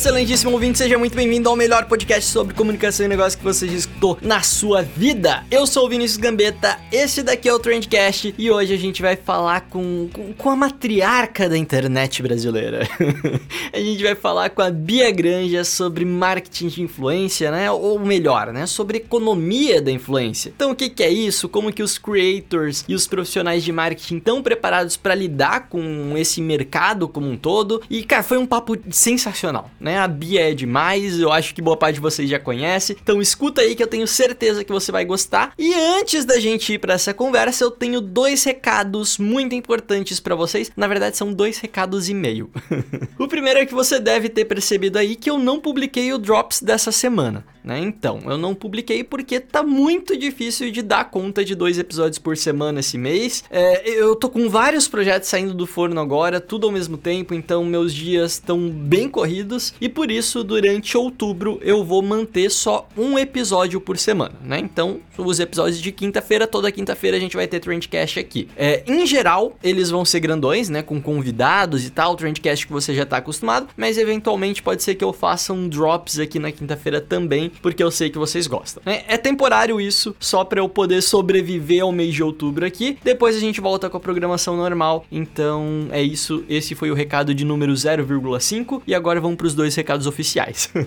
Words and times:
Excelentíssimo 0.00 0.52
ouvinte, 0.52 0.78
seja 0.78 0.96
muito 0.96 1.14
bem-vindo 1.14 1.46
ao 1.46 1.54
melhor 1.54 1.84
podcast 1.84 2.30
sobre 2.30 2.54
comunicação 2.54 3.04
e 3.04 3.08
negócio 3.10 3.38
que 3.38 3.44
você 3.44 3.68
já 3.68 3.74
escutou 3.74 4.16
na 4.22 4.40
sua 4.40 4.80
vida. 4.80 5.44
Eu 5.50 5.66
sou 5.66 5.84
o 5.84 5.90
Vinícius 5.90 6.16
Gambetta, 6.16 6.78
esse 6.90 7.22
daqui 7.22 7.50
é 7.50 7.52
o 7.52 7.58
Trendcast 7.58 8.34
e 8.38 8.50
hoje 8.50 8.72
a 8.72 8.78
gente 8.78 9.02
vai 9.02 9.14
falar 9.14 9.68
com, 9.68 10.08
com, 10.10 10.32
com 10.32 10.48
a 10.48 10.56
matriarca 10.56 11.50
da 11.50 11.58
internet 11.58 12.22
brasileira. 12.22 12.88
a 13.74 13.78
gente 13.78 14.02
vai 14.02 14.14
falar 14.14 14.48
com 14.48 14.62
a 14.62 14.70
Bia 14.70 15.10
Granja 15.10 15.64
sobre 15.64 16.06
marketing 16.06 16.68
de 16.68 16.82
influência, 16.82 17.50
né? 17.50 17.70
Ou 17.70 17.98
melhor, 17.98 18.54
né? 18.54 18.64
Sobre 18.64 18.96
economia 18.96 19.82
da 19.82 19.92
influência. 19.92 20.50
Então, 20.56 20.70
o 20.70 20.74
que, 20.74 20.88
que 20.88 21.02
é 21.02 21.10
isso? 21.10 21.46
Como 21.46 21.70
que 21.70 21.82
os 21.82 21.98
creators 21.98 22.86
e 22.88 22.94
os 22.94 23.06
profissionais 23.06 23.62
de 23.62 23.70
marketing 23.70 24.16
estão 24.16 24.42
preparados 24.42 24.96
para 24.96 25.14
lidar 25.14 25.68
com 25.68 26.16
esse 26.16 26.40
mercado 26.40 27.06
como 27.06 27.28
um 27.28 27.36
todo? 27.36 27.82
E, 27.90 28.02
cara, 28.02 28.22
foi 28.22 28.38
um 28.38 28.46
papo 28.46 28.78
sensacional 28.90 29.70
né? 29.89 29.89
A 29.98 30.08
Bia 30.08 30.50
é 30.50 30.54
demais, 30.54 31.18
eu 31.18 31.32
acho 31.32 31.54
que 31.54 31.62
boa 31.62 31.76
parte 31.76 31.96
de 31.96 32.00
vocês 32.00 32.28
já 32.28 32.38
conhece. 32.38 32.96
Então 33.02 33.20
escuta 33.20 33.60
aí 33.60 33.74
que 33.74 33.82
eu 33.82 33.86
tenho 33.86 34.06
certeza 34.06 34.64
que 34.64 34.72
você 34.72 34.90
vai 34.90 35.04
gostar. 35.04 35.52
E 35.58 35.72
antes 35.74 36.24
da 36.24 36.38
gente 36.38 36.74
ir 36.74 36.78
para 36.78 36.94
essa 36.94 37.14
conversa, 37.14 37.64
eu 37.64 37.70
tenho 37.70 38.00
dois 38.00 38.44
recados 38.44 39.18
muito 39.18 39.54
importantes 39.54 40.20
para 40.20 40.34
vocês. 40.34 40.70
Na 40.76 40.86
verdade, 40.86 41.16
são 41.16 41.32
dois 41.32 41.58
recados 41.58 42.08
e 42.08 42.14
meio. 42.14 42.50
o 43.18 43.28
primeiro 43.28 43.60
é 43.60 43.66
que 43.66 43.74
você 43.74 43.98
deve 43.98 44.28
ter 44.28 44.44
percebido 44.44 44.98
aí 44.98 45.16
que 45.16 45.30
eu 45.30 45.38
não 45.38 45.60
publiquei 45.60 46.12
o 46.12 46.18
Drops 46.18 46.62
dessa 46.62 46.92
semana. 46.92 47.44
Né? 47.62 47.78
Então, 47.78 48.20
eu 48.26 48.38
não 48.38 48.54
publiquei 48.54 49.04
porque 49.04 49.38
tá 49.38 49.62
muito 49.62 50.16
difícil 50.16 50.70
de 50.70 50.80
dar 50.80 51.10
conta 51.10 51.44
de 51.44 51.54
dois 51.54 51.78
episódios 51.78 52.18
por 52.18 52.36
semana 52.36 52.80
esse 52.80 52.96
mês. 52.96 53.44
É, 53.50 53.88
eu 53.88 54.16
tô 54.16 54.30
com 54.30 54.48
vários 54.48 54.88
projetos 54.88 55.28
saindo 55.28 55.52
do 55.52 55.66
forno 55.66 56.00
agora, 56.00 56.40
tudo 56.40 56.66
ao 56.66 56.72
mesmo 56.72 56.96
tempo, 56.96 57.34
então 57.34 57.64
meus 57.64 57.92
dias 57.92 58.32
estão 58.32 58.70
bem 58.70 59.08
corridos 59.08 59.74
e 59.80 59.88
por 59.88 60.10
isso 60.10 60.44
durante 60.44 60.96
outubro 60.96 61.58
eu 61.62 61.84
vou 61.84 62.02
manter 62.02 62.50
só 62.50 62.88
um 62.96 63.18
episódio 63.18 63.80
por 63.80 63.96
semana, 63.98 64.34
né? 64.42 64.58
Então, 64.58 65.00
os 65.16 65.40
episódios 65.40 65.80
de 65.80 65.92
quinta-feira, 65.92 66.46
toda 66.46 66.72
quinta-feira 66.72 67.16
a 67.16 67.20
gente 67.20 67.36
vai 67.36 67.46
ter 67.46 67.60
Trendcast 67.60 68.18
aqui. 68.18 68.48
É, 68.56 68.82
em 68.86 69.06
geral, 69.06 69.56
eles 69.62 69.90
vão 69.90 70.04
ser 70.04 70.20
grandões, 70.20 70.68
né? 70.68 70.82
Com 70.82 71.00
convidados 71.00 71.84
e 71.84 71.90
tal, 71.90 72.16
Trendcast 72.16 72.66
que 72.66 72.72
você 72.72 72.94
já 72.94 73.06
tá 73.06 73.18
acostumado, 73.18 73.68
mas 73.76 73.98
eventualmente 73.98 74.62
pode 74.62 74.82
ser 74.82 74.94
que 74.94 75.04
eu 75.04 75.12
faça 75.12 75.52
um 75.52 75.68
drops 75.68 76.18
aqui 76.18 76.38
na 76.38 76.52
quinta-feira 76.52 77.00
também 77.00 77.50
porque 77.62 77.82
eu 77.82 77.90
sei 77.90 78.10
que 78.10 78.18
vocês 78.18 78.46
gostam. 78.46 78.82
É, 78.84 79.14
é 79.14 79.16
temporário 79.16 79.80
isso, 79.80 80.14
só 80.18 80.44
para 80.44 80.60
eu 80.60 80.68
poder 80.68 81.02
sobreviver 81.02 81.82
ao 81.82 81.92
mês 81.92 82.14
de 82.14 82.22
outubro 82.22 82.64
aqui. 82.64 82.98
Depois 83.02 83.36
a 83.36 83.40
gente 83.40 83.60
volta 83.60 83.88
com 83.88 83.96
a 83.96 84.00
programação 84.00 84.56
normal. 84.56 85.04
Então 85.10 85.88
é 85.90 86.02
isso. 86.02 86.44
Esse 86.48 86.74
foi 86.74 86.90
o 86.90 86.94
recado 86.94 87.34
de 87.34 87.44
número 87.44 87.72
0,5 87.72 88.82
e 88.86 88.94
agora 88.94 89.20
vamos 89.20 89.36
para 89.36 89.46
os 89.46 89.54
dois 89.70 89.76
recados 89.76 90.06
oficiais. 90.06 90.70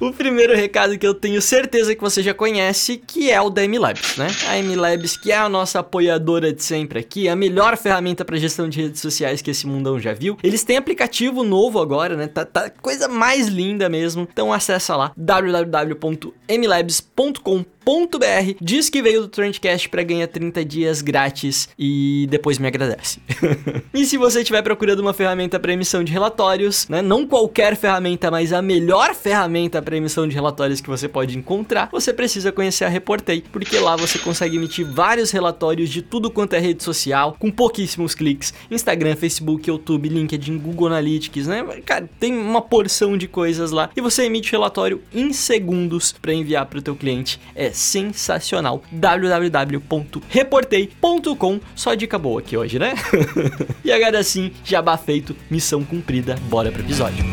O 0.00 0.12
primeiro 0.12 0.54
recado 0.54 0.96
que 0.96 1.04
eu 1.04 1.12
tenho 1.12 1.42
certeza 1.42 1.92
que 1.92 2.00
você 2.00 2.22
já 2.22 2.32
conhece, 2.32 3.02
que 3.04 3.32
é 3.32 3.40
o 3.40 3.50
da 3.50 3.66
MLabs, 3.66 4.16
né? 4.16 4.28
A 4.46 4.56
MLabs, 4.62 5.16
que 5.16 5.32
é 5.32 5.36
a 5.36 5.48
nossa 5.48 5.80
apoiadora 5.80 6.52
de 6.52 6.62
sempre 6.62 7.00
aqui, 7.00 7.28
a 7.28 7.34
melhor 7.34 7.76
ferramenta 7.76 8.24
para 8.24 8.36
gestão 8.36 8.68
de 8.68 8.80
redes 8.80 9.00
sociais 9.00 9.42
que 9.42 9.50
esse 9.50 9.66
mundão 9.66 9.98
já 9.98 10.14
viu. 10.14 10.38
Eles 10.40 10.62
têm 10.62 10.76
aplicativo 10.76 11.42
novo 11.42 11.80
agora, 11.80 12.16
né? 12.16 12.28
Tá, 12.28 12.44
tá 12.44 12.70
coisa 12.70 13.08
mais 13.08 13.48
linda 13.48 13.88
mesmo. 13.88 14.28
Então 14.32 14.52
acessa 14.52 14.94
lá 14.94 15.10
www.mlabs.com.br 15.16 17.77
diz 18.60 18.90
que 18.90 19.00
veio 19.00 19.22
do 19.22 19.28
Trendcast 19.28 19.88
para 19.88 20.02
ganhar 20.02 20.26
30 20.26 20.62
dias 20.62 21.00
grátis 21.00 21.70
e 21.78 22.26
depois 22.28 22.58
me 22.58 22.66
agradece. 22.66 23.18
e 23.94 24.04
se 24.04 24.18
você 24.18 24.40
estiver 24.40 24.60
procurando 24.60 25.00
uma 25.00 25.14
ferramenta 25.14 25.58
para 25.58 25.72
emissão 25.72 26.04
de 26.04 26.12
relatórios, 26.12 26.86
né, 26.86 27.00
não 27.00 27.26
qualquer 27.26 27.74
ferramenta, 27.76 28.30
mas 28.30 28.52
a 28.52 28.60
melhor 28.60 29.14
ferramenta 29.14 29.80
para 29.80 29.96
emissão 29.96 30.28
de 30.28 30.34
relatórios 30.34 30.82
que 30.82 30.88
você 30.88 31.08
pode 31.08 31.38
encontrar, 31.38 31.88
você 31.90 32.12
precisa 32.12 32.52
conhecer 32.52 32.84
a 32.84 32.88
Reportei, 32.88 33.42
porque 33.50 33.78
lá 33.78 33.96
você 33.96 34.18
consegue 34.18 34.56
emitir 34.58 34.86
vários 34.86 35.30
relatórios 35.30 35.88
de 35.88 36.02
tudo 36.02 36.30
quanto 36.30 36.52
é 36.52 36.58
rede 36.58 36.84
social, 36.84 37.36
com 37.38 37.50
pouquíssimos 37.50 38.14
cliques, 38.14 38.52
Instagram, 38.70 39.16
Facebook, 39.16 39.70
YouTube, 39.70 40.10
LinkedIn, 40.10 40.58
Google 40.58 40.88
Analytics, 40.88 41.46
né? 41.46 41.64
Cara, 41.86 42.06
tem 42.20 42.36
uma 42.36 42.60
porção 42.60 43.16
de 43.16 43.26
coisas 43.26 43.70
lá 43.70 43.88
e 43.96 44.00
você 44.02 44.24
emite 44.24 44.52
relatório 44.52 45.00
em 45.10 45.32
segundos 45.32 46.12
para 46.12 46.34
enviar 46.34 46.66
para 46.66 46.80
o 46.80 46.82
teu 46.82 46.94
cliente. 46.94 47.40
É 47.54 47.77
sensacional. 47.78 48.82
www.reportei.com. 48.90 51.60
Só 51.74 51.94
dica 51.94 52.18
boa 52.18 52.40
aqui 52.40 52.56
hoje, 52.56 52.78
né? 52.78 52.94
e 53.84 53.92
agora 53.92 54.22
sim, 54.22 54.52
jabá 54.64 54.96
feito, 54.96 55.36
missão 55.50 55.84
cumprida. 55.84 56.36
Bora 56.48 56.70
pro 56.70 56.80
episódio. 56.82 57.24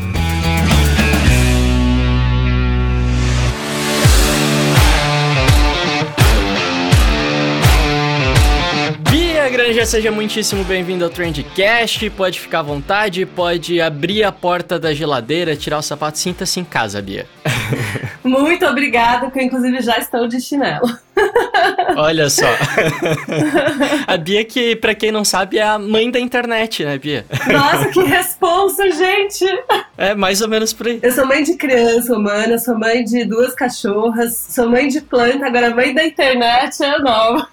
Granja, 9.56 9.86
seja 9.86 10.12
muitíssimo 10.12 10.66
bem-vindo 10.66 11.06
ao 11.06 11.10
Trendcast. 11.10 12.10
Pode 12.10 12.40
ficar 12.40 12.60
à 12.60 12.62
vontade, 12.62 13.26
pode 13.26 13.80
abrir 13.80 14.24
a 14.24 14.32
porta 14.32 14.78
da 14.78 14.94
geladeira, 14.94 15.56
tirar 15.56 15.78
o 15.78 15.82
sapato. 15.82 16.18
Sinta-se 16.18 16.60
em 16.60 16.66
casa, 16.66 17.02
Bia. 17.02 17.26
Muito 18.24 18.66
obrigada, 18.66 19.30
que 19.30 19.40
eu 19.40 19.44
inclusive 19.44 19.82
já 19.82 19.98
estou 19.98 20.28
de 20.28 20.42
chinelo. 20.42 20.88
Olha 21.98 22.30
só. 22.30 22.48
a 24.08 24.18
Bia, 24.18 24.44
que 24.44 24.76
pra 24.76 24.94
quem 24.94 25.12
não 25.12 25.24
sabe, 25.24 25.58
é 25.58 25.64
a 25.64 25.80
mãe 25.80 26.10
da 26.12 26.20
internet, 26.20 26.84
né, 26.84 26.98
Bia? 26.98 27.26
Nossa, 27.52 27.90
que 27.90 28.04
responsa, 28.04 28.90
gente! 28.92 29.46
É, 29.98 30.14
mais 30.14 30.42
ou 30.42 30.48
menos 30.48 30.74
por 30.74 30.88
aí. 30.88 31.00
Eu 31.02 31.12
sou 31.12 31.26
mãe 31.26 31.44
de 31.44 31.56
criança 31.56 32.16
humana, 32.16 32.58
sou 32.58 32.78
mãe 32.78 33.04
de 33.04 33.26
duas 33.26 33.54
cachorras, 33.54 34.36
sou 34.50 34.70
mãe 34.70 34.88
de 34.88 35.02
planta, 35.02 35.46
agora 35.46 35.74
mãe 35.74 35.94
da 35.94 36.06
internet 36.06 36.84
é 36.84 37.00
nova. 37.00 37.48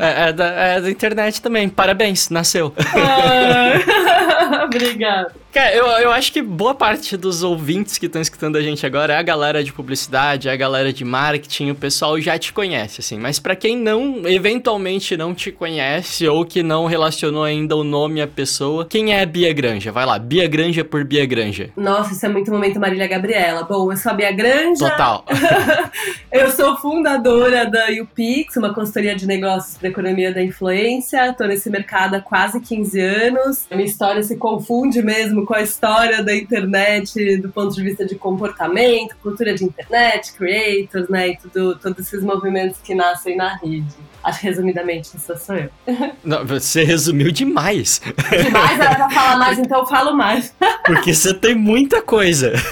É, 0.00 0.28
é, 0.28 0.32
da, 0.32 0.46
é 0.46 0.80
da 0.80 0.90
internet 0.90 1.40
também. 1.40 1.68
Parabéns, 1.68 2.28
nasceu. 2.28 2.74
Ah, 2.94 4.64
obrigada. 4.64 5.43
Cara, 5.54 5.72
eu, 5.72 5.86
eu 5.86 6.10
acho 6.10 6.32
que 6.32 6.42
boa 6.42 6.74
parte 6.74 7.16
dos 7.16 7.44
ouvintes 7.44 7.96
que 7.96 8.06
estão 8.06 8.20
escutando 8.20 8.56
a 8.56 8.60
gente 8.60 8.84
agora 8.84 9.14
é 9.14 9.16
a 9.16 9.22
galera 9.22 9.62
de 9.62 9.72
publicidade, 9.72 10.48
é 10.48 10.52
a 10.52 10.56
galera 10.56 10.92
de 10.92 11.04
marketing, 11.04 11.70
o 11.70 11.76
pessoal 11.76 12.20
já 12.20 12.36
te 12.36 12.52
conhece, 12.52 13.00
assim. 13.00 13.20
Mas 13.20 13.38
para 13.38 13.54
quem 13.54 13.76
não, 13.76 14.26
eventualmente 14.26 15.16
não 15.16 15.32
te 15.32 15.52
conhece 15.52 16.26
ou 16.26 16.44
que 16.44 16.60
não 16.60 16.86
relacionou 16.86 17.44
ainda 17.44 17.76
o 17.76 17.84
nome 17.84 18.20
à 18.20 18.26
pessoa, 18.26 18.84
quem 18.84 19.14
é 19.14 19.22
a 19.22 19.26
Bia 19.26 19.52
Granja? 19.52 19.92
Vai 19.92 20.04
lá, 20.04 20.18
Bia 20.18 20.48
Granja 20.48 20.84
por 20.84 21.04
Bia 21.04 21.24
Granja. 21.24 21.70
Nossa, 21.76 22.14
isso 22.14 22.26
é 22.26 22.28
muito 22.28 22.50
momento 22.50 22.80
Marília 22.80 23.06
Gabriela. 23.06 23.62
Bom, 23.62 23.92
eu 23.92 23.96
sou 23.96 24.10
a 24.10 24.14
Bia 24.16 24.32
Granja. 24.32 24.90
Total. 24.90 25.24
eu 26.32 26.50
sou 26.50 26.76
fundadora 26.78 27.64
da 27.64 27.86
UPix, 28.02 28.56
uma 28.56 28.74
consultoria 28.74 29.14
de 29.14 29.24
negócios 29.24 29.78
para 29.78 29.88
economia 29.88 30.34
da 30.34 30.42
influência. 30.42 31.32
Tô 31.32 31.44
nesse 31.44 31.70
mercado 31.70 32.16
há 32.16 32.20
quase 32.20 32.60
15 32.60 33.00
anos. 33.00 33.68
Minha 33.70 33.84
história 33.84 34.20
se 34.24 34.36
confunde 34.36 35.00
mesmo 35.00 35.43
com 35.44 35.54
a 35.54 35.62
história 35.62 36.22
da 36.22 36.34
internet 36.34 37.36
do 37.38 37.48
ponto 37.48 37.74
de 37.74 37.82
vista 37.82 38.04
de 38.04 38.14
comportamento, 38.14 39.16
cultura 39.22 39.54
de 39.54 39.64
internet, 39.64 40.32
creators, 40.32 41.08
né? 41.08 41.28
E 41.28 41.36
tudo, 41.36 41.78
todos 41.78 42.06
esses 42.06 42.22
movimentos 42.22 42.78
que 42.82 42.94
nascem 42.94 43.36
na 43.36 43.56
rede. 43.56 43.94
Acho 44.24 44.40
que 44.40 44.46
resumidamente 44.46 45.14
isso 45.14 45.36
sou 45.36 45.54
eu. 45.54 45.68
Não, 46.24 46.46
você 46.46 46.82
resumiu 46.82 47.30
demais. 47.30 48.00
Demais? 48.30 48.80
Era 48.80 48.94
pra 48.94 49.10
falar 49.10 49.36
mais, 49.36 49.58
então 49.58 49.80
eu 49.80 49.86
falo 49.86 50.16
mais. 50.16 50.54
Porque 50.86 51.12
você 51.12 51.34
tem 51.34 51.54
muita 51.54 52.00
coisa. 52.00 52.52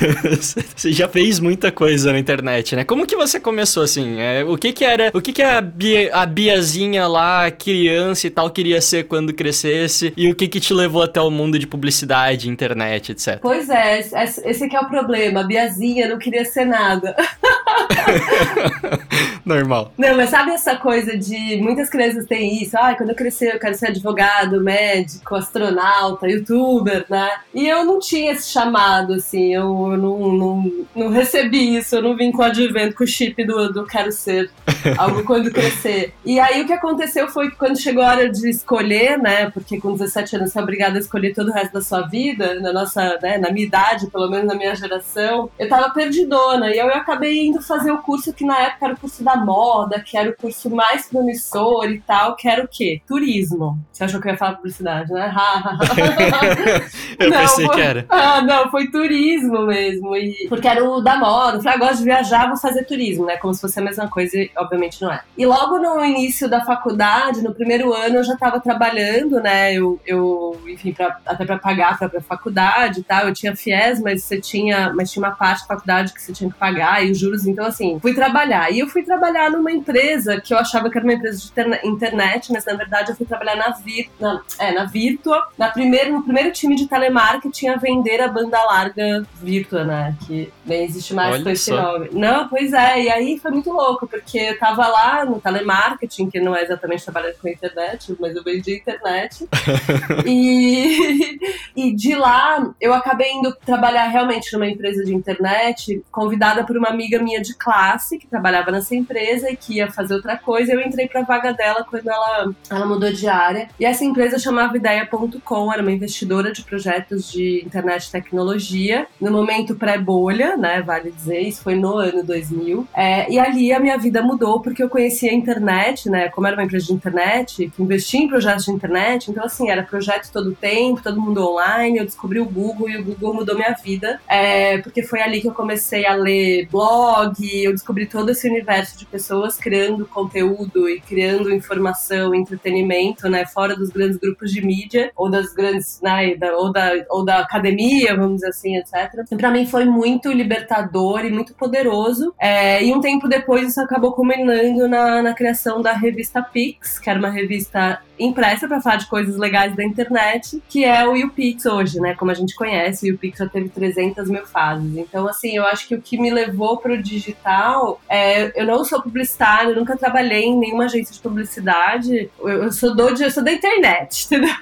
Você 0.75 0.93
já 0.93 1.09
fez 1.09 1.39
muita 1.39 1.71
coisa 1.71 2.13
na 2.13 2.19
internet, 2.19 2.77
né? 2.77 2.85
Como 2.85 3.07
que 3.07 3.17
você 3.17 3.41
começou 3.41 3.83
assim? 3.83 4.21
É, 4.21 4.45
o 4.45 4.57
que 4.57 4.73
que 4.73 4.85
era. 4.85 5.11
O 5.15 5.21
que 5.21 5.33
que 5.33 5.43
a, 5.43 5.61
Bia, 5.61 6.15
a 6.15 6.27
Biazinha 6.27 7.07
lá, 7.07 7.51
criança 7.51 8.27
e 8.27 8.31
tal, 8.31 8.51
queria 8.51 8.81
ser 8.81 9.05
quando 9.05 9.33
crescesse? 9.33 10.13
E 10.17 10.31
o 10.31 10.35
que 10.35 10.49
que 10.49 10.61
te 10.61 10.75
levou 10.75 11.03
até 11.03 11.21
o 11.21 11.31
mundo 11.31 11.59
de 11.59 11.67
publicidade, 11.67 12.49
internet, 12.49 12.62
etc? 13.11 13.39
Pois 13.41 13.69
é, 13.69 14.01
esse 14.01 14.69
que 14.69 14.77
é 14.77 14.81
o 14.81 14.89
problema. 14.89 15.41
A 15.41 15.45
Biazinha 15.45 16.09
não 16.09 16.19
queria 16.19 16.45
ser 16.45 16.65
nada. 16.65 17.17
Normal. 19.45 19.93
Não, 19.99 20.17
mas 20.17 20.31
sabe 20.31 20.53
essa 20.53 20.77
coisa 20.77 21.17
de 21.17 21.57
muitas 21.61 21.91
crianças 21.91 22.27
têm 22.27 22.63
isso? 22.63 22.77
Ah, 22.79 22.95
quando 22.95 23.11
eu 23.11 23.17
crescer 23.17 23.55
eu 23.55 23.59
quero 23.59 23.75
ser 23.75 23.89
advogado, 23.89 24.61
médico, 24.61 25.35
astronauta, 25.35 26.29
youtuber, 26.29 27.05
né? 27.09 27.29
E 27.53 27.67
eu 27.67 27.85
não 27.85 27.99
tinha 27.99 28.33
esse 28.33 28.51
chamado, 28.51 29.15
assim, 29.15 29.53
eu 29.55 29.97
não, 29.97 30.33
não, 30.33 30.73
não 30.95 31.09
recebi 31.09 31.77
isso, 31.77 31.97
eu 31.97 32.03
não 32.03 32.17
vim 32.17 32.31
com 32.31 32.43
o 32.43 32.45
advento, 32.45 32.95
com 32.95 33.05
o 33.05 33.07
chip 33.07 33.45
do, 33.45 33.73
do 33.73 33.85
quero 33.85 34.13
ser 34.13 34.51
algo 34.97 35.25
quando 35.25 35.51
crescer. 35.51 36.15
E 36.25 36.39
aí 36.39 36.63
o 36.63 36.67
que 36.67 36.73
aconteceu 36.73 37.29
foi 37.29 37.51
que 37.51 37.57
quando 37.57 37.81
chegou 37.81 38.03
a 38.03 38.11
hora 38.11 38.31
de 38.31 38.49
escolher, 38.49 39.19
né? 39.19 39.51
Porque 39.51 39.81
com 39.81 39.93
17 39.93 40.37
anos 40.37 40.53
você 40.53 40.59
é 40.59 40.63
obrigada 40.63 40.97
a 40.97 41.01
escolher 41.01 41.35
todo 41.35 41.49
o 41.49 41.53
resto 41.53 41.73
da 41.73 41.81
sua 41.81 42.03
vida, 42.03 42.61
na 42.61 42.73
nossa, 42.73 43.19
né, 43.21 43.39
na 43.39 43.51
minha 43.51 43.67
idade, 43.67 44.07
pelo 44.07 44.31
menos 44.31 44.47
na 44.47 44.55
minha 44.55 44.75
geração, 44.75 45.51
eu 45.59 45.69
tava 45.69 45.91
perdidona. 45.91 46.71
E 46.71 46.79
eu 46.79 46.87
acabei 46.89 47.47
indo 47.47 47.61
fazer 47.61 47.91
o 47.91 47.99
curso 47.99 48.33
que 48.33 48.45
na 48.45 48.59
época 48.59 48.85
era 48.85 48.95
o 48.95 48.99
curso 48.99 49.25
da 49.25 49.32
moda, 49.37 50.01
que 50.01 50.17
era 50.17 50.31
o 50.31 50.37
curso 50.37 50.71
mais 50.71 51.07
promissor 51.09 51.91
e 51.91 52.01
tal, 52.01 52.37
que 52.37 52.49
era 52.49 52.65
o 52.65 52.69
quê? 52.69 53.01
Turismo. 53.07 53.79
Você 53.93 54.05
achou 54.05 54.21
que 54.21 54.29
eu 54.29 54.33
ia 54.33 54.39
falar 54.39 54.57
publicidade, 54.57 55.13
né? 55.13 55.33
eu 57.19 57.31
não, 57.31 57.39
pensei 57.39 57.67
foi... 57.67 57.75
que 57.75 57.81
era. 57.81 58.07
Ah, 58.23 58.41
não, 58.41 58.71
foi 58.71 58.89
turismo 58.89 59.67
mesmo. 59.67 60.17
E... 60.17 60.47
Porque 60.49 60.69
era 60.69 60.83
o 60.85 61.01
da 61.01 61.17
moda. 61.17 61.59
Eu 61.59 61.63
falei, 61.63 61.77
ah, 61.77 61.81
gosto 61.81 61.99
de 61.99 62.05
viajar, 62.05 62.49
vou 62.49 62.57
fazer 62.57 62.85
turismo, 62.85 63.27
né? 63.27 63.37
Como 63.37 63.53
se 63.53 63.61
fosse 63.61 63.79
a 63.79 63.83
mesma 63.83 64.09
coisa, 64.09 64.37
e 64.37 64.51
obviamente 64.57 65.03
não 65.03 65.13
é. 65.13 65.21
E 65.37 65.45
logo 65.45 65.79
no 65.79 66.05
início 66.05 66.49
da 66.49 66.65
faculdade, 66.65 67.43
no 67.43 67.55
primeiro 67.55 67.93
ano, 67.93 68.17
eu 68.17 68.25
já 68.25 68.35
estava 68.35 68.61
trabalhando, 68.61 69.41
né? 69.41 69.75
Eu, 69.75 70.01
eu 70.07 70.61
enfim, 70.67 70.93
pra, 70.93 71.19
até 71.27 71.45
para 71.45 71.59
pagar 71.59 71.93
a 71.93 71.95
própria 71.97 72.21
faculdade 72.21 73.01
e 73.01 73.03
tal. 73.03 73.29
Eu 73.29 73.35
tinha 73.35 73.57
FIES, 73.57 74.01
mas 74.01 74.25
você 74.25 74.41
tinha, 74.41 74.93
mas 74.95 75.11
tinha 75.11 75.25
uma 75.25 75.35
parte 75.35 75.63
da 75.63 75.75
faculdade 75.75 76.13
que 76.13 76.23
você 76.23 76.33
tinha 76.33 76.51
que 76.51 76.59
pagar 76.59 77.05
e 77.05 77.11
os 77.11 77.19
juros. 77.19 77.47
Então, 77.47 77.65
assim, 77.65 77.99
fui 78.01 78.15
trabalhar. 78.15 78.71
E 78.71 78.79
eu 78.79 78.89
fui 78.89 79.03
trabalhar 79.03 79.22
numa 79.31 79.71
empresa 79.71 80.41
que 80.41 80.53
eu 80.53 80.59
achava 80.59 80.91
que 80.91 80.99
era 80.99 81.07
uma 81.07 81.15
empresa 81.15 81.39
de 81.39 81.87
internet, 81.87 82.53
mas 82.53 82.65
na 82.65 82.75
verdade 82.75 83.11
eu 83.11 83.17
fui 83.17 83.27
trabalhar 83.27 83.57
na 83.57 83.71
Vir, 83.71 84.11
na, 84.19 84.43
é, 84.59 84.73
na 84.73 84.85
Virtua, 84.85 85.47
na 85.57 85.69
primeiro, 85.69 86.13
no 86.13 86.23
primeiro 86.23 86.51
time 86.51 86.75
de 86.75 86.87
telemarketing 86.87 87.69
a 87.69 87.77
vender 87.77 88.21
a 88.21 88.29
banda 88.29 88.63
larga 88.65 89.25
Virtua, 89.35 89.85
né? 89.85 90.17
Que 90.27 90.53
nem 90.67 90.85
existe 90.85 91.15
mais 91.15 91.35
Olha 91.35 91.45
com 91.45 91.51
esse 91.51 91.71
nome. 91.71 92.11
Não, 92.13 92.49
pois 92.49 92.73
é. 92.73 93.03
E 93.03 93.11
aí 93.11 93.39
foi 93.39 93.51
muito 93.51 93.71
louco, 93.71 94.07
porque 94.07 94.39
eu 94.39 94.59
tava 94.59 94.87
lá 94.87 95.25
no 95.25 95.41
telemarketing, 95.41 96.31
que 96.31 96.41
não 96.41 96.55
é 96.55 96.63
exatamente 96.63 97.05
trabalhar 97.05 97.33
com 97.35 97.49
a 97.49 97.51
internet, 97.51 98.15
mas 98.19 98.35
eu 98.35 98.43
vendi 98.43 98.75
internet. 98.77 99.49
e, 100.27 101.39
e 101.77 101.95
de 101.95 102.15
lá 102.15 102.73
eu 102.81 102.93
acabei 102.93 103.31
indo 103.31 103.55
trabalhar 103.65 104.09
realmente 104.09 104.53
numa 104.53 104.67
empresa 104.67 105.05
de 105.05 105.15
internet, 105.15 106.03
convidada 106.11 106.65
por 106.65 106.77
uma 106.77 106.89
amiga 106.89 107.19
minha 107.19 107.41
de 107.41 107.55
classe 107.57 108.19
que 108.19 108.27
trabalhava 108.27 108.71
nessa 108.71 108.95
empresa 108.95 109.12
e 109.21 109.57
que 109.57 109.75
ia 109.75 109.91
fazer 109.91 110.15
outra 110.15 110.37
coisa. 110.37 110.73
Eu 110.73 110.81
entrei 110.81 111.09
pra 111.09 111.23
vaga 111.23 111.53
dela 111.53 111.85
quando 111.89 112.09
ela, 112.09 112.53
ela 112.71 112.87
mudou 112.87 113.13
de 113.13 113.29
área. 113.29 113.69
E 113.79 113.85
essa 113.85 114.05
empresa 114.05 114.39
chamava 114.39 114.77
Ideia.com, 114.77 115.73
era 115.73 115.83
uma 115.83 115.93
investidora 115.93 116.53
de 116.53 116.63
projetos 116.63 117.31
de 117.31 117.63
internet 117.65 118.07
e 118.07 118.13
tecnologia, 118.13 119.07
no 119.21 119.31
momento 119.31 119.75
pré-bolha, 119.75 120.57
né? 120.57 120.83
Vale 120.83 121.11
dizer, 121.11 121.41
isso 121.41 121.63
foi 121.63 121.75
no 121.75 121.97
ano 121.97 122.23
2000. 122.23 122.87
É, 122.95 123.31
e 123.31 123.39
ali 123.39 123.73
a 123.73 123.81
minha 123.81 123.99
vida 123.99 124.23
mudou 124.23 124.61
porque 124.61 124.83
eu 124.83 124.89
conhecia 124.89 125.31
a 125.31 125.35
internet, 125.35 126.09
né? 126.09 126.29
Como 126.29 126.47
era 126.47 126.57
uma 126.57 126.65
empresa 126.65 126.87
de 126.87 126.93
internet, 126.93 127.71
que 127.75 127.83
investia 127.83 128.21
em 128.21 128.29
projetos 128.29 128.65
de 128.65 128.73
internet, 128.73 129.31
então 129.31 129.45
assim, 129.45 129.71
era 129.71 129.83
projeto 129.83 130.31
todo 130.33 130.55
tempo, 130.55 131.03
todo 131.03 131.21
mundo 131.21 131.47
online. 131.47 131.99
Eu 131.99 132.05
descobri 132.05 132.41
o 132.41 132.45
Google 132.45 132.89
e 132.89 132.97
o 132.97 133.05
Google 133.05 133.35
mudou 133.35 133.55
minha 133.55 133.75
vida, 133.75 134.21
é, 134.29 134.79
porque 134.79 135.03
foi 135.03 135.21
ali 135.21 135.41
que 135.41 135.49
eu 135.49 135.55
comecei 135.55 136.07
a 136.07 136.15
ler 136.15 136.67
blog, 136.71 137.35
eu 137.41 137.73
descobri 137.73 138.07
todo 138.07 138.31
esse 138.31 138.49
universo 138.49 138.99
de 138.99 139.02
pessoas 139.07 139.57
criando 139.57 140.07
conteúdo 140.07 140.89
e 140.89 141.01
criando 141.01 141.53
informação, 141.53 142.35
entretenimento, 142.35 143.29
né? 143.29 143.47
Fora 143.47 143.77
dos 143.77 143.91
grandes 143.91 144.17
grupos 144.17 144.53
de 144.53 144.65
mídia 144.65 145.11
ou 145.17 145.31
das 145.31 145.53
grandes, 145.53 146.01
né? 146.03 146.35
Da, 146.37 146.57
ou, 146.57 146.73
da, 146.73 146.93
ou 147.11 147.25
da 147.25 147.39
academia, 147.39 148.17
vamos 148.17 148.37
dizer 148.37 148.49
assim, 148.49 148.77
etc. 148.77 149.27
Pra 149.37 149.51
mim 149.51 149.67
foi 149.67 149.85
muito 149.85 150.31
libertador 150.31 151.25
e 151.25 151.31
muito 151.31 151.55
poderoso. 151.55 152.35
É, 152.39 152.85
e 152.85 152.93
um 152.93 153.01
tempo 153.01 153.29
depois 153.29 153.69
isso 153.69 153.81
acabou 153.81 154.13
culminando 154.13 154.89
na, 154.89 155.23
na 155.23 155.35
criação 155.35 155.81
da 155.81 155.93
revista 155.93 156.43
Pix, 156.43 156.99
que 156.99 157.09
era 157.09 157.19
uma 157.19 157.31
revista 157.31 158.01
impressa 158.19 158.69
para 158.69 158.81
falar 158.81 158.97
de 158.97 159.07
coisas 159.07 159.37
legais 159.37 159.75
da 159.75 159.85
internet, 159.85 160.63
que 160.69 160.85
é 160.85 161.07
o 161.07 161.17
YouPix 161.17 161.67
hoje, 161.67 162.01
né? 162.01 162.15
Como 162.15 162.31
a 162.31 162.35
gente 162.35 162.55
conhece, 162.55 163.07
o 163.07 163.09
YouPix 163.11 163.39
já 163.39 163.49
teve 163.49 163.69
300 163.69 164.29
mil 164.29 164.47
fases. 164.47 164.97
Então, 164.97 165.27
assim, 165.27 165.57
eu 165.57 165.65
acho 165.65 165.89
que 165.89 165.95
o 165.95 166.01
que 166.01 166.19
me 166.19 166.31
levou 166.31 166.77
para 166.77 166.93
o 166.93 167.03
digital 167.03 168.01
é. 168.09 168.61
Eu 168.61 168.67
não 168.67 168.85
sou 168.93 169.03
publicitária, 169.03 169.75
nunca 169.75 169.97
trabalhei 169.97 170.45
em 170.45 170.59
nenhuma 170.59 170.85
agência 170.85 171.15
de 171.15 171.21
publicidade. 171.21 172.31
Eu, 172.39 172.65
eu 172.65 172.73
sou 172.73 172.95
do, 172.95 173.09
eu 173.09 173.31
sou 173.31 173.43
da 173.43 173.53
internet, 173.53 174.27
entendeu? 174.27 174.55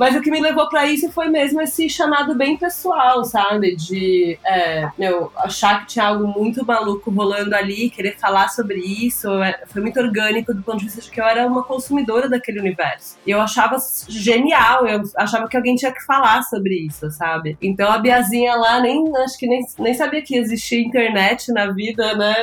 Mas 0.00 0.16
o 0.16 0.22
que 0.22 0.30
me 0.30 0.40
levou 0.40 0.66
para 0.66 0.86
isso 0.86 1.12
foi 1.12 1.28
mesmo 1.28 1.60
esse 1.60 1.86
chamado 1.90 2.34
bem 2.34 2.56
pessoal, 2.56 3.22
sabe? 3.22 3.76
De 3.76 4.38
é, 4.46 4.88
achar 5.36 5.80
que 5.80 5.88
tinha 5.88 6.06
algo 6.06 6.26
muito 6.26 6.64
maluco 6.64 7.10
rolando 7.10 7.54
ali, 7.54 7.90
querer 7.90 8.16
falar 8.16 8.48
sobre 8.48 8.78
isso. 8.78 9.28
É, 9.42 9.60
foi 9.66 9.82
muito 9.82 10.00
orgânico 10.00 10.54
do 10.54 10.62
ponto 10.62 10.78
de 10.78 10.86
vista 10.86 11.02
de 11.02 11.10
que 11.10 11.20
eu 11.20 11.24
era 11.26 11.46
uma 11.46 11.62
consumidora 11.64 12.30
daquele 12.30 12.60
universo. 12.60 13.18
E 13.26 13.30
eu 13.30 13.42
achava 13.42 13.76
genial, 14.08 14.86
eu 14.86 15.02
achava 15.18 15.46
que 15.46 15.56
alguém 15.58 15.76
tinha 15.76 15.92
que 15.92 16.02
falar 16.06 16.44
sobre 16.44 16.76
isso, 16.86 17.10
sabe? 17.10 17.58
Então 17.60 17.92
a 17.92 17.98
Biazinha 17.98 18.54
lá 18.54 18.80
nem 18.80 19.04
acho 19.18 19.38
que 19.38 19.46
nem, 19.46 19.60
nem 19.80 19.92
sabia 19.92 20.22
que 20.22 20.34
existia 20.34 20.80
internet 20.80 21.52
na 21.52 21.72
vida, 21.72 22.16
né? 22.16 22.34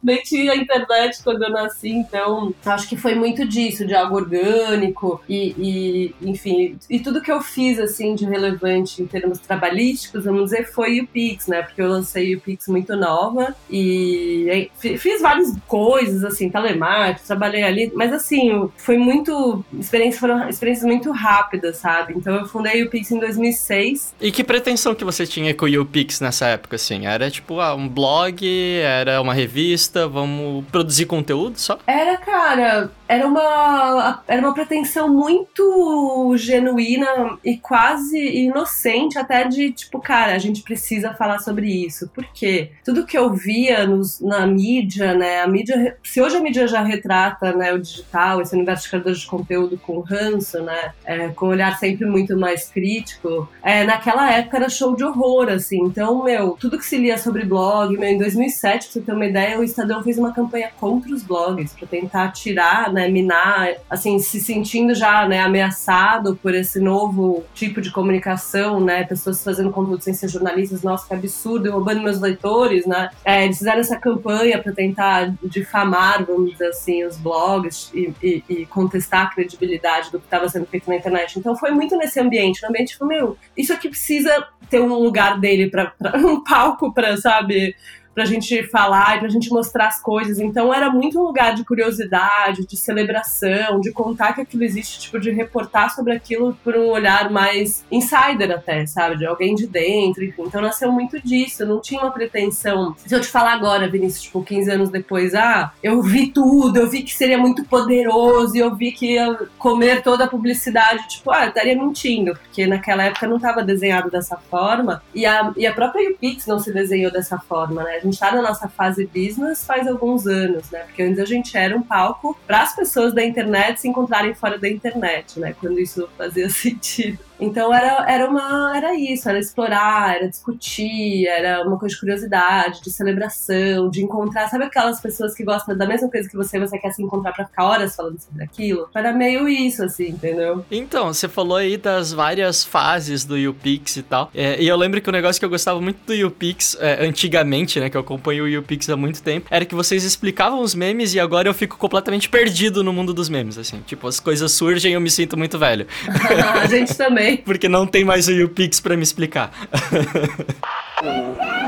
Nem 0.00 0.22
tinha 0.22 0.54
internet 0.54 1.24
quando 1.24 1.42
eu 1.42 1.50
nasci, 1.50 1.90
então 1.90 2.54
acho 2.64 2.88
que 2.88 2.96
foi 2.96 3.16
muito 3.16 3.44
disso, 3.44 3.84
de 3.84 3.96
algo 3.96 4.14
orgânico 4.14 5.20
e, 5.28 5.56
e 5.58 6.14
enfim. 6.22 6.78
E 6.88 6.99
tudo 7.00 7.20
que 7.20 7.30
eu 7.30 7.40
fiz, 7.40 7.78
assim, 7.78 8.14
de 8.14 8.24
relevante 8.24 9.02
em 9.02 9.06
termos 9.06 9.38
trabalhísticos, 9.38 10.24
vamos 10.24 10.44
dizer, 10.44 10.70
foi 10.72 11.00
o 11.00 11.06
Pix, 11.06 11.46
né? 11.46 11.62
Porque 11.62 11.80
eu 11.80 11.88
lancei 11.88 12.34
o 12.34 12.40
Pix 12.40 12.68
muito 12.68 12.96
nova 12.96 13.54
e 13.70 14.70
fiz 14.78 15.20
várias 15.20 15.54
coisas, 15.66 16.24
assim, 16.24 16.50
telemarketing, 16.50 17.26
trabalhei 17.26 17.62
ali, 17.62 17.92
mas 17.94 18.12
assim, 18.12 18.70
foi 18.76 18.98
muito. 18.98 19.64
Experiências 19.78 20.20
foram 20.20 20.48
experiências 20.48 20.86
muito 20.86 21.10
rápidas, 21.10 21.78
sabe? 21.78 22.14
Então 22.16 22.34
eu 22.34 22.46
fundei 22.46 22.82
o 22.82 22.90
Pix 22.90 23.10
em 23.10 23.18
2006. 23.18 24.14
E 24.20 24.30
que 24.30 24.44
pretensão 24.44 24.94
que 24.94 25.04
você 25.04 25.26
tinha 25.26 25.54
com 25.54 25.64
o 25.64 25.68
YouPix 25.68 26.20
nessa 26.20 26.46
época, 26.46 26.76
assim? 26.76 27.06
Era 27.06 27.30
tipo 27.30 27.60
ah, 27.60 27.74
um 27.74 27.88
blog, 27.88 28.46
era 28.82 29.20
uma 29.20 29.34
revista, 29.34 30.06
vamos 30.06 30.64
produzir 30.66 31.06
conteúdo 31.06 31.58
só? 31.58 31.78
Era, 31.86 32.16
cara, 32.16 32.90
era 33.10 33.26
uma, 33.26 34.22
era 34.28 34.40
uma 34.40 34.54
pretensão 34.54 35.08
muito 35.08 36.32
genuína 36.36 37.08
e 37.44 37.58
quase 37.58 38.16
inocente, 38.16 39.18
até 39.18 39.42
de 39.48 39.72
tipo, 39.72 40.00
cara, 40.00 40.32
a 40.32 40.38
gente 40.38 40.62
precisa 40.62 41.12
falar 41.14 41.40
sobre 41.40 41.66
isso. 41.66 42.08
Porque 42.14 42.70
tudo 42.84 43.04
que 43.04 43.18
eu 43.18 43.34
via 43.34 43.84
nos, 43.84 44.20
na 44.20 44.46
mídia, 44.46 45.12
né? 45.12 45.40
A 45.40 45.48
mídia. 45.48 45.96
Se 46.04 46.22
hoje 46.22 46.36
a 46.36 46.40
mídia 46.40 46.68
já 46.68 46.82
retrata 46.82 47.52
né, 47.52 47.72
o 47.72 47.80
digital, 47.80 48.42
esse 48.42 48.54
universo 48.54 48.84
de 48.84 48.90
criadores 48.90 49.18
de 49.18 49.26
conteúdo 49.26 49.76
com 49.76 49.98
ranço, 49.98 50.62
né? 50.62 50.92
É, 51.04 51.28
com 51.30 51.46
um 51.46 51.50
olhar 51.50 51.76
sempre 51.80 52.06
muito 52.06 52.38
mais 52.38 52.68
crítico, 52.68 53.48
é, 53.60 53.82
naquela 53.82 54.30
época 54.32 54.58
era 54.58 54.68
show 54.68 54.94
de 54.94 55.02
horror, 55.02 55.48
assim. 55.48 55.82
Então, 55.82 56.22
meu, 56.22 56.50
tudo 56.52 56.78
que 56.78 56.86
se 56.86 56.96
lia 56.96 57.18
sobre 57.18 57.44
blog, 57.44 57.98
meu, 57.98 58.08
em 58.08 58.18
2007, 58.18 58.84
pra 58.84 58.92
você 58.92 59.00
ter 59.00 59.12
uma 59.12 59.26
ideia, 59.26 59.58
o 59.58 59.64
Estadão 59.64 60.00
fez 60.00 60.16
uma 60.16 60.32
campanha 60.32 60.70
contra 60.78 61.12
os 61.12 61.24
blogs, 61.24 61.72
para 61.72 61.88
tentar 61.88 62.28
tirar, 62.28 62.92
né? 62.92 62.99
Né, 63.00 63.08
minar, 63.08 63.74
assim, 63.88 64.18
se 64.18 64.40
sentindo 64.40 64.94
já, 64.94 65.26
né, 65.26 65.40
ameaçado 65.40 66.36
por 66.36 66.54
esse 66.54 66.78
novo 66.80 67.42
tipo 67.54 67.80
de 67.80 67.90
comunicação, 67.90 68.80
né, 68.80 69.04
pessoas 69.04 69.42
fazendo 69.42 69.70
conteúdo 69.70 70.02
sem 70.02 70.12
ser 70.12 70.28
jornalistas, 70.28 70.82
nossa, 70.82 71.06
que 71.06 71.14
absurdo, 71.14 71.70
roubando 71.70 72.02
meus 72.02 72.20
leitores, 72.20 72.86
né, 72.86 73.10
é, 73.24 73.44
eles 73.44 73.58
fizeram 73.58 73.80
essa 73.80 73.96
campanha 73.96 74.62
para 74.62 74.72
tentar 74.72 75.32
difamar, 75.42 76.24
vamos 76.24 76.52
dizer 76.52 76.68
assim, 76.68 77.04
os 77.04 77.16
blogs 77.16 77.90
e, 77.94 78.12
e, 78.22 78.44
e 78.48 78.66
contestar 78.66 79.26
a 79.26 79.30
credibilidade 79.30 80.10
do 80.10 80.18
que 80.18 80.26
estava 80.26 80.48
sendo 80.48 80.66
feito 80.66 80.88
na 80.88 80.96
internet. 80.96 81.38
Então 81.38 81.56
foi 81.56 81.70
muito 81.70 81.96
nesse 81.96 82.20
ambiente, 82.20 82.62
no 82.62 82.68
ambiente, 82.68 82.92
tipo, 82.92 83.06
meu, 83.06 83.36
isso 83.56 83.72
aqui 83.72 83.88
precisa 83.88 84.46
ter 84.68 84.80
um 84.80 84.94
lugar 84.94 85.40
dele 85.40 85.70
para 85.70 85.92
um 86.16 86.42
palco 86.42 86.92
para, 86.92 87.16
sabe, 87.16 87.74
pra 88.14 88.24
gente 88.24 88.62
falar 88.64 89.16
e 89.16 89.20
pra 89.20 89.28
gente 89.28 89.50
mostrar 89.50 89.88
as 89.88 90.00
coisas. 90.00 90.38
Então 90.38 90.72
era 90.72 90.90
muito 90.90 91.18
um 91.18 91.24
lugar 91.24 91.54
de 91.54 91.64
curiosidade, 91.64 92.66
de 92.66 92.76
celebração, 92.76 93.80
de 93.80 93.92
contar 93.92 94.34
que 94.34 94.40
aquilo 94.40 94.64
existe, 94.64 95.00
tipo, 95.00 95.18
de 95.18 95.30
reportar 95.30 95.94
sobre 95.94 96.12
aquilo 96.12 96.56
por 96.64 96.76
um 96.76 96.88
olhar 96.88 97.30
mais 97.30 97.84
insider 97.90 98.50
até, 98.50 98.86
sabe? 98.86 99.18
De 99.18 99.26
alguém 99.26 99.54
de 99.54 99.66
dentro, 99.66 100.24
enfim. 100.24 100.42
Então 100.42 100.60
nasceu 100.60 100.90
muito 100.90 101.20
disso. 101.20 101.62
Eu 101.62 101.68
não 101.68 101.80
tinha 101.80 102.00
uma 102.00 102.10
pretensão. 102.10 102.94
Se 102.98 103.14
eu 103.14 103.20
te 103.20 103.28
falar 103.28 103.52
agora, 103.52 103.88
Vinícius, 103.88 104.22
tipo, 104.22 104.42
15 104.42 104.70
anos 104.70 104.90
depois, 104.90 105.34
ah, 105.34 105.72
eu 105.82 106.02
vi 106.02 106.28
tudo, 106.28 106.78
eu 106.78 106.88
vi 106.88 107.02
que 107.02 107.14
seria 107.14 107.38
muito 107.38 107.64
poderoso, 107.64 108.56
eu 108.56 108.74
vi 108.74 108.92
que 108.92 109.14
ia 109.14 109.38
comer 109.58 110.02
toda 110.02 110.24
a 110.24 110.28
publicidade, 110.28 111.08
tipo, 111.08 111.30
ah, 111.30 111.44
eu 111.44 111.48
estaria 111.48 111.76
mentindo, 111.76 112.34
porque 112.34 112.66
naquela 112.66 113.04
época 113.04 113.26
não 113.26 113.36
estava 113.36 113.62
desenhado 113.62 114.10
dessa 114.10 114.36
forma. 114.36 115.02
E 115.14 115.24
a, 115.24 115.52
e 115.56 115.66
a 115.66 115.72
própria 115.72 116.10
UPix 116.10 116.46
não 116.46 116.58
se 116.58 116.72
desenhou 116.72 117.10
dessa 117.12 117.38
forma, 117.38 117.82
né? 117.82 117.99
Gente 118.02 118.18
tá 118.18 118.32
na 118.32 118.42
nossa 118.42 118.68
fase 118.68 119.06
business 119.06 119.64
faz 119.64 119.86
alguns 119.86 120.26
anos, 120.26 120.70
né? 120.70 120.80
Porque 120.80 121.02
antes 121.02 121.18
a 121.18 121.24
gente 121.24 121.56
era 121.56 121.76
um 121.76 121.82
palco 121.82 122.36
para 122.46 122.62
as 122.62 122.74
pessoas 122.74 123.14
da 123.14 123.24
internet 123.24 123.80
se 123.80 123.88
encontrarem 123.88 124.34
fora 124.34 124.58
da 124.58 124.68
internet, 124.68 125.38
né? 125.38 125.54
Quando 125.58 125.78
isso 125.78 126.08
fazia 126.16 126.48
sentido. 126.50 127.29
Então 127.40 127.72
era, 127.72 128.04
era 128.08 128.28
uma 128.28 128.76
era 128.76 128.94
isso, 128.94 129.28
era 129.28 129.38
explorar, 129.38 130.16
era 130.16 130.28
discutir, 130.28 131.26
era 131.26 131.66
uma 131.66 131.78
coisa 131.78 131.94
de 131.94 132.00
curiosidade, 132.00 132.82
de 132.82 132.90
celebração, 132.90 133.88
de 133.88 134.02
encontrar, 134.02 134.48
sabe 134.48 134.64
aquelas 134.64 135.00
pessoas 135.00 135.34
que 135.34 135.44
gostam 135.44 135.76
da 135.76 135.86
mesma 135.86 136.10
coisa 136.10 136.28
que 136.28 136.36
você, 136.36 136.58
você 136.58 136.78
quer 136.78 136.92
se 136.92 137.02
encontrar 137.02 137.32
para 137.32 137.46
ficar 137.46 137.64
horas 137.64 137.96
falando 137.96 138.18
sobre 138.20 138.44
aquilo? 138.44 138.88
Era 138.94 139.12
meio 139.12 139.48
isso 139.48 139.82
assim, 139.84 140.08
entendeu? 140.08 140.64
Então, 140.70 141.12
você 141.12 141.28
falou 141.28 141.56
aí 141.56 141.76
das 141.76 142.12
várias 142.12 142.64
fases 142.64 143.24
do 143.24 143.36
YouPix 143.36 143.96
e 143.96 144.02
tal. 144.02 144.30
É, 144.34 144.60
e 144.60 144.68
eu 144.68 144.76
lembro 144.76 145.00
que 145.00 145.08
o 145.08 145.12
um 145.12 145.12
negócio 145.12 145.40
que 145.40 145.44
eu 145.44 145.50
gostava 145.50 145.80
muito 145.80 145.98
do 146.06 146.14
YouPix 146.14 146.76
é, 146.80 147.04
antigamente, 147.04 147.80
né, 147.80 147.88
que 147.88 147.96
eu 147.96 148.00
acompanho 148.00 148.44
o 148.44 148.48
YouPix 148.48 148.88
há 148.90 148.96
muito 148.96 149.22
tempo, 149.22 149.46
era 149.50 149.64
que 149.64 149.74
vocês 149.74 150.04
explicavam 150.04 150.60
os 150.60 150.74
memes 150.74 151.14
e 151.14 151.20
agora 151.20 151.48
eu 151.48 151.54
fico 151.54 151.76
completamente 151.76 152.28
perdido 152.28 152.82
no 152.82 152.92
mundo 152.92 153.14
dos 153.14 153.28
memes, 153.28 153.58
assim. 153.58 153.80
Tipo, 153.86 154.08
as 154.08 154.20
coisas 154.20 154.52
surgem 154.52 154.92
e 154.92 154.94
eu 154.94 155.00
me 155.00 155.10
sinto 155.10 155.36
muito 155.36 155.58
velho. 155.58 155.86
a 156.60 156.66
gente 156.66 156.96
também. 156.96 157.29
Porque 157.38 157.68
não 157.68 157.86
tem 157.86 158.04
mais 158.04 158.28
o 158.28 158.32
YouPix 158.32 158.80
pra 158.80 158.96
me 158.96 159.02
explicar. 159.02 159.52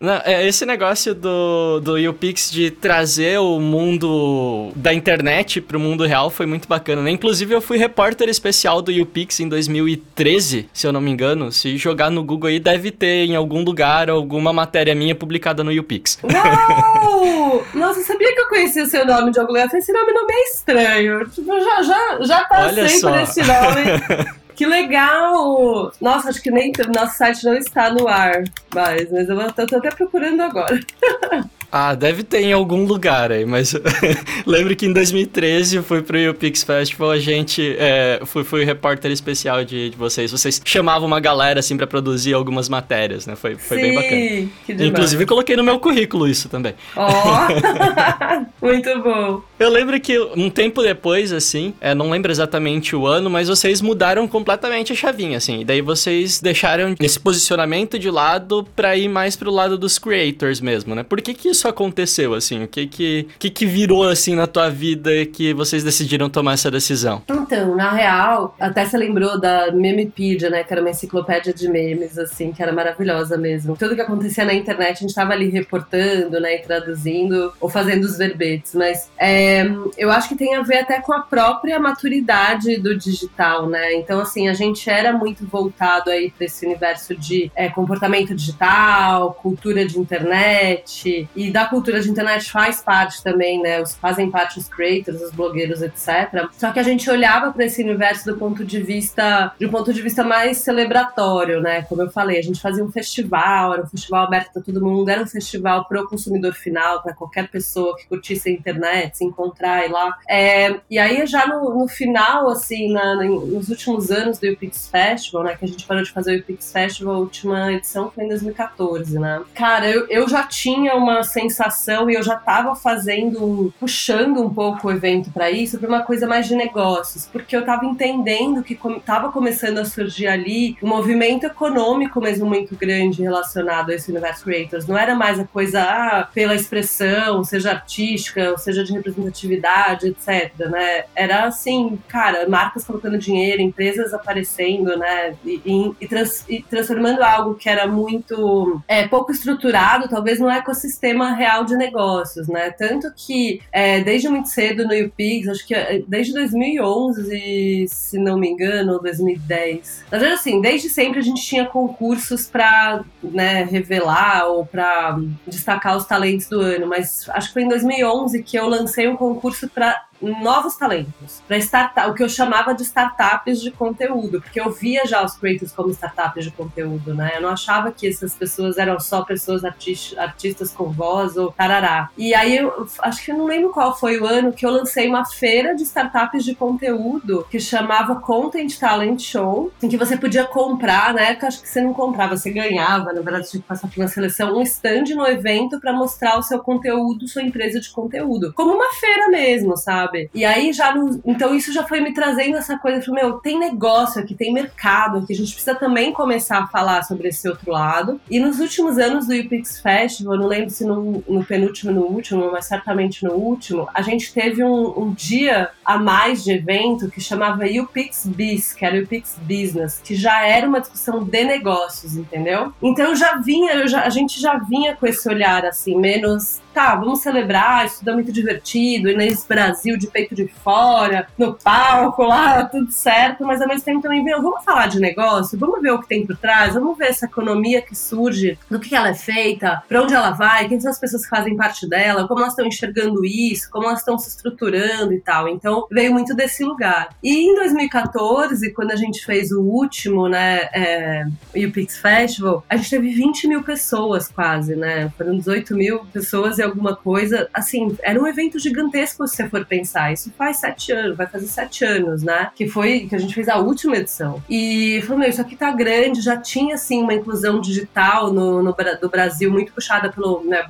Não, 0.00 0.18
é, 0.24 0.46
esse 0.48 0.64
negócio 0.64 1.14
do, 1.14 1.78
do 1.80 1.98
YouPix 1.98 2.50
de 2.50 2.70
trazer 2.70 3.38
o 3.38 3.60
mundo 3.60 4.72
da 4.74 4.94
internet 4.94 5.60
pro 5.60 5.78
mundo 5.78 6.06
real 6.06 6.30
foi 6.30 6.46
muito 6.46 6.66
bacana, 6.66 7.02
né? 7.02 7.10
Inclusive, 7.10 7.54
eu 7.54 7.60
fui 7.60 7.76
repórter 7.76 8.26
especial 8.30 8.80
do 8.80 8.90
YouPix 8.90 9.40
em 9.40 9.48
2013, 9.48 10.70
se 10.72 10.86
eu 10.86 10.92
não 10.92 11.02
me 11.02 11.10
engano. 11.10 11.52
Se 11.52 11.76
jogar 11.76 12.10
no 12.10 12.24
Google 12.24 12.48
aí, 12.48 12.58
deve 12.58 12.90
ter 12.90 13.26
em 13.26 13.36
algum 13.36 13.62
lugar 13.62 14.08
alguma 14.08 14.54
matéria 14.54 14.94
minha 14.94 15.14
publicada 15.14 15.62
no 15.62 15.70
YouPix. 15.70 16.18
Uau! 16.22 17.62
Nossa, 17.74 18.00
sabia 18.00 18.34
que 18.34 18.40
eu 18.40 18.48
conhecia 18.48 18.84
o 18.84 18.86
seu 18.86 19.04
nome 19.04 19.32
de 19.32 19.38
algum 19.38 19.52
lugar? 19.52 19.68
Esse 19.74 19.92
nome 19.92 20.12
não 20.14 20.24
é 20.24 20.26
meio 20.26 20.44
estranho. 20.44 21.28
Tipo, 21.28 21.52
eu 21.52 21.60
já, 21.62 21.82
já, 21.82 22.18
já 22.22 22.44
passei 22.46 23.00
por 23.00 23.20
esse 23.20 23.40
nome. 23.42 24.40
Que 24.60 24.66
legal! 24.66 25.90
Nossa, 26.02 26.28
acho 26.28 26.42
que 26.42 26.50
nem 26.50 26.70
nosso 26.92 27.16
site 27.16 27.46
não 27.46 27.54
está 27.54 27.90
no 27.90 28.06
ar 28.06 28.44
mas 28.74 29.10
eu 29.10 29.66
tô 29.66 29.76
até 29.78 29.90
procurando 29.90 30.42
agora. 30.42 30.78
Ah, 31.72 31.94
deve 31.94 32.22
ter 32.24 32.40
em 32.40 32.52
algum 32.52 32.84
lugar 32.84 33.30
aí, 33.30 33.44
mas 33.44 33.74
lembro 34.44 34.74
que 34.74 34.86
em 34.86 34.92
2013 34.92 35.76
eu 35.76 35.82
fui 35.82 36.02
pro 36.02 36.18
UPix 36.30 36.64
Festival, 36.64 37.10
a 37.10 37.18
gente 37.18 37.76
é, 37.78 38.20
fui, 38.24 38.42
fui 38.42 38.64
repórter 38.64 39.10
especial 39.10 39.64
de, 39.64 39.90
de, 39.90 39.96
vocês. 39.96 40.32
Vocês 40.32 40.60
chamavam 40.64 41.06
uma 41.06 41.20
galera 41.20 41.60
assim 41.60 41.76
para 41.76 41.86
produzir 41.86 42.34
algumas 42.34 42.68
matérias, 42.68 43.26
né? 43.26 43.36
Foi, 43.36 43.54
foi 43.56 43.76
Sim, 43.76 43.82
bem 43.82 43.94
bacana. 43.94 44.20
Que 44.66 44.72
demais. 44.74 44.90
Inclusive 44.90 45.26
coloquei 45.26 45.56
no 45.56 45.62
meu 45.62 45.78
currículo 45.78 46.26
isso 46.26 46.48
também. 46.48 46.74
Ó, 46.96 47.08
oh, 47.08 48.66
muito 48.66 49.02
bom. 49.02 49.42
Eu 49.58 49.70
lembro 49.70 50.00
que 50.00 50.18
um 50.36 50.50
tempo 50.50 50.82
depois, 50.82 51.32
assim, 51.32 51.74
é, 51.80 51.94
não 51.94 52.10
lembro 52.10 52.32
exatamente 52.32 52.96
o 52.96 53.06
ano, 53.06 53.30
mas 53.30 53.48
vocês 53.48 53.80
mudaram 53.80 54.26
completamente 54.26 54.92
a 54.92 54.96
chavinha, 54.96 55.36
assim. 55.36 55.60
E 55.60 55.64
daí 55.64 55.80
vocês 55.80 56.40
deixaram 56.40 56.94
esse 56.98 57.20
posicionamento 57.20 57.98
de 57.98 58.10
lado 58.10 58.66
pra 58.74 58.96
ir 58.96 59.08
mais 59.08 59.36
pro 59.36 59.50
lado 59.50 59.76
dos 59.78 59.98
creators 59.98 60.60
mesmo, 60.60 60.94
né? 60.94 61.02
Por 61.02 61.20
que 61.20 61.34
que 61.34 61.48
isso 61.48 61.59
aconteceu, 61.68 62.34
assim? 62.34 62.64
O 62.64 62.68
que 62.68 62.86
que, 62.86 63.28
que 63.38 63.50
que 63.50 63.66
virou, 63.66 64.08
assim, 64.08 64.34
na 64.34 64.46
tua 64.46 64.68
vida 64.68 65.10
que 65.26 65.52
vocês 65.54 65.84
decidiram 65.84 66.28
tomar 66.28 66.54
essa 66.54 66.70
decisão? 66.70 67.22
Então, 67.28 67.74
na 67.74 67.90
real, 67.92 68.54
até 68.58 68.84
você 68.84 68.96
lembrou 68.96 69.40
da 69.40 69.70
Memepedia, 69.72 70.50
né? 70.50 70.64
Que 70.64 70.72
era 70.72 70.80
uma 70.80 70.90
enciclopédia 70.90 71.52
de 71.52 71.68
memes, 71.68 72.18
assim, 72.18 72.52
que 72.52 72.62
era 72.62 72.72
maravilhosa 72.72 73.36
mesmo. 73.36 73.76
Tudo 73.76 73.94
que 73.94 74.00
acontecia 74.00 74.44
na 74.44 74.54
internet, 74.54 74.98
a 74.98 75.00
gente 75.00 75.14
tava 75.14 75.32
ali 75.32 75.48
reportando, 75.48 76.40
né? 76.40 76.56
E 76.56 76.62
traduzindo 76.62 77.52
ou 77.60 77.68
fazendo 77.68 78.04
os 78.04 78.16
verbetes. 78.16 78.74
Mas 78.74 79.10
é, 79.18 79.64
eu 79.96 80.10
acho 80.10 80.28
que 80.28 80.36
tem 80.36 80.54
a 80.54 80.62
ver 80.62 80.78
até 80.78 81.00
com 81.00 81.12
a 81.12 81.20
própria 81.20 81.78
maturidade 81.78 82.78
do 82.78 82.96
digital, 82.96 83.68
né? 83.68 83.94
Então, 83.94 84.20
assim, 84.20 84.48
a 84.48 84.54
gente 84.54 84.88
era 84.88 85.12
muito 85.12 85.46
voltado 85.46 86.10
aí 86.10 86.30
para 86.30 86.46
esse 86.46 86.64
universo 86.64 87.14
de 87.14 87.50
é, 87.54 87.68
comportamento 87.68 88.34
digital, 88.34 89.34
cultura 89.34 89.84
de 89.84 89.98
internet. 89.98 91.28
E 91.34 91.49
da 91.50 91.66
cultura 91.66 92.00
de 92.00 92.10
internet 92.10 92.50
faz 92.50 92.80
parte 92.80 93.22
também, 93.22 93.60
né? 93.60 93.80
Os, 93.80 93.94
fazem 93.94 94.30
parte 94.30 94.58
os 94.58 94.68
creators, 94.68 95.20
os 95.20 95.30
blogueiros, 95.30 95.82
etc. 95.82 96.48
Só 96.56 96.70
que 96.70 96.78
a 96.78 96.82
gente 96.82 97.08
olhava 97.10 97.52
para 97.52 97.64
esse 97.64 97.82
universo 97.82 98.26
do 98.26 98.36
ponto 98.36 98.64
de 98.64 98.82
vista, 98.82 99.52
de 99.58 99.66
um 99.66 99.70
ponto 99.70 99.92
de 99.92 100.02
vista 100.02 100.22
mais 100.24 100.58
celebratório, 100.58 101.60
né? 101.60 101.82
Como 101.82 102.02
eu 102.02 102.10
falei, 102.10 102.38
a 102.38 102.42
gente 102.42 102.60
fazia 102.60 102.84
um 102.84 102.90
festival, 102.90 103.74
era 103.74 103.82
um 103.82 103.86
festival 103.86 104.24
aberto 104.24 104.52
para 104.52 104.62
todo 104.62 104.84
mundo, 104.84 105.08
era 105.08 105.22
um 105.22 105.26
festival 105.26 105.84
para 105.86 106.02
o 106.02 106.08
consumidor 106.08 106.52
final, 106.54 107.02
para 107.02 107.14
qualquer 107.14 107.48
pessoa 107.48 107.96
que 107.96 108.06
curtisse 108.06 108.48
a 108.48 108.52
internet, 108.52 109.18
se 109.18 109.24
encontrar 109.24 109.86
e 109.86 109.88
lá. 109.88 110.16
É, 110.28 110.80
e 110.90 110.98
aí 110.98 111.26
já 111.26 111.46
no, 111.46 111.78
no 111.78 111.88
final, 111.88 112.48
assim, 112.48 112.92
na, 112.92 113.14
nos 113.14 113.68
últimos 113.68 114.10
anos 114.10 114.38
do 114.38 114.48
UPix 114.48 114.88
Festival, 114.88 115.44
né? 115.44 115.56
Que 115.56 115.64
a 115.64 115.68
gente 115.68 115.86
parou 115.86 116.02
de 116.02 116.10
fazer 116.10 116.36
o 116.36 116.40
UPix 116.40 116.72
Festival, 116.72 117.14
a 117.14 117.18
última 117.18 117.72
edição 117.72 118.10
foi 118.10 118.24
em 118.24 118.28
2014, 118.28 119.18
né? 119.18 119.42
Cara, 119.54 119.88
eu, 119.90 120.06
eu 120.08 120.28
já 120.28 120.42
tinha 120.44 120.94
uma 120.94 121.22
sensação 121.40 122.10
e 122.10 122.14
eu 122.14 122.22
já 122.22 122.36
tava 122.36 122.74
fazendo, 122.74 123.72
puxando 123.78 124.42
um 124.42 124.52
pouco 124.52 124.88
o 124.88 124.90
evento 124.90 125.30
para 125.30 125.50
isso, 125.50 125.78
para 125.78 125.88
uma 125.88 126.02
coisa 126.02 126.26
mais 126.26 126.46
de 126.46 126.54
negócios, 126.54 127.26
porque 127.26 127.56
eu 127.56 127.64
tava 127.64 127.84
entendendo 127.86 128.62
que 128.62 128.74
com, 128.74 128.98
tava 128.98 129.32
começando 129.32 129.78
a 129.78 129.84
surgir 129.84 130.26
ali 130.26 130.76
um 130.82 130.88
movimento 130.88 131.44
econômico 131.44 132.20
mesmo 132.20 132.46
muito 132.46 132.76
grande 132.76 133.22
relacionado 133.22 133.90
a 133.90 133.94
esse 133.94 134.10
universo 134.10 134.44
creators. 134.44 134.86
Não 134.86 134.98
era 134.98 135.14
mais 135.14 135.38
a 135.38 135.44
coisa 135.44 135.82
ah, 135.82 136.28
pela 136.32 136.54
expressão, 136.54 137.44
seja 137.44 137.70
artística, 137.70 138.56
seja 138.58 138.84
de 138.84 138.92
representatividade, 138.92 140.08
etc, 140.08 140.52
né? 140.70 141.04
Era 141.14 141.44
assim, 141.44 141.98
cara, 142.08 142.48
marcas 142.48 142.84
colocando 142.84 143.18
dinheiro, 143.18 143.62
empresas 143.62 144.12
aparecendo, 144.12 144.96
né? 144.96 145.34
E, 145.44 145.94
e, 146.00 146.08
trans, 146.08 146.44
e 146.48 146.62
transformando 146.62 147.22
algo 147.22 147.54
que 147.54 147.68
era 147.68 147.86
muito 147.86 148.80
é, 148.86 149.06
pouco 149.06 149.32
estruturado, 149.32 150.08
talvez 150.08 150.38
no 150.38 150.50
ecossistema 150.50 151.29
real 151.34 151.64
de 151.64 151.76
negócios, 151.76 152.48
né? 152.48 152.70
Tanto 152.70 153.12
que 153.14 153.60
é, 153.72 154.00
desde 154.00 154.28
muito 154.28 154.48
cedo 154.48 154.86
no 154.86 154.94
UPix, 154.94 155.48
acho 155.48 155.66
que 155.66 155.74
é, 155.74 156.02
desde 156.06 156.32
2011, 156.32 157.86
se 157.88 158.18
não 158.18 158.38
me 158.38 158.48
engano, 158.48 159.00
2010. 159.00 160.04
Mas 160.10 160.22
assim, 160.22 160.60
desde 160.60 160.88
sempre 160.88 161.20
a 161.20 161.22
gente 161.22 161.42
tinha 161.42 161.66
concursos 161.66 162.46
para 162.46 163.04
né, 163.22 163.64
revelar 163.64 164.46
ou 164.46 164.66
para 164.66 165.18
destacar 165.46 165.96
os 165.96 166.04
talentos 166.04 166.48
do 166.48 166.60
ano, 166.60 166.86
mas 166.86 167.28
acho 167.30 167.48
que 167.48 167.54
foi 167.54 167.62
em 167.62 167.68
2011 167.68 168.42
que 168.42 168.56
eu 168.56 168.68
lancei 168.68 169.08
um 169.08 169.16
concurso 169.16 169.68
para 169.68 170.09
novos 170.20 170.76
talentos, 170.76 171.42
para 171.46 171.58
startup, 171.58 172.10
o 172.10 172.14
que 172.14 172.22
eu 172.22 172.28
chamava 172.28 172.74
de 172.74 172.82
startups 172.82 173.60
de 173.60 173.70
conteúdo, 173.70 174.40
porque 174.40 174.60
eu 174.60 174.70
via 174.70 175.06
já 175.06 175.24
os 175.24 175.34
creators 175.34 175.72
como 175.72 175.90
startups 175.90 176.44
de 176.44 176.50
conteúdo, 176.50 177.14
né? 177.14 177.32
Eu 177.36 177.42
não 177.42 177.48
achava 177.50 177.90
que 177.90 178.08
essas 178.08 178.34
pessoas 178.34 178.78
eram 178.78 178.98
só 179.00 179.22
pessoas 179.22 179.64
artistas, 179.64 180.72
com 180.72 180.90
voz 180.90 181.36
ou 181.36 181.52
tarará. 181.52 182.10
E 182.16 182.34
aí 182.34 182.56
eu 182.56 182.86
acho 183.00 183.24
que 183.24 183.32
eu 183.32 183.38
não 183.38 183.46
lembro 183.46 183.70
qual 183.70 183.96
foi 183.98 184.18
o 184.18 184.26
ano 184.26 184.52
que 184.52 184.66
eu 184.66 184.70
lancei 184.70 185.08
uma 185.08 185.24
feira 185.24 185.74
de 185.74 185.82
startups 185.82 186.44
de 186.44 186.54
conteúdo 186.54 187.46
que 187.50 187.58
chamava 187.58 188.16
Content 188.16 188.78
Talent 188.78 189.20
Show, 189.20 189.72
em 189.82 189.88
que 189.88 189.96
você 189.96 190.16
podia 190.16 190.44
comprar, 190.44 191.14
na 191.14 191.22
época 191.22 191.46
acho 191.48 191.62
que 191.62 191.68
você 191.68 191.80
não 191.80 191.94
comprava, 191.94 192.36
você 192.36 192.50
ganhava, 192.50 193.12
na 193.12 193.20
verdade, 193.20 193.50
tinha 193.50 193.62
que 193.62 193.68
passar 193.68 193.88
por 193.88 193.98
uma 193.98 194.08
seleção, 194.08 194.56
um 194.56 194.62
stand 194.62 195.04
no 195.14 195.26
evento 195.26 195.80
para 195.80 195.92
mostrar 195.92 196.38
o 196.38 196.42
seu 196.42 196.58
conteúdo, 196.60 197.28
sua 197.28 197.42
empresa 197.42 197.80
de 197.80 197.90
conteúdo. 197.90 198.52
Como 198.54 198.74
uma 198.74 198.92
feira 198.94 199.28
mesmo, 199.28 199.76
sabe? 199.76 200.09
Sabe? 200.10 200.30
E 200.34 200.44
aí 200.44 200.72
já 200.72 200.94
não. 200.94 201.20
Então 201.24 201.54
isso 201.54 201.72
já 201.72 201.84
foi 201.84 202.00
me 202.00 202.12
trazendo 202.12 202.56
essa 202.56 202.76
coisa, 202.76 203.02
falei, 203.02 203.22
meu, 203.22 203.34
tem 203.34 203.58
negócio 203.58 204.20
aqui, 204.20 204.34
tem 204.34 204.52
mercado 204.52 205.18
aqui, 205.18 205.32
a 205.32 205.36
gente 205.36 205.52
precisa 205.52 205.74
também 205.74 206.12
começar 206.12 206.58
a 206.58 206.66
falar 206.66 207.02
sobre 207.04 207.28
esse 207.28 207.48
outro 207.48 207.70
lado. 207.70 208.20
E 208.30 208.38
nos 208.38 208.60
últimos 208.60 208.98
anos 208.98 209.26
do 209.26 209.34
UPix 209.34 209.80
Festival, 209.80 210.36
não 210.36 210.46
lembro 210.46 210.70
se 210.70 210.84
no, 210.84 211.22
no 211.28 211.44
penúltimo 211.44 211.92
no 211.92 212.02
último, 212.02 212.50
mas 212.50 212.66
certamente 212.66 213.24
no 213.24 213.32
último, 213.32 213.88
a 213.94 214.02
gente 214.02 214.32
teve 214.32 214.62
um, 214.62 215.00
um 215.00 215.12
dia 215.12 215.70
a 215.84 215.98
mais 215.98 216.44
de 216.44 216.52
evento 216.52 217.10
que 217.10 217.20
chamava 217.20 217.64
UPix 217.64 218.26
Biz, 218.26 218.72
que 218.72 218.84
era 218.84 218.96
o 218.96 219.02
UPix 219.02 219.38
Business, 219.42 220.00
que 220.02 220.14
já 220.14 220.46
era 220.46 220.66
uma 220.66 220.80
discussão 220.80 221.22
de 221.22 221.44
negócios, 221.44 222.16
entendeu? 222.16 222.72
Então 222.82 223.14
já 223.14 223.36
vinha, 223.36 223.86
já, 223.86 224.02
a 224.02 224.10
gente 224.10 224.40
já 224.40 224.58
vinha 224.58 224.96
com 224.96 225.06
esse 225.06 225.28
olhar 225.28 225.64
assim, 225.64 225.96
menos 225.96 226.60
tá, 226.72 226.94
vamos 226.94 227.20
celebrar, 227.20 227.86
isso 227.86 228.08
é 228.08 228.12
muito 228.12 228.32
divertido, 228.32 229.08
e 229.10 229.16
nesse 229.16 229.46
Brasil 229.46 229.96
de 230.00 230.08
peito 230.08 230.34
de 230.34 230.46
fora, 230.48 231.26
no 231.38 231.54
palco 231.54 232.22
lá, 232.24 232.64
tudo 232.64 232.90
certo, 232.90 233.44
mas 233.44 233.60
ao 233.60 233.68
mesmo 233.68 233.84
tempo 233.84 234.02
também, 234.02 234.22
meu, 234.22 234.42
vamos 234.42 234.64
falar 234.64 234.86
de 234.86 234.98
negócio, 234.98 235.58
vamos 235.58 235.80
ver 235.80 235.92
o 235.92 236.00
que 236.00 236.08
tem 236.08 236.26
por 236.26 236.36
trás, 236.36 236.74
vamos 236.74 236.96
ver 236.96 237.06
essa 237.06 237.26
economia 237.26 237.82
que 237.82 237.94
surge, 237.94 238.58
do 238.68 238.80
que 238.80 238.94
ela 238.94 239.08
é 239.08 239.14
feita, 239.14 239.82
para 239.88 240.02
onde 240.02 240.14
ela 240.14 240.30
vai, 240.30 240.68
quem 240.68 240.80
são 240.80 240.90
as 240.90 240.98
pessoas 240.98 241.22
que 241.22 241.28
fazem 241.28 241.56
parte 241.56 241.88
dela, 241.88 242.26
como 242.26 242.40
elas 242.40 242.52
estão 242.52 242.66
enxergando 242.66 243.24
isso, 243.24 243.70
como 243.70 243.86
elas 243.86 244.00
estão 244.00 244.18
se 244.18 244.28
estruturando 244.28 245.12
e 245.12 245.20
tal. 245.20 245.48
Então, 245.48 245.86
veio 245.90 246.12
muito 246.12 246.34
desse 246.34 246.64
lugar. 246.64 247.10
E 247.22 247.50
em 247.50 247.54
2014, 247.54 248.72
quando 248.72 248.92
a 248.92 248.96
gente 248.96 249.24
fez 249.24 249.52
o 249.52 249.60
último, 249.60 250.28
né, 250.28 250.68
é, 250.72 251.26
UPix 251.54 251.98
Festival, 251.98 252.64
a 252.68 252.76
gente 252.76 252.90
teve 252.90 253.10
20 253.10 253.48
mil 253.48 253.62
pessoas 253.62 254.28
quase, 254.28 254.76
né? 254.76 255.12
Foram 255.16 255.36
18 255.36 255.74
mil 255.74 256.04
pessoas 256.06 256.58
e 256.58 256.62
alguma 256.62 256.96
coisa. 256.96 257.48
Assim, 257.52 257.96
era 258.02 258.20
um 258.20 258.26
evento 258.26 258.58
gigantesco 258.58 259.26
se 259.26 259.36
você 259.36 259.48
for 259.48 259.64
pensar. 259.64 259.89
Isso 260.12 260.32
faz 260.36 260.58
sete 260.58 260.92
anos, 260.92 261.16
vai 261.16 261.26
fazer 261.26 261.46
sete 261.46 261.84
anos, 261.84 262.22
né? 262.22 262.50
Que 262.54 262.68
foi 262.68 263.06
que 263.08 263.14
a 263.14 263.18
gente 263.18 263.34
fez 263.34 263.48
a 263.48 263.56
última 263.56 263.96
edição. 263.96 264.42
E 264.48 265.00
falou, 265.02 265.18
meu, 265.18 265.30
isso 265.30 265.40
aqui 265.40 265.56
tá 265.56 265.70
grande, 265.70 266.20
já 266.20 266.36
tinha, 266.36 266.74
assim, 266.74 267.02
uma 267.02 267.14
inclusão 267.14 267.60
digital 267.60 268.32
no, 268.32 268.62
no 268.62 268.74
do 269.00 269.08
Brasil 269.10 269.50
muito 269.50 269.72
puxada 269.72 270.10
pelo 270.10 270.42
né, 270.44 270.64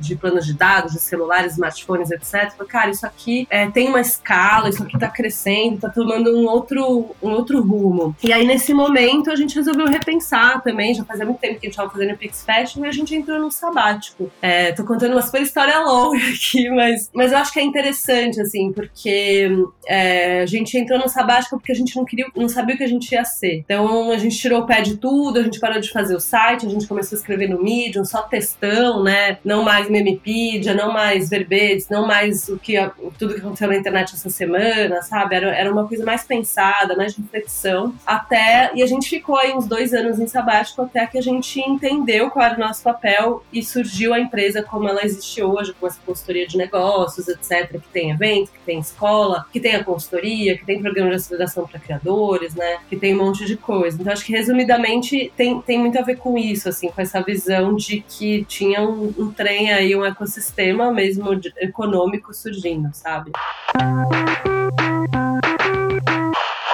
de 0.00 0.16
planos 0.16 0.46
de 0.46 0.54
dados, 0.54 0.92
de 0.92 1.00
celulares, 1.00 1.52
smartphones, 1.52 2.10
etc. 2.10 2.50
Falei, 2.50 2.68
cara, 2.68 2.90
isso 2.90 3.06
aqui 3.06 3.46
é, 3.50 3.68
tem 3.70 3.88
uma 3.88 4.00
escala, 4.00 4.68
isso 4.68 4.82
aqui 4.82 4.98
tá 4.98 5.08
crescendo, 5.08 5.78
tá 5.78 5.88
tomando 5.88 6.36
um 6.36 6.46
outro, 6.46 7.14
um 7.22 7.30
outro 7.30 7.62
rumo. 7.62 8.14
E 8.22 8.32
aí, 8.32 8.46
nesse 8.46 8.74
momento, 8.74 9.30
a 9.30 9.36
gente 9.36 9.54
resolveu 9.54 9.86
repensar 9.86 10.60
também, 10.62 10.94
já 10.94 11.04
fazia 11.04 11.24
muito 11.24 11.38
tempo 11.38 11.60
que 11.60 11.66
a 11.66 11.68
gente 11.68 11.76
tava 11.76 11.90
fazendo 11.90 12.14
o 12.14 12.16
Pix 12.16 12.44
Fashion, 12.44 12.84
e 12.84 12.88
a 12.88 12.92
gente 12.92 13.14
entrou 13.14 13.38
num 13.38 13.50
sabático. 13.50 14.30
É, 14.42 14.72
tô 14.72 14.84
contando 14.84 15.12
uma 15.12 15.22
super 15.22 15.42
história 15.42 15.78
longa 15.80 16.18
aqui, 16.30 16.68
mas, 16.70 17.10
mas 17.12 17.32
eu 17.32 17.38
acho 17.38 17.52
que 17.52 17.60
é 17.60 17.62
interessante, 17.62 18.19
assim, 18.38 18.72
porque 18.72 19.48
é, 19.86 20.42
a 20.42 20.46
gente 20.46 20.76
entrou 20.76 20.98
no 20.98 21.08
sabático 21.08 21.58
porque 21.58 21.72
a 21.72 21.74
gente 21.74 21.96
não 21.96 22.04
queria, 22.04 22.26
não 22.36 22.48
sabia 22.48 22.74
o 22.74 22.78
que 22.78 22.84
a 22.84 22.88
gente 22.88 23.12
ia 23.12 23.24
ser. 23.24 23.54
Então, 23.54 24.10
a 24.10 24.18
gente 24.18 24.36
tirou 24.36 24.60
o 24.60 24.66
pé 24.66 24.80
de 24.80 24.96
tudo, 24.96 25.38
a 25.38 25.42
gente 25.42 25.60
parou 25.60 25.80
de 25.80 25.90
fazer 25.90 26.14
o 26.14 26.20
site, 26.20 26.66
a 26.66 26.68
gente 26.68 26.86
começou 26.86 27.16
a 27.16 27.20
escrever 27.20 27.48
no 27.48 27.62
Medium, 27.62 28.04
só 28.04 28.22
textão, 28.22 29.02
né? 29.02 29.38
Não 29.44 29.62
mais 29.62 29.88
Memepedia, 29.88 30.74
não 30.74 30.92
mais 30.92 31.30
verbetes, 31.30 31.88
não 31.88 32.06
mais 32.06 32.48
o 32.48 32.58
que 32.58 32.74
tudo 33.18 33.34
que 33.34 33.40
aconteceu 33.40 33.68
na 33.68 33.76
internet 33.76 34.14
essa 34.14 34.30
semana, 34.30 35.02
sabe? 35.02 35.36
Era, 35.36 35.54
era 35.54 35.72
uma 35.72 35.86
coisa 35.86 36.04
mais 36.04 36.24
pensada, 36.24 36.96
mais 36.96 37.14
de 37.14 37.22
reflexão. 37.22 37.94
Até. 38.06 38.70
E 38.74 38.82
a 38.82 38.86
gente 38.86 39.08
ficou 39.08 39.36
aí 39.36 39.52
uns 39.52 39.66
dois 39.66 39.92
anos 39.92 40.18
em 40.18 40.26
sabático 40.26 40.82
até 40.82 41.06
que 41.06 41.18
a 41.18 41.22
gente 41.22 41.60
entendeu 41.60 42.30
qual 42.30 42.44
era 42.44 42.56
o 42.56 42.60
nosso 42.60 42.82
papel 42.82 43.42
e 43.52 43.62
surgiu 43.62 44.12
a 44.14 44.20
empresa 44.20 44.62
como 44.62 44.88
ela 44.88 45.04
existe 45.04 45.42
hoje, 45.42 45.74
com 45.78 45.86
essa 45.86 45.98
consultoria 46.04 46.46
de 46.46 46.56
negócios, 46.56 47.28
etc., 47.28 47.80
que 47.80 47.88
tem 47.92 48.09
evento, 48.10 48.50
que 48.52 48.60
tem 48.64 48.78
escola, 48.78 49.46
que 49.52 49.60
tem 49.60 49.74
a 49.74 49.84
consultoria, 49.84 50.56
que 50.56 50.64
tem 50.64 50.80
programa 50.80 51.10
de 51.10 51.16
aceleração 51.16 51.66
para 51.66 51.80
criadores, 51.80 52.54
né? 52.54 52.78
Que 52.88 52.96
tem 52.96 53.14
um 53.14 53.24
monte 53.24 53.44
de 53.44 53.56
coisa. 53.56 53.96
Então, 54.00 54.12
acho 54.12 54.24
que 54.24 54.32
resumidamente 54.32 55.32
tem, 55.36 55.60
tem 55.60 55.78
muito 55.78 55.98
a 55.98 56.02
ver 56.02 56.16
com 56.16 56.36
isso, 56.36 56.68
assim, 56.68 56.88
com 56.88 57.00
essa 57.00 57.20
visão 57.22 57.74
de 57.74 58.00
que 58.00 58.44
tinha 58.44 58.82
um, 58.82 59.12
um 59.18 59.32
trem 59.32 59.72
aí, 59.72 59.94
um 59.94 60.04
ecossistema 60.04 60.92
mesmo 60.92 61.36
de, 61.36 61.52
econômico 61.58 62.32
surgindo, 62.34 62.90
sabe? 62.92 63.32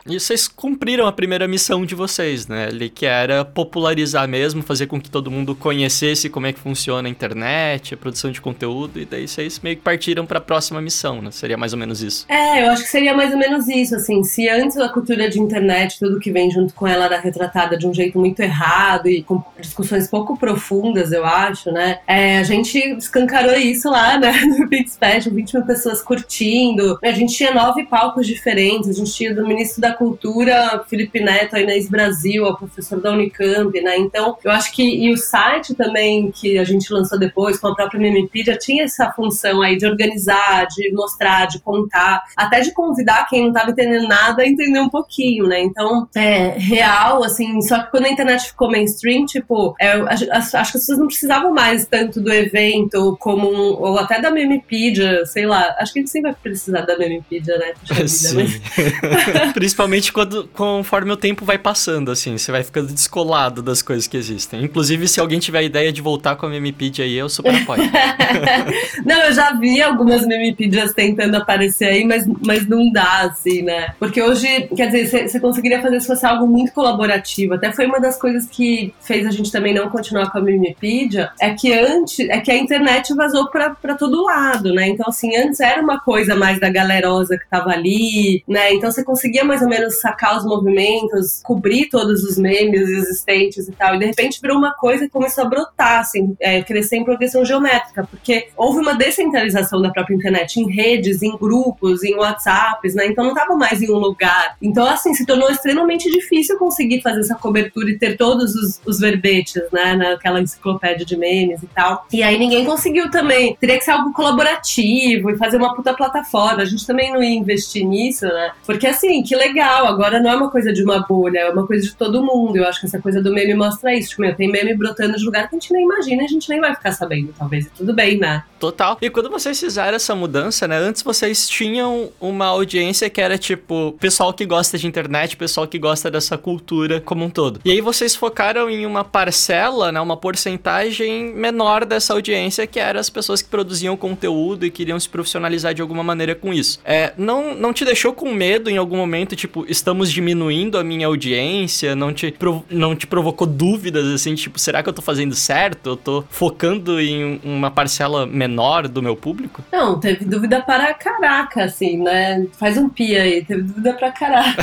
E 0.08 0.20
vocês 0.20 0.46
cumpriram 0.46 1.06
a 1.06 1.12
primeira 1.12 1.48
missão 1.48 1.84
de 1.84 1.94
vocês, 1.94 2.46
né? 2.46 2.66
Ali 2.66 2.88
que 2.88 3.04
era 3.04 3.44
popularizar 3.44 4.28
mesmo, 4.28 4.62
fazer 4.62 4.86
com 4.86 5.00
que 5.00 5.10
todo 5.10 5.30
mundo 5.30 5.54
conhecesse 5.54 6.30
como 6.30 6.46
é 6.46 6.52
que 6.52 6.60
funciona 6.60 7.08
a 7.08 7.10
internet, 7.10 7.94
a 7.94 7.96
produção 7.96 8.30
de 8.30 8.40
conteúdo, 8.40 9.00
e 9.00 9.04
daí 9.04 9.26
vocês 9.26 9.58
meio 9.60 9.76
que 9.76 9.82
partiram 9.82 10.24
para 10.24 10.38
a 10.38 10.40
próxima 10.40 10.80
missão, 10.80 11.20
né? 11.20 11.30
Seria 11.32 11.56
mais 11.56 11.72
ou 11.72 11.78
menos 11.78 12.02
isso. 12.02 12.24
É, 12.28 12.62
eu 12.62 12.70
acho 12.70 12.84
que 12.84 12.88
seria 12.88 13.14
mais 13.14 13.32
ou 13.32 13.38
menos 13.38 13.66
isso, 13.66 13.96
assim. 13.96 14.22
Se 14.22 14.48
antes 14.48 14.76
a 14.76 14.88
cultura 14.88 15.28
de 15.28 15.40
internet, 15.40 15.98
tudo 15.98 16.20
que 16.20 16.30
vem 16.30 16.50
junto 16.52 16.72
com 16.72 16.86
ela 16.86 17.06
era 17.06 17.18
retratada 17.18 17.76
de 17.76 17.86
um 17.86 17.92
jeito 17.92 18.16
muito 18.18 18.38
errado 18.40 19.08
e 19.08 19.24
com 19.24 19.42
discussões 19.60 20.08
pouco 20.08 20.38
profundas, 20.38 21.10
eu 21.10 21.24
acho, 21.24 21.72
né? 21.72 21.98
É, 22.06 22.38
a 22.38 22.44
gente 22.44 22.78
escancarou 22.96 23.56
isso 23.56 23.90
lá, 23.90 24.18
né? 24.18 24.32
No 24.46 24.68
Fashion, 24.98 25.34
20 25.34 25.54
mil 25.54 25.66
pessoas 25.66 26.02
curtindo. 26.02 26.98
A 27.02 27.12
gente 27.12 27.34
tinha 27.34 27.52
nove 27.52 27.84
palcos 27.84 28.26
diferentes, 28.26 28.88
a 28.88 28.92
gente 28.92 29.12
tinha 29.12 29.34
do 29.34 29.46
ministro 29.46 29.80
da 29.80 29.95
Cultura, 29.96 30.84
Felipe 30.88 31.20
Neto, 31.20 31.56
a 31.56 31.60
Inês 31.60 31.88
Brasil, 31.88 32.46
a 32.46 32.56
professora 32.56 33.00
da 33.00 33.12
Unicamp, 33.12 33.80
né? 33.80 33.96
Então, 33.98 34.36
eu 34.44 34.50
acho 34.50 34.72
que 34.72 34.82
e 34.82 35.12
o 35.12 35.16
site 35.16 35.74
também 35.74 36.30
que 36.30 36.58
a 36.58 36.64
gente 36.64 36.92
lançou 36.92 37.18
depois 37.18 37.58
com 37.58 37.68
a 37.68 37.74
própria 37.74 38.00
Memepedia 38.00 38.56
tinha 38.56 38.84
essa 38.84 39.10
função 39.12 39.62
aí 39.62 39.76
de 39.76 39.86
organizar, 39.86 40.66
de 40.66 40.92
mostrar, 40.92 41.46
de 41.46 41.60
contar, 41.60 42.22
até 42.36 42.60
de 42.60 42.72
convidar 42.72 43.26
quem 43.28 43.42
não 43.42 43.48
estava 43.48 43.70
entendendo 43.70 44.08
nada 44.08 44.42
a 44.42 44.46
entender 44.46 44.80
um 44.80 44.88
pouquinho, 44.88 45.46
né? 45.46 45.60
Então, 45.60 46.08
é 46.14 46.54
real, 46.56 47.24
assim, 47.24 47.60
só 47.62 47.82
que 47.82 47.90
quando 47.90 48.06
a 48.06 48.10
internet 48.10 48.48
ficou 48.48 48.70
mainstream, 48.70 49.26
tipo, 49.26 49.74
é, 49.80 49.92
acho 49.92 50.50
que 50.50 50.56
as 50.56 50.72
pessoas 50.72 50.98
não 50.98 51.06
precisavam 51.06 51.52
mais 51.52 51.86
tanto 51.86 52.20
do 52.20 52.32
evento 52.32 53.16
como 53.20 53.50
um, 53.50 53.80
ou 53.80 53.98
até 53.98 54.20
da 54.20 54.30
Memepedia, 54.30 55.24
sei 55.26 55.46
lá. 55.46 55.74
Acho 55.78 55.92
que 55.92 55.98
a 55.98 56.02
gente 56.02 56.10
sempre 56.10 56.32
vai 56.32 56.40
precisar 56.42 56.82
da 56.82 56.98
Memepedia, 56.98 57.56
né? 57.58 57.72
Sim. 58.06 58.44
Vida, 58.44 58.60
mas... 58.62 59.52
Principalmente 59.54 59.85
principalmente 59.86 60.12
quando, 60.12 60.48
conforme 60.52 61.12
o 61.12 61.16
tempo 61.16 61.44
vai 61.44 61.58
passando, 61.58 62.10
assim, 62.10 62.36
você 62.36 62.50
vai 62.50 62.62
ficando 62.62 62.92
descolado 62.92 63.62
das 63.62 63.82
coisas 63.82 64.06
que 64.06 64.16
existem. 64.16 64.64
Inclusive, 64.64 65.06
se 65.06 65.20
alguém 65.20 65.38
tiver 65.38 65.60
a 65.60 65.62
ideia 65.62 65.92
de 65.92 66.02
voltar 66.02 66.36
com 66.36 66.46
a 66.46 66.48
Memepedia 66.48 67.04
aí, 67.04 67.14
eu 67.14 67.28
super 67.28 67.54
apoio. 67.54 67.82
não, 69.04 69.22
eu 69.22 69.32
já 69.32 69.52
vi 69.52 69.80
algumas 69.80 70.26
Memepedias 70.26 70.92
tentando 70.92 71.36
aparecer 71.36 71.86
aí, 71.86 72.04
mas, 72.04 72.26
mas 72.44 72.66
não 72.66 72.90
dá, 72.90 73.30
assim, 73.30 73.62
né? 73.62 73.94
Porque 73.98 74.20
hoje, 74.20 74.68
quer 74.76 74.90
dizer, 74.90 75.28
você 75.28 75.38
conseguiria 75.38 75.80
fazer 75.80 76.00
se 76.00 76.06
fosse 76.06 76.26
algo 76.26 76.46
muito 76.46 76.72
colaborativo. 76.72 77.54
Até 77.54 77.72
foi 77.72 77.86
uma 77.86 78.00
das 78.00 78.18
coisas 78.18 78.46
que 78.46 78.92
fez 79.00 79.26
a 79.26 79.30
gente 79.30 79.52
também 79.52 79.74
não 79.74 79.88
continuar 79.88 80.30
com 80.30 80.38
a 80.38 80.40
Memepedia, 80.40 81.30
é 81.40 81.50
que 81.50 81.72
antes, 81.72 82.28
é 82.28 82.40
que 82.40 82.50
a 82.50 82.56
internet 82.56 83.14
vazou 83.14 83.48
pra 83.50 83.94
todo 83.98 84.24
lado, 84.24 84.72
né? 84.74 84.88
Então, 84.88 85.06
assim, 85.08 85.36
antes 85.36 85.60
era 85.60 85.80
uma 85.80 86.00
coisa 86.00 86.34
mais 86.34 86.58
da 86.58 86.68
galerosa 86.68 87.38
que 87.38 87.48
tava 87.48 87.70
ali, 87.70 88.42
né? 88.48 88.72
Então 88.72 88.90
você 88.90 89.04
conseguia 89.04 89.44
mais 89.44 89.62
ou 89.62 89.68
menos 89.68 89.75
menos 89.78 90.00
sacar 90.00 90.36
os 90.36 90.44
movimentos, 90.44 91.40
cobrir 91.42 91.88
todos 91.88 92.24
os 92.24 92.38
memes 92.38 92.88
existentes 92.88 93.68
e 93.68 93.72
tal. 93.72 93.94
E 93.94 93.98
de 93.98 94.06
repente 94.06 94.40
virou 94.40 94.58
uma 94.58 94.72
coisa 94.74 95.04
que 95.04 95.10
começou 95.10 95.44
a 95.44 95.48
brotar, 95.48 96.00
assim, 96.00 96.36
é, 96.40 96.62
crescer 96.62 96.96
em 96.96 97.04
progressão 97.04 97.44
geométrica, 97.44 98.06
porque 98.10 98.48
houve 98.56 98.80
uma 98.80 98.94
descentralização 98.94 99.80
da 99.80 99.90
própria 99.90 100.14
internet 100.14 100.56
em 100.56 100.70
redes, 100.70 101.22
em 101.22 101.36
grupos, 101.36 102.02
em 102.02 102.14
WhatsApps, 102.14 102.94
né? 102.94 103.06
Então 103.06 103.24
não 103.24 103.32
estava 103.32 103.54
mais 103.54 103.82
em 103.82 103.90
um 103.90 103.98
lugar. 103.98 104.56
Então, 104.60 104.86
assim, 104.86 105.14
se 105.14 105.26
tornou 105.26 105.50
extremamente 105.50 106.10
difícil 106.10 106.58
conseguir 106.58 107.02
fazer 107.02 107.20
essa 107.20 107.34
cobertura 107.34 107.90
e 107.90 107.98
ter 107.98 108.16
todos 108.16 108.54
os, 108.54 108.80
os 108.86 108.98
verbetes, 108.98 109.62
né? 109.72 109.94
Naquela 109.94 110.40
enciclopédia 110.40 111.04
de 111.04 111.16
memes 111.16 111.62
e 111.62 111.66
tal. 111.66 112.06
E 112.12 112.22
aí 112.22 112.38
ninguém 112.38 112.64
conseguiu 112.64 113.10
também. 113.10 113.56
Teria 113.60 113.78
que 113.78 113.84
ser 113.84 113.92
algo 113.92 114.12
colaborativo 114.12 115.30
e 115.30 115.36
fazer 115.36 115.56
uma 115.56 115.74
puta 115.74 115.94
plataforma. 115.94 116.62
A 116.62 116.66
gente 116.66 116.86
também 116.86 117.12
não 117.12 117.22
ia 117.22 117.34
investir 117.34 117.84
nisso, 117.84 118.26
né? 118.26 118.52
Porque 118.64 118.86
assim, 118.86 119.22
que 119.22 119.34
legal 119.34 119.55
legal. 119.56 119.86
Agora 119.86 120.20
não 120.20 120.30
é 120.30 120.36
uma 120.36 120.50
coisa 120.50 120.72
de 120.72 120.82
uma 120.84 121.00
bolha, 121.00 121.38
é 121.38 121.50
uma 121.50 121.66
coisa 121.66 121.86
de 121.86 121.94
todo 121.94 122.22
mundo. 122.22 122.56
Eu 122.56 122.68
acho 122.68 122.80
que 122.80 122.86
essa 122.86 123.00
coisa 123.00 123.22
do 123.22 123.32
meme 123.32 123.54
mostra 123.54 123.94
isso. 123.94 124.10
Tipo, 124.10 124.22
meu, 124.22 124.34
tem 124.34 124.50
meme 124.50 124.74
brotando 124.74 125.16
de 125.16 125.24
lugar 125.24 125.48
que 125.48 125.56
a 125.56 125.58
gente 125.58 125.72
nem 125.72 125.84
imagina 125.84 126.24
a 126.24 126.28
gente 126.28 126.48
nem 126.48 126.60
vai 126.60 126.74
ficar 126.74 126.92
sabendo, 126.92 127.32
talvez. 127.36 127.66
E 127.66 127.70
tudo 127.70 127.94
bem, 127.94 128.18
né? 128.18 128.44
Total. 128.58 128.98
E 129.00 129.10
quando 129.10 129.30
vocês 129.30 129.58
fizeram 129.58 129.96
essa 129.96 130.14
mudança, 130.14 130.68
né? 130.68 130.76
Antes 130.76 131.02
vocês 131.02 131.48
tinham 131.48 132.10
uma 132.20 132.46
audiência 132.46 133.08
que 133.08 133.20
era 133.20 133.38
tipo 133.38 133.92
pessoal 134.00 134.32
que 134.32 134.44
gosta 134.44 134.78
de 134.78 134.86
internet, 134.86 135.36
pessoal 135.36 135.66
que 135.66 135.78
gosta 135.78 136.10
dessa 136.10 136.36
cultura 136.36 137.00
como 137.00 137.24
um 137.24 137.30
todo. 137.30 137.60
E 137.64 137.70
aí 137.70 137.80
vocês 137.80 138.14
focaram 138.14 138.68
em 138.68 138.84
uma 138.86 139.04
parcela, 139.04 139.90
né? 139.90 140.00
Uma 140.00 140.16
porcentagem 140.16 141.34
menor 141.34 141.84
dessa 141.84 142.12
audiência 142.12 142.66
que 142.66 142.80
era 142.80 143.00
as 143.00 143.10
pessoas 143.10 143.42
que 143.42 143.48
produziam 143.48 143.96
conteúdo 143.96 144.66
e 144.66 144.70
queriam 144.70 144.98
se 144.98 145.08
profissionalizar 145.08 145.74
de 145.74 145.82
alguma 145.82 146.02
maneira 146.02 146.34
com 146.34 146.52
isso. 146.52 146.80
É, 146.84 147.12
não, 147.16 147.54
não 147.54 147.72
te 147.72 147.84
deixou 147.84 148.12
com 148.12 148.32
medo 148.32 148.70
em 148.70 148.76
algum 148.76 148.96
momento, 148.96 149.36
tipo, 149.36 149.45
estamos 149.68 150.12
diminuindo 150.12 150.78
a 150.78 150.84
minha 150.84 151.06
audiência? 151.06 151.94
Não 151.94 152.12
te, 152.12 152.34
não 152.70 152.94
te 152.94 153.06
provocou 153.06 153.46
dúvidas 153.46 154.06
assim, 154.06 154.34
tipo, 154.34 154.58
será 154.58 154.82
que 154.82 154.88
eu 154.88 154.92
tô 154.92 155.02
fazendo 155.02 155.34
certo? 155.34 155.90
Eu 155.90 155.96
tô 155.96 156.24
focando 156.28 157.00
em 157.00 157.40
uma 157.44 157.70
parcela 157.70 158.26
menor? 158.26 158.56
menor 158.56 158.88
do 158.88 159.02
meu 159.02 159.16
público? 159.16 159.62
Não, 159.72 160.00
teve 160.00 160.24
dúvida 160.24 160.60
para 160.62 160.92
caraca, 160.94 161.64
assim, 161.64 162.02
né? 162.02 162.46
Faz 162.58 162.76
um 162.76 162.88
pia 162.88 163.22
aí, 163.22 163.44
teve 163.44 163.62
dúvida 163.62 163.92
para 163.92 164.10
caraca. 164.10 164.62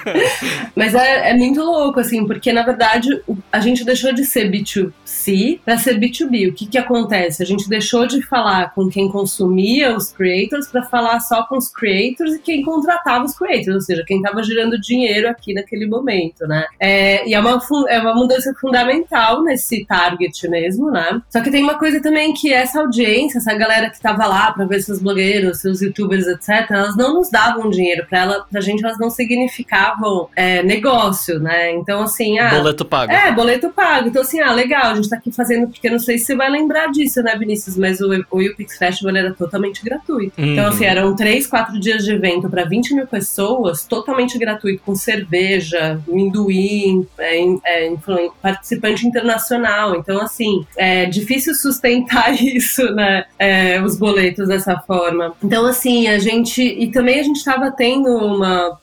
Mas 0.74 0.94
é, 0.94 1.30
é, 1.30 1.34
muito 1.34 1.60
louco, 1.60 2.00
assim, 2.00 2.26
porque 2.26 2.52
na 2.52 2.62
verdade 2.62 3.08
a 3.52 3.60
gente 3.60 3.84
deixou 3.84 4.12
de 4.12 4.24
ser 4.24 4.50
B2C 4.50 5.60
para 5.64 5.76
ser 5.76 5.98
B2B. 5.98 6.50
O 6.50 6.54
que 6.54 6.66
que 6.66 6.78
acontece? 6.78 7.42
A 7.42 7.46
gente 7.46 7.68
deixou 7.68 8.06
de 8.06 8.22
falar 8.22 8.72
com 8.74 8.88
quem 8.88 9.08
consumia 9.08 9.94
os 9.94 10.12
creators 10.12 10.68
para 10.68 10.82
falar 10.84 11.20
só 11.20 11.42
com 11.44 11.56
os 11.56 11.68
creators 11.68 12.34
e 12.34 12.38
quem 12.38 12.62
contratava 12.62 13.24
os 13.24 13.36
creators, 13.36 13.74
ou 13.74 13.80
seja, 13.80 13.97
quem 14.04 14.18
estava 14.18 14.42
gerando 14.42 14.80
dinheiro 14.80 15.28
aqui 15.28 15.54
naquele 15.54 15.86
momento, 15.86 16.46
né? 16.46 16.66
É, 16.78 17.28
e 17.28 17.34
é 17.34 17.40
uma, 17.40 17.60
é 17.88 17.98
uma 17.98 18.14
mudança 18.14 18.52
fundamental 18.60 19.42
nesse 19.42 19.84
target 19.84 20.48
mesmo, 20.48 20.90
né? 20.90 21.20
Só 21.28 21.40
que 21.40 21.50
tem 21.50 21.62
uma 21.62 21.78
coisa 21.78 22.00
também 22.00 22.32
que 22.32 22.52
essa 22.52 22.80
audiência, 22.80 23.38
essa 23.38 23.54
galera 23.54 23.90
que 23.90 24.00
tava 24.00 24.26
lá 24.26 24.52
para 24.52 24.64
ver 24.64 24.80
seus 24.80 25.00
blogueiros, 25.00 25.60
seus 25.60 25.80
youtubers, 25.80 26.26
etc., 26.26 26.70
elas 26.70 26.96
não 26.96 27.14
nos 27.14 27.30
davam 27.30 27.68
dinheiro 27.70 28.06
para 28.08 28.18
ela, 28.20 28.46
pra 28.50 28.60
gente, 28.60 28.84
elas 28.84 28.98
não 28.98 29.10
significavam 29.10 30.28
é, 30.36 30.62
negócio, 30.62 31.38
né? 31.40 31.72
Então, 31.72 32.02
assim, 32.02 32.38
ah. 32.38 32.50
Boleto 32.50 32.84
pago. 32.84 33.12
É, 33.12 33.32
boleto 33.32 33.70
pago. 33.70 34.08
Então, 34.08 34.22
assim, 34.22 34.40
ah, 34.40 34.52
legal, 34.52 34.92
a 34.92 34.94
gente 34.94 35.08
tá 35.08 35.16
aqui 35.16 35.32
fazendo, 35.32 35.68
porque 35.68 35.90
não 35.90 35.98
sei 35.98 36.18
se 36.18 36.26
você 36.26 36.36
vai 36.36 36.50
lembrar 36.50 36.90
disso, 36.90 37.22
né, 37.22 37.36
Vinícius? 37.36 37.76
Mas 37.76 38.00
o, 38.00 38.08
o 38.30 38.40
UPix 38.40 38.76
Festival 38.76 39.16
era 39.16 39.32
totalmente 39.32 39.82
gratuito. 39.82 40.32
Então, 40.36 40.44
uhum. 40.44 40.58
Então, 40.58 40.66
assim, 40.68 40.84
eram 40.84 41.16
três, 41.16 41.46
quatro 41.46 41.78
dias 41.78 42.04
de 42.04 42.12
evento 42.12 42.48
para 42.48 42.64
20 42.64 42.94
mil 42.94 43.06
pessoas, 43.06 43.84
totalmente 43.88 44.38
gratuito, 44.38 44.82
com 44.84 44.94
cerveja, 44.94 46.00
minduim, 46.06 47.06
é, 47.18 47.42
é, 47.64 47.96
participante 48.42 49.06
internacional. 49.06 49.96
Então, 49.96 50.20
assim, 50.20 50.66
é 50.76 51.06
difícil 51.06 51.54
sustentar 51.54 52.34
isso, 52.40 52.84
né? 52.94 53.24
É, 53.38 53.80
os 53.82 53.98
boletos 53.98 54.48
dessa 54.48 54.78
forma. 54.80 55.34
Então, 55.42 55.66
assim, 55.66 56.08
a 56.08 56.18
gente. 56.18 56.62
E 56.62 56.90
também 56.90 57.20
a 57.20 57.22
gente 57.22 57.36
estava 57.36 57.70
tendo 57.70 58.08
uma. 58.08 58.78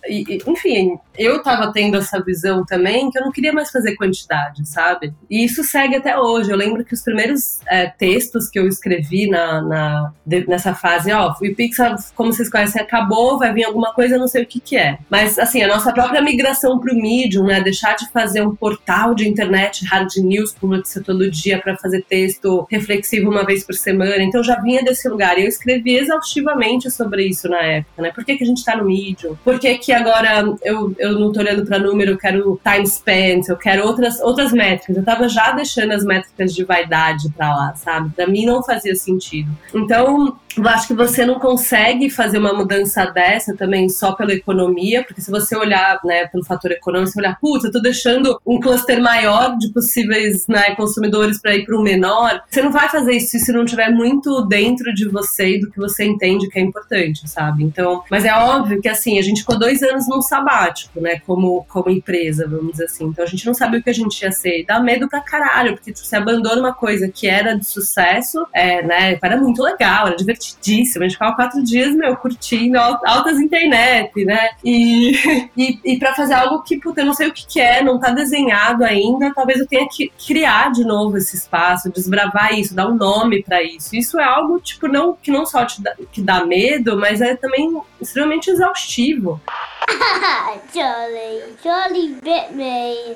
Enfim, 0.47 0.97
eu 1.17 1.37
estava 1.37 1.71
tendo 1.71 1.97
essa 1.97 2.21
visão 2.21 2.65
também 2.65 3.09
que 3.09 3.17
eu 3.17 3.23
não 3.23 3.31
queria 3.31 3.53
mais 3.53 3.71
fazer 3.71 3.95
quantidade, 3.95 4.67
sabe? 4.67 5.13
E 5.29 5.43
isso 5.43 5.63
segue 5.63 5.95
até 5.95 6.17
hoje. 6.17 6.51
Eu 6.51 6.57
lembro 6.57 6.83
que 6.83 6.93
os 6.93 7.01
primeiros 7.01 7.59
é, 7.67 7.87
textos 7.87 8.49
que 8.49 8.59
eu 8.59 8.67
escrevi 8.67 9.27
na, 9.27 9.61
na 9.61 10.13
nessa 10.47 10.73
fase, 10.73 11.11
ó, 11.11 11.31
o 11.31 11.55
Pixar, 11.55 11.95
como 12.15 12.33
vocês 12.33 12.49
conhecem, 12.49 12.81
acabou, 12.81 13.37
vai 13.37 13.53
vir 13.53 13.63
alguma 13.63 13.93
coisa, 13.93 14.17
não 14.17 14.27
sei 14.27 14.43
o 14.43 14.47
que 14.47 14.59
que 14.59 14.77
é. 14.77 14.94
Mas, 15.09 15.37
assim, 15.37 15.61
a 15.61 15.67
nossa 15.67 15.91
própria 15.91 16.21
migração 16.21 16.79
para 16.79 16.93
o 16.93 16.95
Medium, 16.95 17.45
né, 17.45 17.61
deixar 17.61 17.95
de 17.95 18.09
fazer 18.11 18.41
um 18.41 18.55
portal 18.55 19.13
de 19.13 19.27
internet 19.27 19.85
hard 19.85 20.15
news 20.17 20.53
com 20.59 20.67
notícia 20.67 21.01
todo 21.01 21.29
dia 21.29 21.59
para 21.59 21.77
fazer 21.77 22.03
texto 22.03 22.67
reflexivo 22.69 23.29
uma 23.29 23.45
vez 23.45 23.63
por 23.63 23.75
semana. 23.75 24.21
Então, 24.21 24.43
já 24.43 24.59
vinha 24.61 24.83
desse 24.83 25.07
lugar. 25.07 25.37
E 25.37 25.43
eu 25.43 25.47
escrevi 25.47 25.95
exaustivamente 25.95 26.89
sobre 26.91 27.27
isso 27.27 27.49
na 27.49 27.61
época, 27.61 28.01
né? 28.01 28.11
Por 28.11 28.23
que, 28.23 28.37
que 28.37 28.43
a 28.43 28.47
gente 28.47 28.57
está 28.57 28.75
no 28.75 28.85
Medium? 28.85 29.35
Por 29.43 29.59
que, 29.59 29.77
que 29.77 29.91
agora 29.91 30.45
eu, 30.63 30.95
eu 30.97 31.19
não 31.19 31.31
tô 31.31 31.39
olhando 31.39 31.65
para 31.65 31.79
número, 31.79 32.11
eu 32.11 32.17
quero 32.17 32.59
time 32.63 32.87
spent, 32.87 33.47
eu 33.47 33.57
quero 33.57 33.85
outras, 33.85 34.19
outras 34.21 34.51
métricas. 34.51 34.95
Eu 34.95 35.03
tava 35.03 35.27
já 35.27 35.51
deixando 35.51 35.91
as 35.91 36.03
métricas 36.03 36.53
de 36.53 36.63
vaidade 36.63 37.29
para 37.29 37.55
lá, 37.55 37.75
sabe? 37.75 38.09
Para 38.09 38.27
mim 38.27 38.45
não 38.45 38.63
fazia 38.63 38.95
sentido. 38.95 39.49
Então, 39.73 40.37
eu 40.57 40.67
acho 40.67 40.87
que 40.87 40.93
você 40.93 41.25
não 41.25 41.39
consegue 41.39 42.09
fazer 42.09 42.37
uma 42.37 42.53
mudança 42.53 43.05
dessa 43.05 43.55
também 43.55 43.89
só 43.89 44.13
pela 44.13 44.33
economia, 44.33 45.03
porque 45.03 45.21
se 45.21 45.29
você 45.29 45.55
olhar, 45.55 45.99
né, 46.03 46.27
pelo 46.27 46.45
fator 46.45 46.71
econômico, 46.71 47.11
você 47.11 47.19
olhar, 47.19 47.37
putz, 47.39 47.65
eu 47.65 47.71
tô 47.71 47.79
deixando 47.79 48.39
um 48.45 48.59
cluster 48.59 49.01
maior 49.01 49.57
de 49.57 49.71
possíveis 49.71 50.47
né, 50.47 50.75
consumidores 50.75 51.41
para 51.41 51.55
ir 51.55 51.65
para 51.65 51.77
um 51.77 51.81
menor, 51.81 52.41
você 52.49 52.61
não 52.61 52.71
vai 52.71 52.89
fazer 52.89 53.13
isso 53.13 53.37
se 53.37 53.51
não 53.51 53.65
tiver 53.65 53.89
muito 53.89 54.45
dentro 54.45 54.93
de 54.93 55.07
você 55.07 55.55
e 55.55 55.59
do 55.59 55.69
que 55.69 55.77
você 55.77 56.05
entende 56.05 56.47
que 56.49 56.59
é 56.59 56.61
importante, 56.61 57.27
sabe? 57.29 57.63
Então, 57.63 58.03
mas 58.09 58.25
é 58.25 58.33
óbvio 58.33 58.81
que 58.81 58.87
assim, 58.87 59.19
a 59.19 59.21
gente 59.21 59.41
ficou 59.41 59.59
dois 59.59 59.83
anos 59.83 60.07
num 60.07 60.21
sabático, 60.21 61.01
né, 61.01 61.19
como, 61.25 61.65
como 61.67 61.89
empresa, 61.89 62.47
vamos 62.47 62.71
dizer 62.71 62.85
assim. 62.85 63.05
Então 63.05 63.25
a 63.25 63.27
gente 63.27 63.45
não 63.45 63.53
sabia 63.53 63.79
o 63.79 63.83
que 63.83 63.89
a 63.89 63.93
gente 63.93 64.21
ia 64.21 64.31
ser. 64.31 64.61
E 64.61 64.65
dá 64.65 64.79
medo 64.79 65.09
pra 65.09 65.21
caralho, 65.21 65.73
porque 65.73 65.91
tipo, 65.91 66.05
você 66.05 66.15
abandona 66.15 66.61
uma 66.61 66.73
coisa 66.73 67.09
que 67.09 67.27
era 67.27 67.53
de 67.53 67.65
sucesso, 67.65 68.45
é, 68.53 68.81
né, 68.83 69.19
era 69.21 69.37
muito 69.37 69.61
legal, 69.61 70.07
era 70.07 70.15
divertido 70.15 70.44
divertidíssimo. 70.45 71.03
A 71.03 71.07
gente 71.07 71.15
ficava 71.17 71.35
quatro 71.35 71.63
dias, 71.63 71.95
meu, 71.95 72.15
curtindo 72.15 72.77
altas 72.77 73.39
internet, 73.39 74.25
né? 74.25 74.49
E, 74.63 75.49
e, 75.55 75.79
e 75.83 75.99
para 75.99 76.13
fazer 76.13 76.33
algo 76.33 76.63
que, 76.63 76.77
puta, 76.77 77.01
eu 77.01 77.05
não 77.05 77.13
sei 77.13 77.27
o 77.27 77.33
que, 77.33 77.45
que 77.45 77.59
é, 77.59 77.81
não 77.83 77.99
tá 77.99 78.11
desenhado 78.11 78.83
ainda, 78.83 79.33
talvez 79.33 79.59
eu 79.59 79.67
tenha 79.67 79.87
que 79.87 80.11
criar 80.25 80.71
de 80.71 80.83
novo 80.83 81.17
esse 81.17 81.35
espaço, 81.35 81.91
desbravar 81.91 82.53
isso, 82.53 82.75
dar 82.75 82.87
um 82.87 82.95
nome 82.95 83.43
para 83.43 83.63
isso. 83.63 83.95
Isso 83.95 84.19
é 84.19 84.23
algo, 84.23 84.59
tipo, 84.59 84.87
não, 84.87 85.13
que 85.13 85.31
não 85.31 85.45
só 85.45 85.65
te 85.65 85.81
dá, 85.81 85.95
que 86.11 86.21
dá 86.21 86.45
medo, 86.45 86.97
mas 86.97 87.21
é 87.21 87.35
também 87.35 87.81
extremamente 87.99 88.49
exaustivo. 88.49 89.41
Jolly, 90.73 91.55
Jolly 91.63 92.15
bit 92.21 92.53
me. 92.53 93.15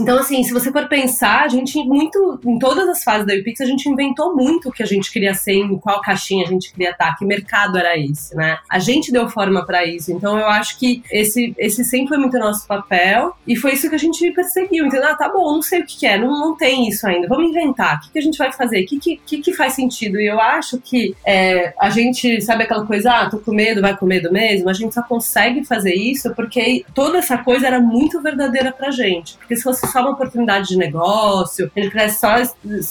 Então, 0.00 0.18
assim, 0.18 0.44
se 0.44 0.52
você 0.52 0.70
for 0.70 0.86
pensar, 0.88 1.42
a 1.42 1.48
gente 1.48 1.76
muito, 1.84 2.40
em 2.44 2.58
todas 2.58 2.88
as 2.88 3.02
fases 3.02 3.26
da 3.26 3.34
UPix, 3.34 3.60
a 3.60 3.64
gente 3.64 3.88
inventou 3.88 4.34
muito 4.36 4.68
o 4.68 4.72
que 4.72 4.82
a 4.82 4.86
gente 4.86 5.10
queria 5.10 5.34
ser, 5.34 5.54
em 5.54 5.76
qual 5.76 6.00
caixinha 6.00 6.44
a 6.44 6.48
gente 6.48 6.72
queria 6.72 6.90
estar, 6.90 7.16
que 7.16 7.24
mercado 7.24 7.76
era 7.76 7.98
esse, 7.98 8.34
né? 8.36 8.58
A 8.70 8.78
gente 8.78 9.10
deu 9.10 9.28
forma 9.28 9.66
para 9.66 9.84
isso. 9.84 10.12
Então, 10.12 10.38
eu 10.38 10.46
acho 10.46 10.78
que 10.78 11.02
esse, 11.10 11.52
esse 11.58 11.84
sempre 11.84 12.08
foi 12.08 12.18
muito 12.18 12.38
nosso 12.38 12.66
papel 12.66 13.34
e 13.46 13.56
foi 13.56 13.72
isso 13.72 13.88
que 13.88 13.96
a 13.96 13.98
gente 13.98 14.30
perseguiu. 14.30 14.86
Entendeu? 14.86 15.08
Ah, 15.08 15.16
tá 15.16 15.28
bom, 15.28 15.52
não 15.54 15.62
sei 15.62 15.80
o 15.80 15.86
que, 15.86 15.98
que 15.98 16.06
é, 16.06 16.18
não, 16.18 16.30
não 16.30 16.56
tem 16.56 16.88
isso 16.88 17.06
ainda. 17.06 17.26
Vamos 17.26 17.50
inventar. 17.50 17.96
O 17.96 18.00
que, 18.00 18.12
que 18.12 18.18
a 18.18 18.22
gente 18.22 18.38
vai 18.38 18.52
fazer? 18.52 18.82
O 18.82 18.86
que, 18.86 19.00
que, 19.00 19.16
que, 19.16 19.38
que 19.38 19.52
faz 19.52 19.74
sentido? 19.74 20.20
E 20.20 20.26
eu 20.26 20.40
acho 20.40 20.78
que 20.78 21.16
é, 21.26 21.74
a 21.80 21.90
gente, 21.90 22.40
sabe 22.40 22.64
aquela 22.64 22.86
coisa, 22.86 23.10
ah, 23.10 23.30
tô 23.30 23.38
com 23.38 23.52
medo, 23.52 23.80
vai 23.80 23.96
com 23.96 24.06
medo 24.06 24.32
mesmo? 24.32 24.68
A 24.68 24.74
gente 24.74 24.94
só 24.94 25.02
consegue 25.02 25.64
fazer 25.64 25.94
isso 25.94 26.07
porque 26.34 26.84
toda 26.94 27.18
essa 27.18 27.38
coisa 27.38 27.66
era 27.66 27.80
muito 27.80 28.20
verdadeira 28.20 28.72
pra 28.72 28.90
gente. 28.90 29.36
Porque 29.38 29.56
se 29.56 29.62
fosse 29.62 29.86
só 29.88 30.00
uma 30.00 30.10
oportunidade 30.10 30.68
de 30.68 30.76
negócio, 30.76 31.70
ele 31.74 31.90
quisesse 31.90 32.20
só 32.20 32.34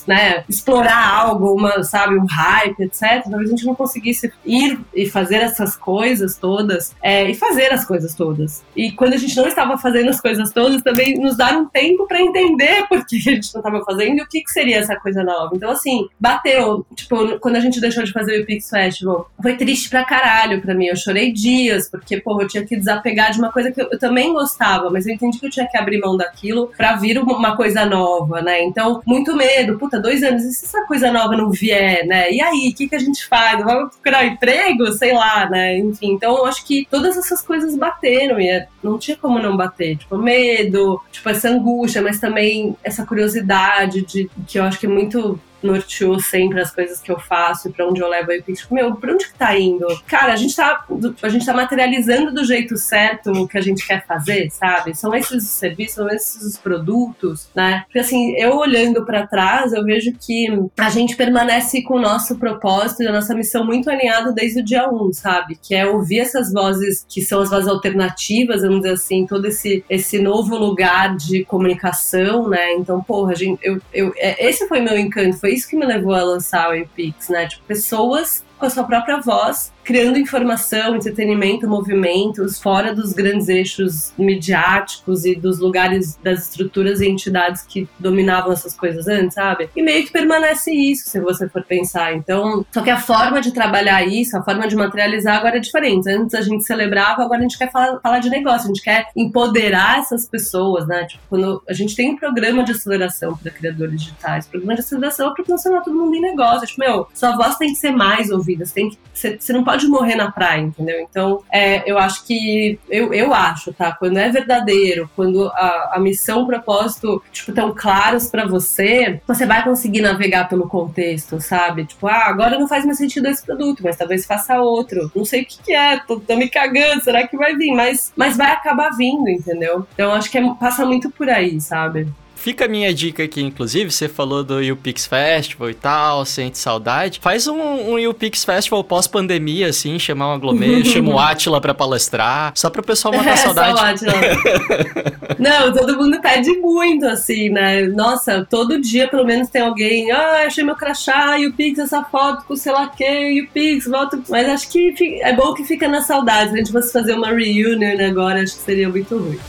né, 0.07 0.43
explorar 0.49 1.21
algo, 1.21 1.53
uma, 1.53 1.83
sabe, 1.83 2.17
um 2.17 2.25
hype, 2.25 2.81
etc., 2.81 3.23
talvez 3.23 3.49
a 3.49 3.51
gente 3.51 3.65
não 3.65 3.75
conseguisse 3.75 4.31
ir 4.45 4.79
e 4.93 5.09
fazer 5.09 5.37
essas 5.37 5.75
coisas 5.75 6.37
todas 6.37 6.95
é, 7.01 7.29
e 7.29 7.35
fazer 7.35 7.71
as 7.71 7.85
coisas 7.85 8.13
todas. 8.13 8.63
E 8.75 8.91
quando 8.91 9.13
a 9.13 9.17
gente 9.17 9.35
não 9.35 9.47
estava 9.47 9.77
fazendo 9.77 10.09
as 10.09 10.19
coisas 10.19 10.51
todas, 10.51 10.81
também 10.81 11.19
nos 11.19 11.37
dar 11.37 11.55
um 11.57 11.65
tempo 11.67 12.07
para 12.07 12.21
entender 12.21 12.87
por 12.87 13.05
que 13.05 13.17
a 13.17 13.19
gente 13.19 13.53
não 13.53 13.61
estava 13.61 13.83
fazendo 13.83 14.17
e 14.17 14.21
o 14.21 14.27
que, 14.27 14.41
que 14.41 14.51
seria 14.51 14.77
essa 14.77 14.95
coisa 14.95 15.23
nova. 15.23 15.51
Então, 15.55 15.71
assim, 15.71 16.07
bateu. 16.19 16.85
Tipo, 16.95 17.39
quando 17.39 17.55
a 17.55 17.59
gente 17.59 17.79
deixou 17.79 18.03
de 18.03 18.11
fazer 18.11 18.41
o 18.41 18.45
Pix 18.45 18.69
Festival, 18.69 19.29
foi 19.41 19.55
triste 19.55 19.89
pra 19.89 20.05
caralho 20.05 20.61
pra 20.61 20.73
mim. 20.73 20.87
Eu 20.87 20.95
chorei 20.95 21.31
dias, 21.31 21.89
porque, 21.89 22.19
pô, 22.19 22.41
eu 22.41 22.47
tinha 22.47 22.65
que 22.65 22.75
desapegar 22.75 23.06
de 23.13 23.39
uma 23.39 23.51
coisa 23.51 23.71
que 23.71 23.81
eu, 23.81 23.87
eu 23.91 23.99
também 23.99 24.33
gostava, 24.33 24.89
mas 24.89 25.05
eu 25.05 25.13
entendi 25.13 25.39
que 25.39 25.45
eu 25.45 25.49
tinha 25.49 25.67
que 25.67 25.77
abrir 25.77 25.99
mão 25.99 26.17
daquilo 26.17 26.71
pra 26.75 26.95
vir 26.95 27.17
uma 27.19 27.55
coisa 27.55 27.85
nova, 27.85 28.41
né? 28.41 28.63
Então, 28.63 29.01
muito 29.05 29.35
medo. 29.35 29.77
Puta, 29.77 29.99
dois 29.99 30.23
anos, 30.23 30.43
e 30.43 30.51
se 30.51 30.65
essa 30.65 30.85
coisa 30.85 31.11
nova 31.11 31.35
não 31.35 31.49
vier, 31.49 32.05
né? 32.05 32.31
E 32.31 32.41
aí, 32.41 32.69
o 32.69 32.75
que, 32.75 32.87
que 32.87 32.95
a 32.95 32.99
gente 32.99 33.25
faz? 33.27 33.63
Vamos 33.63 33.95
procurar 33.95 34.23
um 34.23 34.27
emprego? 34.27 34.91
Sei 34.93 35.13
lá, 35.13 35.49
né? 35.49 35.77
Enfim, 35.77 36.11
então 36.11 36.37
eu 36.37 36.45
acho 36.45 36.65
que 36.65 36.87
todas 36.89 37.17
essas 37.17 37.41
coisas 37.41 37.75
bateram 37.75 38.39
e 38.39 38.49
é, 38.49 38.67
não 38.83 38.97
tinha 38.97 39.17
como 39.17 39.39
não 39.39 39.55
bater. 39.55 39.97
Tipo, 39.97 40.17
medo, 40.17 41.01
tipo, 41.11 41.29
essa 41.29 41.49
angústia, 41.49 42.01
mas 42.01 42.19
também 42.19 42.75
essa 42.83 43.05
curiosidade 43.05 44.05
de 44.05 44.29
que 44.47 44.59
eu 44.59 44.63
acho 44.63 44.79
que 44.79 44.85
é 44.85 44.89
muito 44.89 45.39
norteou 45.61 46.19
sempre 46.19 46.61
as 46.61 46.71
coisas 46.71 46.99
que 46.99 47.11
eu 47.11 47.19
faço 47.19 47.67
e 47.67 47.71
pra 47.71 47.87
onde 47.87 48.01
eu 48.01 48.07
levo. 48.07 48.31
Aí 48.31 48.41
penso, 48.41 48.67
meu, 48.73 48.95
pra 48.95 49.13
onde 49.13 49.27
que 49.27 49.33
tá 49.33 49.57
indo? 49.57 49.87
Cara, 50.07 50.33
a 50.33 50.35
gente 50.35 50.55
tá, 50.55 50.85
a 51.21 51.29
gente 51.29 51.45
tá 51.45 51.53
materializando 51.53 52.33
do 52.33 52.43
jeito 52.43 52.77
certo 52.77 53.31
o 53.31 53.47
que 53.47 53.57
a 53.57 53.61
gente 53.61 53.85
quer 53.85 54.05
fazer, 54.05 54.49
sabe? 54.51 54.95
São 54.95 55.13
esses 55.13 55.43
os 55.43 55.49
serviços, 55.49 55.95
são 55.95 56.09
esses 56.09 56.41
os 56.43 56.57
produtos, 56.57 57.49
né? 57.55 57.83
Porque 57.85 57.99
assim, 57.99 58.35
eu 58.37 58.57
olhando 58.57 59.05
para 59.05 59.27
trás, 59.27 59.73
eu 59.73 59.83
vejo 59.83 60.13
que 60.19 60.47
a 60.77 60.89
gente 60.89 61.15
permanece 61.15 61.81
com 61.83 61.95
o 61.95 62.01
nosso 62.01 62.37
propósito 62.37 63.03
e 63.03 63.07
a 63.07 63.11
nossa 63.11 63.35
missão 63.35 63.65
muito 63.65 63.89
alinhado 63.89 64.33
desde 64.33 64.61
o 64.61 64.63
dia 64.63 64.89
1, 64.89 65.13
sabe? 65.13 65.57
Que 65.61 65.75
é 65.75 65.85
ouvir 65.85 66.19
essas 66.19 66.51
vozes 66.51 67.05
que 67.07 67.21
são 67.21 67.41
as 67.41 67.49
vozes 67.49 67.67
alternativas, 67.67 68.61
vamos 68.61 68.81
dizer 68.81 68.93
assim, 68.93 69.25
todo 69.25 69.45
esse, 69.45 69.83
esse 69.89 70.19
novo 70.19 70.55
lugar 70.55 71.15
de 71.15 71.43
comunicação, 71.45 72.47
né? 72.49 72.73
Então, 72.73 73.01
porra, 73.01 73.35
gente, 73.35 73.59
eu, 73.63 73.79
eu, 73.93 74.13
é, 74.17 74.47
esse 74.47 74.67
foi 74.67 74.79
meu 74.81 74.97
encanto, 74.97 75.39
foi 75.39 75.46
isso 75.49 75.67
que 75.67 75.75
me 75.75 75.85
levou 75.85 76.13
a 76.13 76.23
lançar 76.23 76.75
o 76.75 76.87
Pix, 76.89 77.29
né? 77.29 77.47
Tipo, 77.47 77.63
pessoas 77.65 78.43
com 78.57 78.65
a 78.65 78.69
sua 78.69 78.83
própria 78.83 79.19
voz 79.21 79.71
criando 79.87 80.19
informação, 80.19 80.97
entretenimento, 80.97 81.65
movimentos 81.65 82.59
fora 82.59 82.93
dos 82.93 83.13
grandes 83.13 83.47
eixos 83.47 84.11
midiáticos 84.17 85.23
e 85.23 85.33
dos 85.33 85.59
lugares 85.59 86.17
das 86.21 86.49
estruturas 86.49 86.99
e 86.99 87.07
entidades 87.07 87.61
que 87.61 87.87
dominavam 87.97 88.51
essas 88.51 88.75
coisas 88.75 89.07
antes, 89.07 89.35
sabe? 89.35 89.69
E 89.73 89.81
meio 89.81 90.05
que 90.05 90.11
permanece 90.11 90.73
isso, 90.73 91.09
se 91.09 91.21
você 91.21 91.47
for 91.47 91.63
pensar. 91.63 92.13
Então, 92.13 92.65
só 92.69 92.81
que 92.81 92.89
a 92.89 92.99
forma 92.99 93.39
de 93.39 93.53
trabalhar 93.53 94.03
isso, 94.05 94.37
a 94.37 94.43
forma 94.43 94.67
de 94.67 94.75
materializar 94.75 95.37
agora 95.37 95.55
é 95.55 95.61
diferente. 95.61 96.09
Antes 96.09 96.35
a 96.35 96.41
gente 96.41 96.65
celebrava, 96.65 97.23
agora 97.23 97.39
a 97.39 97.43
gente 97.43 97.57
quer 97.57 97.71
falar, 97.71 98.01
falar 98.01 98.19
de 98.19 98.29
negócio, 98.29 98.65
a 98.65 98.67
gente 98.67 98.81
quer 98.81 99.07
empoderar 99.15 99.99
essas 99.99 100.27
pessoas, 100.27 100.85
né? 100.85 101.05
Tipo, 101.05 101.23
quando 101.29 101.63
a 101.65 101.71
gente 101.71 101.95
tem 101.95 102.11
um 102.11 102.17
programa 102.17 102.61
de 102.61 102.73
aceleração 102.73 103.37
para 103.37 103.49
criadores 103.51 104.01
digitais, 104.01 104.47
programa 104.47 104.75
de 104.75 104.81
aceleração 104.81 105.29
é 105.29 105.33
para 105.33 105.45
transformar 105.45 105.79
todo 105.79 105.95
mundo 105.95 106.13
em 106.13 106.19
negócio. 106.19 106.67
Tipo, 106.67 106.81
meu, 106.81 107.07
sua 107.13 107.37
voz 107.37 107.55
tem 107.55 107.69
que 107.69 107.79
ser 107.79 107.91
mais 107.91 108.29
ouvida. 108.31 108.65
Você, 108.65 108.73
tem 108.73 108.89
que, 108.89 108.97
você, 109.13 109.37
você 109.39 109.53
não 109.53 109.63
pode 109.63 109.76
morrer 109.85 110.15
na 110.15 110.31
praia, 110.31 110.61
entendeu? 110.61 111.01
Então, 111.01 111.43
é, 111.51 111.89
eu 111.89 111.97
acho 111.97 112.25
que. 112.25 112.79
Eu, 112.89 113.13
eu 113.13 113.33
acho, 113.33 113.73
tá? 113.73 113.91
Quando 113.91 114.17
é 114.17 114.29
verdadeiro, 114.29 115.09
quando 115.15 115.47
a, 115.49 115.91
a 115.95 115.99
missão, 115.99 116.43
o 116.43 116.47
propósito, 116.47 117.21
tipo, 117.31 117.51
tão 117.51 117.75
claros 117.75 118.29
para 118.29 118.47
você, 118.47 119.19
você 119.27 119.45
vai 119.45 119.63
conseguir 119.63 120.01
navegar 120.01 120.47
pelo 120.47 120.69
contexto, 120.69 121.41
sabe? 121.41 121.85
Tipo, 121.85 122.07
ah, 122.07 122.27
agora 122.27 122.57
não 122.57 122.67
faz 122.67 122.85
mais 122.85 122.97
sentido 122.97 123.27
esse 123.27 123.45
produto, 123.45 123.81
mas 123.83 123.97
talvez 123.97 124.25
faça 124.25 124.59
outro. 124.61 125.11
Não 125.13 125.25
sei 125.25 125.41
o 125.41 125.45
que, 125.45 125.61
que 125.61 125.73
é, 125.73 125.99
tô, 125.99 126.19
tô, 126.19 126.35
me 126.37 126.49
cagando, 126.49 127.03
será 127.03 127.27
que 127.27 127.37
vai 127.37 127.55
vir? 127.55 127.73
Mas, 127.73 128.13
mas 128.15 128.37
vai 128.37 128.51
acabar 128.51 128.91
vindo, 128.95 129.27
entendeu? 129.29 129.85
Então, 129.93 130.13
acho 130.13 130.31
que 130.31 130.37
é, 130.37 130.53
passa 130.55 130.85
muito 130.85 131.09
por 131.09 131.29
aí, 131.29 131.59
sabe? 131.59 132.07
Fica 132.37 132.65
a 132.65 132.67
minha 132.67 132.93
dica 132.93 133.23
aqui, 133.23 133.41
inclusive, 133.41 133.91
você 133.91 134.07
falou 134.07 134.43
do 134.43 134.59
UPix 134.59 135.07
Festival 135.07 135.71
e 135.71 135.73
tal, 135.73 136.23
sente 136.23 136.59
saudade. 136.59 137.19
Faz 137.19 137.47
um, 137.47 137.59
um 137.59 138.09
UPix 138.09 138.45
Festival 138.45 138.83
pós-pandemia, 138.83 139.67
assim, 139.69 139.97
chamar 139.97 140.29
um 140.29 140.33
aglomerado, 140.33 140.85
chama 140.87 141.15
o 141.15 141.19
Atila 141.19 141.59
pra 141.59 141.73
palestrar, 141.73 142.51
só 142.55 142.69
pro 142.69 142.83
pessoal 142.83 143.15
matar 143.15 143.33
é, 143.33 143.37
saudade. 143.37 144.05
Não, 145.39 145.73
todo 145.73 145.97
mundo 145.97 146.21
pede 146.21 146.51
muito, 146.59 147.07
assim, 147.07 147.49
né? 147.49 147.87
Nossa, 147.87 148.45
todo 148.47 148.79
dia 148.79 149.07
pelo 149.07 149.25
menos 149.25 149.49
tem 149.49 149.63
alguém, 149.63 150.11
ah, 150.11 150.45
achei 150.45 150.63
meu 150.63 150.75
crachá, 150.75 151.35
UPix, 151.37 151.79
essa 151.79 152.03
foto 152.03 152.45
com 152.45 152.55
sei 152.55 152.71
lá 152.71 152.87
que, 152.87 153.41
UPix, 153.41 153.85
volta. 153.85 154.19
Mas 154.29 154.47
acho 154.47 154.69
que 154.69 154.93
é 155.21 155.33
bom 155.33 155.53
que 155.53 155.63
fica 155.63 155.87
na 155.87 156.01
saudade. 156.01 156.51
Se 156.51 156.55
a 156.55 156.57
gente 156.59 156.71
fosse 156.71 156.93
fazer 156.93 157.13
uma 157.13 157.29
reunion 157.29 158.05
agora, 158.07 158.43
acho 158.43 158.55
que 158.55 158.61
seria 158.61 158.87
muito 158.89 159.17
ruim. 159.17 159.39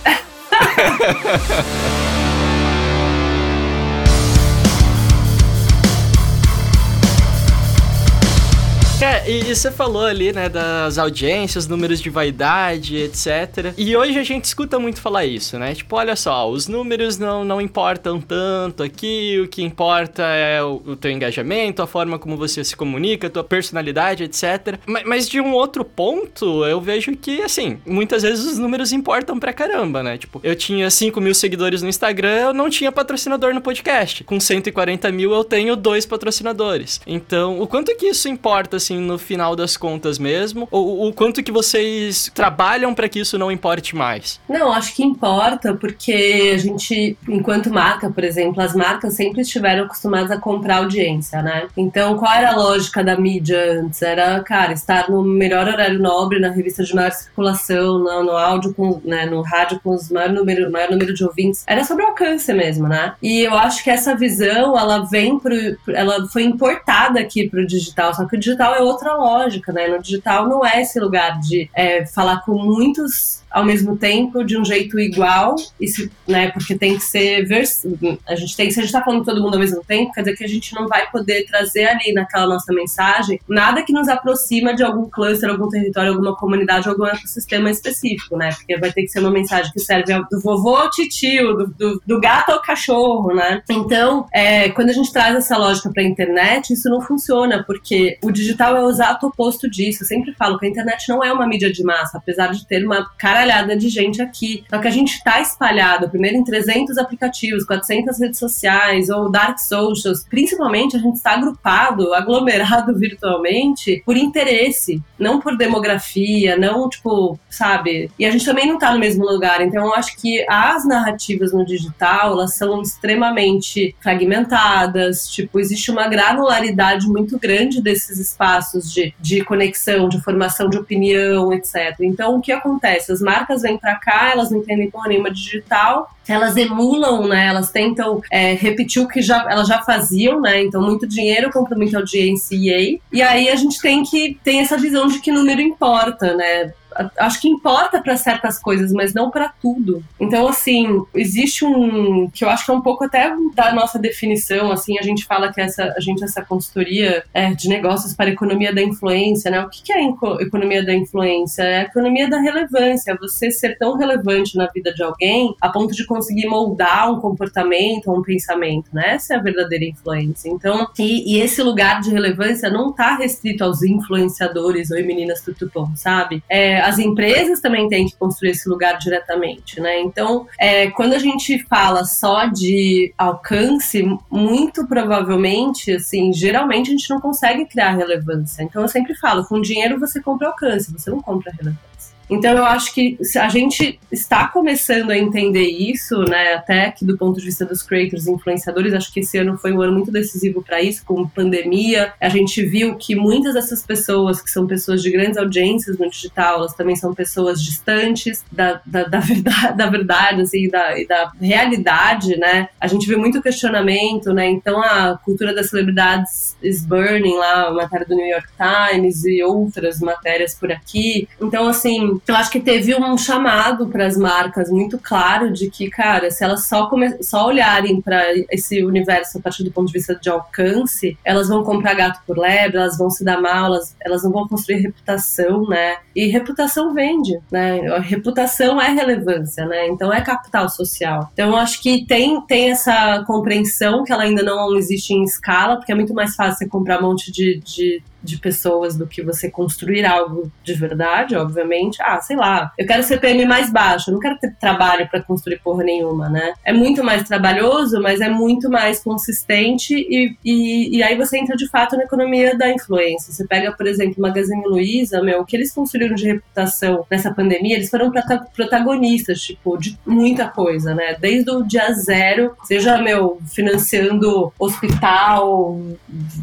É, 9.00 9.30
e, 9.30 9.48
e, 9.48 9.54
você 9.54 9.70
falou 9.70 10.04
ali, 10.04 10.32
né, 10.32 10.48
das 10.48 10.98
audiências, 10.98 11.68
números 11.68 12.00
de 12.00 12.11
vaidade, 12.11 12.96
etc. 12.96 13.72
E 13.78 13.96
hoje 13.96 14.18
a 14.18 14.24
gente 14.24 14.46
escuta 14.46 14.76
muito 14.76 15.00
falar 15.00 15.24
isso, 15.24 15.56
né? 15.56 15.72
Tipo, 15.72 15.94
olha 15.94 16.16
só, 16.16 16.50
os 16.50 16.66
números 16.66 17.16
não, 17.16 17.44
não 17.44 17.61
importam 17.61 18.20
tanto 18.20 18.82
aqui, 18.82 19.40
o 19.40 19.46
que 19.46 19.62
importa 19.62 20.24
é 20.24 20.61
o, 20.64 20.82
o 20.84 20.96
teu 20.96 21.12
engajamento, 21.12 21.80
a 21.80 21.87
forma 21.87 22.18
como 22.18 22.37
você 22.37 22.64
se 22.64 22.76
comunica, 22.76 23.28
a 23.28 23.30
tua 23.30 23.44
personalidade, 23.44 24.24
etc. 24.24 24.80
Mas, 24.84 25.04
mas, 25.06 25.28
de 25.28 25.40
um 25.40 25.52
outro 25.52 25.84
ponto, 25.84 26.64
eu 26.66 26.80
vejo 26.80 27.12
que, 27.16 27.40
assim, 27.40 27.78
muitas 27.87 28.24
vezes 28.24 28.44
os 28.44 28.58
números 28.58 28.92
importam 28.92 29.38
pra 29.38 29.52
caramba, 29.52 30.02
né? 30.02 30.18
Tipo, 30.18 30.40
eu 30.42 30.56
tinha 30.56 30.90
5 30.90 31.20
mil 31.20 31.37
seguidores 31.37 31.82
no 31.82 31.88
Instagram, 31.88 32.48
eu 32.48 32.52
não 32.52 32.68
tinha 32.68 32.90
patrocinador 32.90 33.54
no 33.54 33.61
podcast. 33.61 34.24
Com 34.24 34.40
140 34.40 35.12
mil, 35.12 35.32
eu 35.32 35.44
tenho 35.44 35.76
dois 35.76 36.04
patrocinadores. 36.04 37.00
Então, 37.06 37.61
o 37.61 37.66
quanto 37.68 37.94
que 37.96 38.06
isso 38.06 38.28
importa, 38.28 38.76
assim, 38.76 38.88
assim, 38.88 38.98
no 38.98 39.18
final 39.18 39.55
das 39.55 39.77
contas 39.77 40.18
mesmo? 40.18 40.66
Ou 40.70 41.09
o 41.09 41.12
quanto 41.12 41.42
que 41.42 41.53
vocês 41.53 42.31
trabalham 42.35 42.94
para 42.94 43.09
que 43.09 43.20
isso 43.20 43.38
não 43.38 43.53
importe 43.53 43.94
mais? 43.94 44.40
Não, 44.48 44.72
acho 44.72 44.94
que 44.94 45.05
importa, 45.05 45.74
porque 45.74 46.53
a 46.55 46.59
gente, 46.59 47.16
enquanto 47.29 47.70
marca, 47.70 48.11
por 48.11 48.24
exemplo, 48.24 48.62
as 48.62 48.74
marcas 48.74 49.14
sempre 49.14 49.42
estiveram 49.42 49.85
acostumadas 49.85 50.31
a 50.31 50.38
comprar 50.38 50.79
audiência, 50.79 51.42
né? 51.42 51.68
Então, 51.77 52.16
qual 52.16 52.33
era 52.33 52.53
a 52.53 52.57
lógica 52.57 53.05
da 53.05 53.16
mídia 53.16 53.81
antes? 53.81 54.01
Era, 54.01 54.40
cara, 54.40 54.72
estar 54.72 55.11
no 55.11 55.22
melhor 55.22 55.68
horário 55.68 55.98
nobre, 55.98 56.40
na 56.40 56.51
revista 56.51 56.83
de 56.83 56.94
maior 56.94 57.12
circulação, 57.12 57.98
no, 57.98 58.24
no 58.24 58.33
áudio, 58.33 58.72
com, 58.74 59.01
né, 59.05 59.27
no 59.27 59.42
rádio 59.42 59.81
com 59.83 59.90
os 59.90 60.11
maior 60.11 60.31
número, 60.31 60.70
maior 60.70 60.90
número 60.90 61.12
de 61.12 61.24
ouvintes. 61.24 61.64
Era 61.66 61.85
sobre 61.85 62.05
alcance 62.05 62.53
mesmo, 62.53 62.88
né? 62.88 63.14
E 63.22 63.40
eu 63.40 63.55
acho 63.55 63.85
que 63.85 63.90
essa 63.90 64.14
visão, 64.14 64.79
ela 64.79 65.05
vem 65.07 65.38
pro, 65.38 65.55
ela 65.88 66.27
foi 66.29 66.44
importada 66.44 67.20
aqui 67.20 67.48
pro 67.48 67.66
digital, 67.66 68.14
só 68.14 68.24
que 68.24 68.37
o 68.37 68.40
digital 68.40 68.77
é 68.78 68.82
outra 68.82 69.14
lógica, 69.14 69.72
né? 69.72 69.88
No 69.88 70.00
digital 70.00 70.48
não 70.48 70.64
é 70.64 70.82
esse 70.82 70.98
lugar 71.00 71.38
de 71.40 71.68
é, 71.74 72.06
falar 72.06 72.42
com 72.42 72.54
muitos 72.54 73.42
ao 73.50 73.64
mesmo 73.64 73.96
tempo, 73.96 74.44
de 74.44 74.58
um 74.58 74.64
jeito 74.64 74.98
igual, 74.98 75.56
se, 75.56 76.10
né, 76.26 76.50
porque 76.50 76.76
tem 76.76 76.96
que 76.96 77.02
ser 77.02 77.46
vers 77.46 77.86
a 78.26 78.34
gente 78.34 78.56
tem, 78.56 78.70
se 78.70 78.78
a 78.78 78.82
gente 78.82 78.92
está 78.92 79.02
falando 79.02 79.24
todo 79.24 79.42
mundo 79.42 79.54
ao 79.54 79.60
mesmo 79.60 79.82
tempo, 79.84 80.12
quer 80.12 80.20
dizer 80.20 80.36
que 80.36 80.44
a 80.44 80.48
gente 80.48 80.74
não 80.74 80.86
vai 80.86 81.10
poder 81.10 81.46
trazer 81.46 81.86
ali 81.86 82.12
naquela 82.12 82.46
nossa 82.46 82.72
mensagem 82.72 83.40
nada 83.48 83.82
que 83.82 83.92
nos 83.92 84.08
aproxima 84.08 84.74
de 84.74 84.82
algum 84.82 85.08
cluster, 85.08 85.48
algum 85.48 85.68
território, 85.68 86.12
alguma 86.12 86.36
comunidade, 86.36 86.88
algum 86.88 87.06
ecossistema 87.06 87.70
específico, 87.70 88.36
né? 88.36 88.50
Porque 88.50 88.76
vai 88.78 88.92
ter 88.92 89.02
que 89.02 89.08
ser 89.08 89.20
uma 89.20 89.30
mensagem 89.30 89.72
que 89.72 89.80
serve 89.80 90.14
do 90.30 90.40
vovô 90.40 90.76
ao 90.76 90.90
titio, 90.90 91.54
do, 91.54 91.66
do, 91.68 92.02
do 92.06 92.20
gato 92.20 92.50
ao 92.50 92.60
cachorro, 92.60 93.34
né? 93.34 93.62
Então, 93.70 94.26
é, 94.32 94.68
quando 94.70 94.90
a 94.90 94.92
gente 94.92 95.12
traz 95.12 95.34
essa 95.34 95.56
lógica 95.56 95.90
para 95.90 96.02
a 96.02 96.06
internet, 96.06 96.72
isso 96.72 96.88
não 96.88 97.00
funciona, 97.00 97.62
porque 97.64 98.18
o 98.22 98.30
digital 98.30 98.67
é 98.76 98.83
o 98.83 98.90
exato 98.90 99.26
oposto 99.26 99.70
disso. 99.70 100.02
Eu 100.02 100.07
sempre 100.07 100.35
falo 100.35 100.59
que 100.59 100.66
a 100.66 100.68
internet 100.68 101.09
não 101.09 101.24
é 101.24 101.33
uma 101.33 101.46
mídia 101.46 101.72
de 101.72 101.83
massa, 101.83 102.18
apesar 102.18 102.48
de 102.48 102.66
ter 102.66 102.85
uma 102.85 103.09
cara 103.16 103.38
caralhada 103.38 103.76
de 103.76 103.88
gente 103.88 104.20
aqui. 104.20 104.64
Só 104.68 104.78
que 104.78 104.88
a 104.88 104.90
gente 104.90 105.12
está 105.12 105.40
espalhado, 105.40 106.09
primeiro 106.09 106.37
em 106.37 106.44
300 106.44 106.98
aplicativos, 106.98 107.64
400 107.64 108.18
redes 108.18 108.38
sociais 108.38 109.09
ou 109.09 109.31
dark 109.31 109.59
socials. 109.59 110.24
Principalmente 110.28 110.96
a 110.96 110.98
gente 110.98 111.16
está 111.16 111.33
agrupado, 111.33 112.12
aglomerado 112.14 112.94
virtualmente 112.98 114.02
por 114.04 114.16
interesse, 114.16 115.00
não 115.18 115.40
por 115.40 115.57
demografia, 115.57 116.57
não 116.57 116.88
tipo, 116.88 117.38
sabe? 117.48 118.11
E 118.18 118.24
a 118.24 118.31
gente 118.31 118.44
também 118.44 118.66
não 118.66 118.74
está 118.74 118.92
no 118.92 118.98
mesmo 118.98 119.24
lugar. 119.24 119.61
Então 119.61 119.87
eu 119.87 119.94
acho 119.94 120.16
que 120.16 120.44
as 120.48 120.85
narrativas 120.87 121.52
no 121.52 121.64
digital, 121.64 122.33
elas 122.33 122.54
são 122.54 122.83
extremamente 122.83 123.94
fragmentadas, 124.00 125.28
tipo, 125.28 125.61
existe 125.61 125.90
uma 125.90 126.09
granularidade 126.09 127.07
muito 127.07 127.38
grande 127.38 127.81
desses 127.81 128.18
espaços 128.18 128.48
de, 128.92 129.14
de 129.20 129.44
conexão, 129.44 130.08
de 130.08 130.20
formação 130.20 130.68
de 130.68 130.78
opinião, 130.78 131.52
etc. 131.52 131.96
Então 132.00 132.36
o 132.36 132.40
que 132.40 132.52
acontece? 132.52 133.12
As 133.12 133.20
marcas 133.20 133.62
vêm 133.62 133.78
para 133.78 133.96
cá, 133.96 134.30
elas 134.30 134.50
não 134.50 134.58
entendem 134.58 134.90
porra 134.90 135.08
nenhuma 135.08 135.30
digital, 135.30 136.10
elas 136.26 136.56
emulam, 136.56 137.26
né? 137.26 137.46
Elas 137.46 137.70
tentam 137.70 138.20
é, 138.30 138.52
repetir 138.54 139.02
o 139.02 139.08
que 139.08 139.22
já, 139.22 139.46
elas 139.50 139.66
já 139.66 139.80
faziam, 139.80 140.40
né? 140.40 140.62
Então, 140.62 140.82
muito 140.82 141.06
dinheiro 141.06 141.50
compra 141.50 141.76
muita 141.76 141.98
audiência 141.98 142.54
e 142.54 143.22
aí 143.22 143.48
a 143.48 143.56
gente 143.56 143.80
tem 143.80 144.02
que 144.02 144.38
ter 144.44 144.56
essa 144.56 144.76
visão 144.76 145.08
de 145.08 145.20
que 145.20 145.32
número 145.32 145.60
importa, 145.60 146.34
né? 146.34 146.72
Acho 147.18 147.40
que 147.40 147.48
importa 147.48 148.00
para 148.00 148.16
certas 148.16 148.58
coisas, 148.58 148.92
mas 148.92 149.14
não 149.14 149.30
para 149.30 149.48
tudo. 149.48 150.02
Então, 150.18 150.48
assim, 150.48 151.02
existe 151.14 151.64
um 151.64 152.28
que 152.30 152.44
eu 152.44 152.50
acho 152.50 152.64
que 152.64 152.70
é 152.70 152.74
um 152.74 152.80
pouco 152.80 153.04
até 153.04 153.32
da 153.54 153.72
nossa 153.72 153.98
definição, 153.98 154.70
assim, 154.70 154.98
a 154.98 155.02
gente 155.02 155.24
fala 155.24 155.52
que 155.52 155.61
essa 155.61 155.94
a 155.96 156.00
gente 156.00 156.22
essa 156.22 156.44
consultoria 156.44 157.24
é, 157.32 157.52
de 157.54 157.68
negócios 157.68 158.14
para 158.14 158.30
economia 158.30 158.74
da 158.74 158.82
influência, 158.82 159.50
né? 159.50 159.61
O 159.61 159.68
que, 159.68 159.82
que 159.82 159.92
é 159.92 160.02
economia 160.40 160.84
da 160.84 160.94
influência? 160.94 161.62
É 161.62 161.78
a 161.80 161.82
economia 161.82 162.28
da 162.28 162.38
relevância, 162.38 163.16
você 163.20 163.50
ser 163.50 163.76
tão 163.78 163.96
relevante 163.96 164.56
na 164.56 164.66
vida 164.66 164.92
de 164.92 165.02
alguém 165.02 165.54
a 165.61 165.68
ponto 165.68 165.94
de 165.94 166.04
conseguir 166.06 166.46
moldar 166.46 167.12
um 167.12 167.20
comportamento, 167.20 168.12
um 168.12 168.22
pensamento, 168.22 168.90
né? 168.92 169.14
Essa 169.14 169.34
é 169.34 169.37
a 169.37 169.42
verdadeira 169.42 169.84
influência. 169.84 170.48
Então, 170.48 170.88
e, 170.98 171.34
e 171.34 171.40
esse 171.40 171.62
lugar 171.62 172.00
de 172.00 172.11
relevância 172.11 172.70
não 172.70 172.90
está 172.90 173.16
restrito 173.16 173.64
aos 173.64 173.82
influenciadores 173.82 174.90
ou 174.90 174.98
meninas 175.04 175.40
tutupom, 175.40 175.94
sabe? 175.96 176.42
É, 176.48 176.80
as 176.88 176.98
empresas 176.98 177.61
também 177.61 177.88
têm 177.88 178.07
que 178.07 178.16
construir 178.16 178.51
esse 178.51 178.68
lugar 178.68 178.98
diretamente, 178.98 179.81
né? 179.81 180.01
Então, 180.01 180.46
é, 180.59 180.90
quando 180.90 181.12
a 181.12 181.18
gente 181.18 181.59
fala 181.64 182.05
só 182.05 182.46
de 182.46 183.12
alcance, 183.18 184.03
muito 184.31 184.87
provavelmente, 184.87 185.92
assim, 185.92 186.33
geralmente 186.33 186.88
a 186.88 186.92
gente 186.92 187.11
não 187.11 187.20
consegue 187.20 187.66
criar 187.66 187.90
relevância. 187.90 188.62
Então, 188.62 188.83
eu 188.83 188.88
sempre 188.88 189.14
falo, 189.14 189.44
com 189.44 189.61
dinheiro 189.61 190.01
você 190.01 190.20
compra 190.20 190.48
alcance, 190.48 190.92
você 190.92 191.11
não 191.11 191.20
compra 191.20 191.53
relevância. 191.53 191.97
Então 192.30 192.56
eu 192.56 192.64
acho 192.64 192.94
que 192.94 193.18
a 193.36 193.48
gente 193.48 193.98
está 194.10 194.48
começando 194.48 195.10
a 195.10 195.18
entender 195.18 195.66
isso, 195.66 196.18
né, 196.24 196.54
até 196.54 196.90
que 196.90 197.04
do 197.04 197.16
ponto 197.16 197.38
de 197.38 197.46
vista 197.46 197.64
dos 197.64 197.82
creators 197.82 198.26
e 198.26 198.32
influenciadores, 198.32 198.92
acho 198.94 199.12
que 199.12 199.20
esse 199.20 199.38
ano 199.38 199.56
foi 199.56 199.72
um 199.72 199.80
ano 199.80 199.92
muito 199.92 200.10
decisivo 200.10 200.62
para 200.62 200.80
isso, 200.80 201.04
com 201.04 201.26
pandemia. 201.26 202.12
A 202.20 202.28
gente 202.28 202.64
viu 202.64 202.96
que 202.96 203.14
muitas 203.14 203.54
dessas 203.54 203.82
pessoas, 203.82 204.40
que 204.42 204.50
são 204.50 204.66
pessoas 204.66 205.02
de 205.02 205.10
grandes 205.10 205.36
audiências 205.36 205.98
no 205.98 206.08
digital, 206.10 206.58
elas 206.58 206.74
também 206.74 206.96
são 206.96 207.14
pessoas 207.14 207.62
distantes 207.62 208.44
da, 208.50 208.80
da, 208.84 209.04
da 209.04 209.20
verdade, 209.20 209.76
da 209.76 209.86
verdade 209.86 210.42
assim, 210.42 210.68
da, 210.68 210.98
e 210.98 211.06
da 211.06 211.32
realidade, 211.40 212.36
né? 212.36 212.68
A 212.80 212.86
gente 212.86 213.06
vê 213.06 213.16
muito 213.16 213.42
questionamento, 213.42 214.32
né? 214.32 214.48
Então 214.48 214.82
a 214.82 215.18
cultura 215.18 215.54
das 215.54 215.70
celebridades 215.70 216.56
is 216.62 216.84
burning 216.84 217.36
lá, 217.36 217.68
a 217.68 217.72
matéria 217.72 218.06
do 218.06 218.14
New 218.14 218.26
York 218.26 218.48
Times 218.56 219.24
e 219.24 219.42
outras 219.42 220.00
matérias 220.00 220.54
por 220.54 220.70
aqui. 220.70 221.28
Então, 221.40 221.68
assim, 221.68 222.17
eu 222.26 222.35
acho 222.35 222.50
que 222.50 222.61
teve 222.61 222.94
um 222.94 223.16
chamado 223.16 223.88
para 223.88 224.07
as 224.07 224.16
marcas 224.16 224.70
muito 224.70 224.98
claro 224.98 225.52
de 225.52 225.70
que, 225.70 225.90
cara, 225.90 226.31
se 226.31 226.44
elas 226.44 226.66
só, 226.66 226.87
come... 226.87 227.22
só 227.22 227.46
olharem 227.46 228.00
para 228.00 228.22
esse 228.50 228.85
universo 228.85 229.38
a 229.38 229.40
partir 229.40 229.64
do 229.64 229.70
ponto 229.70 229.88
de 229.88 229.92
vista 229.92 230.14
de 230.14 230.28
alcance, 230.28 231.16
elas 231.24 231.48
vão 231.48 231.62
comprar 231.62 231.94
gato 231.94 232.20
por 232.26 232.38
lebre, 232.38 232.78
elas 232.78 232.96
vão 232.96 233.11
se 233.11 233.24
dar 233.24 233.40
mal, 233.40 233.66
elas, 233.66 233.96
elas 234.00 234.22
não 234.22 234.33
vão 234.33 234.48
construir 234.48 234.81
reputação, 234.81 235.66
né? 235.66 235.96
E 236.14 236.26
reputação 236.26 236.94
vende, 236.94 237.38
né? 237.50 237.87
A 237.88 238.00
reputação 238.00 238.81
é 238.81 238.88
relevância, 238.88 239.66
né? 239.66 239.87
Então 239.88 240.12
é 240.12 240.20
capital 240.20 240.68
social. 240.68 241.31
Então 241.33 241.50
eu 241.50 241.57
acho 241.57 241.81
que 241.83 242.04
tem, 242.07 242.40
tem 242.42 242.70
essa 242.70 243.24
compreensão 243.26 244.04
que 244.04 244.12
ela 244.12 244.24
ainda 244.24 244.42
não 244.42 244.76
existe 244.76 245.12
em 245.12 245.24
escala, 245.24 245.76
porque 245.76 245.92
é 245.92 245.94
muito 245.94 246.14
mais 246.14 246.35
fácil 246.35 246.59
você 246.59 246.68
comprar 246.68 247.00
um 247.00 247.09
monte 247.09 247.31
de, 247.31 247.61
de 247.64 248.02
de 248.22 248.38
pessoas 248.38 248.96
do 248.96 249.07
que 249.07 249.22
você 249.22 249.50
construir 249.50 250.04
algo 250.04 250.50
de 250.62 250.74
verdade, 250.74 251.37
obviamente. 251.37 251.98
Ah, 252.02 252.20
sei 252.20 252.37
lá, 252.37 252.72
eu 252.76 252.87
quero 252.87 253.02
CPM 253.02 253.46
mais 253.46 253.70
baixo, 253.70 254.11
eu 254.11 254.14
não 254.14 254.20
quero 254.20 254.38
ter 254.38 254.54
trabalho 254.57 255.09
para 255.09 255.22
construir 255.22 255.59
porra 255.59 255.85
nenhuma, 255.85 256.28
né? 256.28 256.54
É 256.64 256.72
muito 256.72 257.02
mais 257.04 257.22
trabalhoso, 257.22 258.00
mas 258.00 258.20
é 258.20 258.28
muito 258.28 258.70
mais 258.70 259.02
consistente 259.02 259.94
e, 259.94 260.37
e, 260.44 260.96
e 260.96 261.02
aí 261.02 261.16
você 261.16 261.38
entra 261.38 261.57
de 261.57 261.68
fato 261.68 261.96
na 261.96 262.04
economia 262.04 262.57
da 262.57 262.70
influência. 262.70 263.33
Você 263.33 263.46
pega, 263.46 263.72
por 263.72 263.87
exemplo, 263.87 264.20
Magazine 264.20 264.62
Luiza, 264.66 265.22
meu, 265.22 265.40
o 265.40 265.44
que 265.44 265.57
eles 265.57 265.72
construíram 265.72 266.14
de 266.14 266.26
reputação 266.26 267.07
nessa 267.11 267.33
pandemia, 267.33 267.76
eles 267.76 267.90
foram 267.90 268.12
protagonistas, 268.54 269.40
tipo, 269.40 269.76
de 269.76 269.98
muita 270.07 270.48
coisa, 270.48 270.94
né? 270.94 271.16
Desde 271.18 271.50
o 271.50 271.62
dia 271.62 271.92
zero, 271.92 272.54
seja, 272.64 272.98
meu, 272.98 273.40
financiando 273.46 274.52
hospital, 274.59 275.81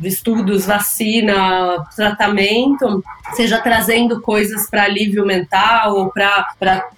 estudos, 0.04 0.66
vacina, 0.66 1.65
tratamento, 1.96 3.04
seja 3.36 3.60
trazendo 3.60 4.22
coisas 4.22 4.70
para 4.70 4.84
alívio 4.84 5.26
mental 5.26 5.96
ou 5.96 6.12
para 6.12 6.46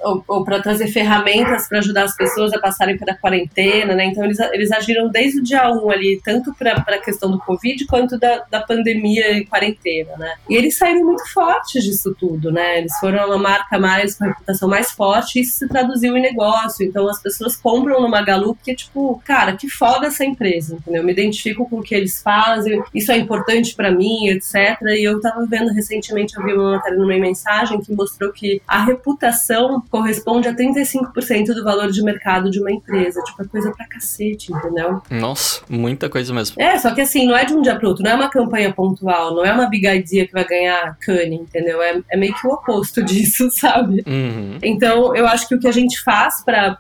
ou, 0.02 0.24
ou 0.28 0.44
trazer 0.62 0.88
ferramentas 0.88 1.68
para 1.68 1.80
ajudar 1.80 2.04
as 2.04 2.16
pessoas 2.16 2.54
a 2.54 2.60
passarem 2.60 2.98
pela 2.98 3.16
quarentena, 3.16 3.96
né? 3.96 4.06
Então 4.06 4.24
eles, 4.24 4.40
eles 4.40 4.72
agiram 4.72 5.10
desde 5.10 5.40
o 5.40 5.44
dia 5.44 5.70
1 5.72 5.90
ali, 5.90 6.22
tanto 6.24 6.54
para 6.54 6.74
a 6.74 6.98
questão 7.00 7.32
do 7.32 7.40
Covid 7.40 7.86
quanto 7.86 8.18
da, 8.18 8.44
da 8.50 8.62
pandemia 8.62 9.38
e 9.38 9.46
quarentena, 9.46 10.16
né? 10.18 10.34
E 10.50 10.56
eles 10.56 10.78
saíram 10.78 11.06
muito 11.06 11.28
fortes 11.32 11.84
disso 11.84 12.16
tudo, 12.20 12.52
né? 12.52 12.80
Eles 12.80 12.98
foram 13.00 13.26
uma 13.28 13.38
marca 13.38 13.80
mais 13.80 14.18
com 14.18 14.26
reputação 14.26 14.68
mais 14.68 14.92
forte 14.92 15.40
e 15.40 15.42
isso 15.42 15.60
se 15.60 15.68
traduziu 15.68 16.16
em 16.18 16.22
negócio. 16.22 16.86
Então 16.86 17.08
as 17.08 17.22
pessoas 17.22 17.56
compram 17.56 18.02
no 18.02 18.10
Magalu 18.10 18.56
porque, 18.56 18.76
tipo, 18.76 19.22
cara, 19.26 19.56
que 19.56 19.70
foda 19.70 20.08
essa 20.08 20.26
empresa, 20.26 20.76
entendeu? 20.76 21.02
Eu 21.02 21.06
me 21.06 21.12
identifico 21.12 21.70
com 21.70 21.80
o 21.80 21.84
que 21.84 21.96
eles 21.96 22.22
fazem, 22.22 22.82
isso 22.94 23.12
é 23.12 23.18
importante 23.18 23.76
para 23.76 23.92
mim, 23.92 24.28
etc. 24.30 24.56
E 24.58 25.04
eu 25.04 25.20
tava 25.20 25.46
vendo 25.46 25.74
recentemente, 25.74 26.36
eu 26.36 26.44
vi 26.44 26.54
uma 26.54 26.72
matéria 26.72 26.98
numa 26.98 27.18
mensagem 27.18 27.80
que 27.82 27.94
mostrou 27.94 28.32
que 28.32 28.62
a 28.68 28.84
reputação 28.84 29.84
corresponde 29.90 30.48
a 30.48 30.54
35% 30.54 31.54
do 31.54 31.64
valor 31.64 31.92
de 31.92 32.02
mercado 32.04 32.50
de 32.50 32.60
uma 32.60 32.72
empresa. 32.72 33.22
Tipo, 33.24 33.44
é 33.44 33.46
coisa 33.46 33.72
pra 33.72 33.88
cacete, 33.88 34.52
entendeu? 34.52 35.02
Nossa, 35.10 35.62
muita 35.70 36.10
coisa 36.10 36.34
mesmo. 36.34 36.62
É, 36.62 36.78
só 36.78 36.94
que 36.94 37.02
assim, 37.02 37.28
não 37.28 37.36
é 37.36 37.46
de 37.46 37.54
um 37.54 37.62
dia 37.62 37.76
pro 37.76 37.90
outro, 37.90 38.04
não 38.04 38.12
é 38.12 38.16
uma 38.16 38.30
campanha 38.30 38.74
pontual, 38.74 39.36
não 39.36 39.46
é 39.46 39.54
uma 39.54 39.68
big 39.68 39.88
idea 39.88 40.26
que 40.26 40.34
vai 40.34 40.46
ganhar 40.46 40.98
cane, 41.00 41.36
entendeu? 41.36 41.82
É, 41.82 42.02
é 42.10 42.18
meio 42.18 42.34
que 42.34 42.48
o 42.48 42.52
oposto 42.52 43.04
disso, 43.06 43.50
sabe? 43.52 44.04
Uhum. 44.06 44.58
Então, 44.62 45.16
eu 45.16 45.28
acho 45.28 45.48
que 45.48 45.56
o 45.56 45.60
que 45.60 45.68
a 45.68 45.72
gente 45.72 46.02
faz 46.02 46.44
para 46.44 46.78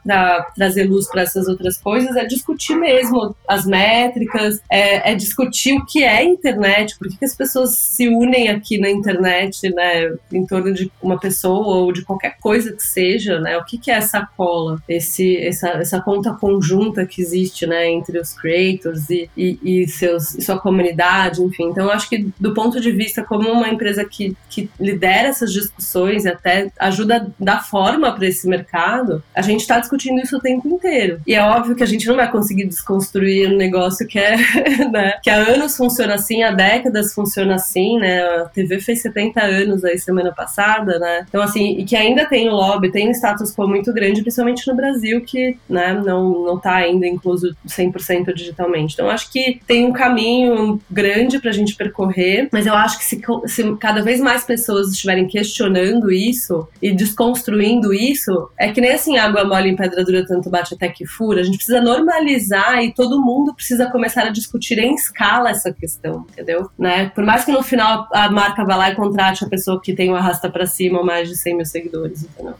trazer 0.55 0.85
luz 0.85 1.07
para 1.07 1.21
essas 1.21 1.47
outras 1.47 1.77
coisas 1.77 2.15
é 2.15 2.25
discutir 2.25 2.75
mesmo 2.75 3.35
as 3.47 3.65
métricas, 3.65 4.61
é, 4.69 5.11
é 5.11 5.15
discutir 5.15 5.73
o 5.73 5.85
que 5.85 6.03
é 6.03 6.23
internet, 6.23 6.97
por 6.97 7.07
que 7.07 7.25
as 7.25 7.35
pessoas 7.35 7.66
se 7.67 8.07
unem 8.07 8.49
aqui 8.49 8.77
na 8.77 8.89
internet, 8.89 9.69
né, 9.73 10.13
em 10.31 10.45
torno 10.45 10.73
de 10.73 10.91
uma 11.01 11.19
pessoa 11.19 11.77
ou 11.77 11.91
de 11.91 12.03
qualquer 12.03 12.37
coisa 12.39 12.71
que 12.71 12.83
seja, 12.83 13.39
né? 13.39 13.57
O 13.57 13.65
que, 13.65 13.77
que 13.77 13.91
é 13.91 13.95
essa 13.95 14.27
cola, 14.37 14.81
esse, 14.87 15.37
essa, 15.37 15.69
essa 15.69 16.01
conta 16.01 16.33
conjunta 16.33 17.05
que 17.05 17.21
existe, 17.21 17.65
né, 17.65 17.87
entre 17.89 18.19
os 18.19 18.33
creators 18.33 19.09
e, 19.09 19.29
e, 19.35 19.59
e 19.63 19.87
seus, 19.87 20.35
e 20.35 20.41
sua 20.41 20.59
comunidade, 20.59 21.41
enfim. 21.41 21.65
Então, 21.65 21.89
acho 21.89 22.09
que 22.09 22.29
do 22.39 22.53
ponto 22.53 22.79
de 22.79 22.91
vista 22.91 23.23
como 23.23 23.49
uma 23.49 23.69
empresa 23.69 24.05
que, 24.05 24.35
que 24.49 24.69
lidera 24.79 25.29
essas 25.29 25.51
discussões 25.51 26.25
e 26.25 26.29
até 26.29 26.71
ajuda 26.79 27.17
a 27.17 27.43
dar 27.43 27.65
forma 27.65 28.11
para 28.13 28.27
esse 28.27 28.47
mercado, 28.47 29.23
a 29.33 29.41
gente 29.41 29.61
está 29.61 29.79
discutindo 29.79 30.19
isso 30.21 30.37
o 30.37 30.41
tempo 30.41 30.67
inteiro. 30.67 31.21
E 31.25 31.33
é 31.33 31.41
óbvio 31.41 31.75
que 31.75 31.83
a 31.83 31.87
gente 31.87 32.07
não 32.07 32.15
vai 32.15 32.29
conseguir 32.31 32.65
desconstruir 32.65 33.49
um 33.49 33.57
negócio 33.57 34.07
que 34.07 34.19
é, 34.19 34.37
né, 34.91 35.13
que 35.21 35.29
há 35.29 35.37
anos 35.37 35.75
funciona 35.75 36.15
assim, 36.15 36.43
há 36.43 36.51
décadas 36.51 37.13
funciona 37.13 37.55
assim, 37.57 37.99
né? 37.99 38.21
A 38.23 38.45
TV 38.45 38.79
fez 38.79 39.01
70 39.01 39.41
anos 39.41 39.83
aí 39.83 39.97
semana 39.97 40.31
passada, 40.31 40.97
né? 40.99 41.25
Então, 41.27 41.41
assim, 41.41 41.77
e 41.77 41.83
que 41.83 41.95
ainda 41.95 42.25
tem 42.25 42.49
o 42.49 42.53
lobby, 42.53 42.91
tem 42.91 43.09
um 43.09 43.11
status 43.11 43.53
quo 43.53 43.67
muito 43.67 43.93
grande, 43.93 44.21
principalmente 44.21 44.67
no 44.67 44.75
Brasil, 44.75 45.21
que, 45.21 45.57
né, 45.69 45.93
não, 45.93 46.43
não 46.43 46.59
tá 46.59 46.75
ainda 46.75 47.05
incluso 47.05 47.55
100% 47.67 48.33
digitalmente. 48.33 48.93
Então, 48.93 49.09
acho 49.09 49.31
que 49.31 49.59
tem 49.67 49.85
um 49.85 49.93
caminho 49.93 50.79
grande 50.89 51.39
pra 51.39 51.51
gente 51.51 51.75
percorrer, 51.75 52.49
mas 52.51 52.65
eu 52.65 52.73
acho 52.73 52.97
que 52.97 53.05
se, 53.05 53.21
se 53.45 53.75
cada 53.77 54.01
vez 54.01 54.19
mais 54.19 54.43
pessoas 54.43 54.91
estiverem 54.91 55.27
questionando 55.27 56.11
isso 56.11 56.67
e 56.81 56.93
desconstruindo 56.93 57.93
isso, 57.93 58.49
é 58.57 58.71
que 58.71 58.81
nem 58.81 58.91
assim, 58.91 59.17
água 59.17 59.43
mole 59.43 59.69
em 59.69 59.75
pedra 59.75 60.03
dura 60.03 60.25
tanto 60.25 60.49
bate 60.49 60.73
até 60.73 60.87
que 60.89 61.05
fura, 61.05 61.41
a 61.41 61.43
gente 61.43 61.57
precisa 61.57 61.81
normalizar 61.81 62.83
e 62.83 62.93
todo 62.93 63.21
mundo 63.21 63.53
precisa 63.53 63.89
começar 63.89 64.23
a 64.23 64.29
discutir 64.29 64.79
em 64.79 64.93
escala 64.93 65.49
essa 65.49 65.71
questão, 65.71 66.25
entendeu? 66.31 66.69
Né? 66.77 67.11
Por 67.13 67.25
mais 67.25 67.43
que 67.47 67.51
no 67.53 67.63
final 67.63 68.09
a 68.11 68.29
marca 68.29 68.65
vá 68.65 68.75
lá 68.75 68.89
e 68.89 68.95
contrate 68.95 69.45
a 69.45 69.47
pessoa 69.47 69.81
que 69.81 69.93
tem 69.93 70.11
o 70.11 70.15
arrasta 70.15 70.49
para 70.49 70.65
cima 70.65 71.01
mais 71.01 71.29
de 71.29 71.37
100 71.37 71.55
mil 71.55 71.65
seguidores, 71.65 72.23
entendeu? 72.23 72.55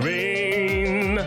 Rain. 0.00 1.18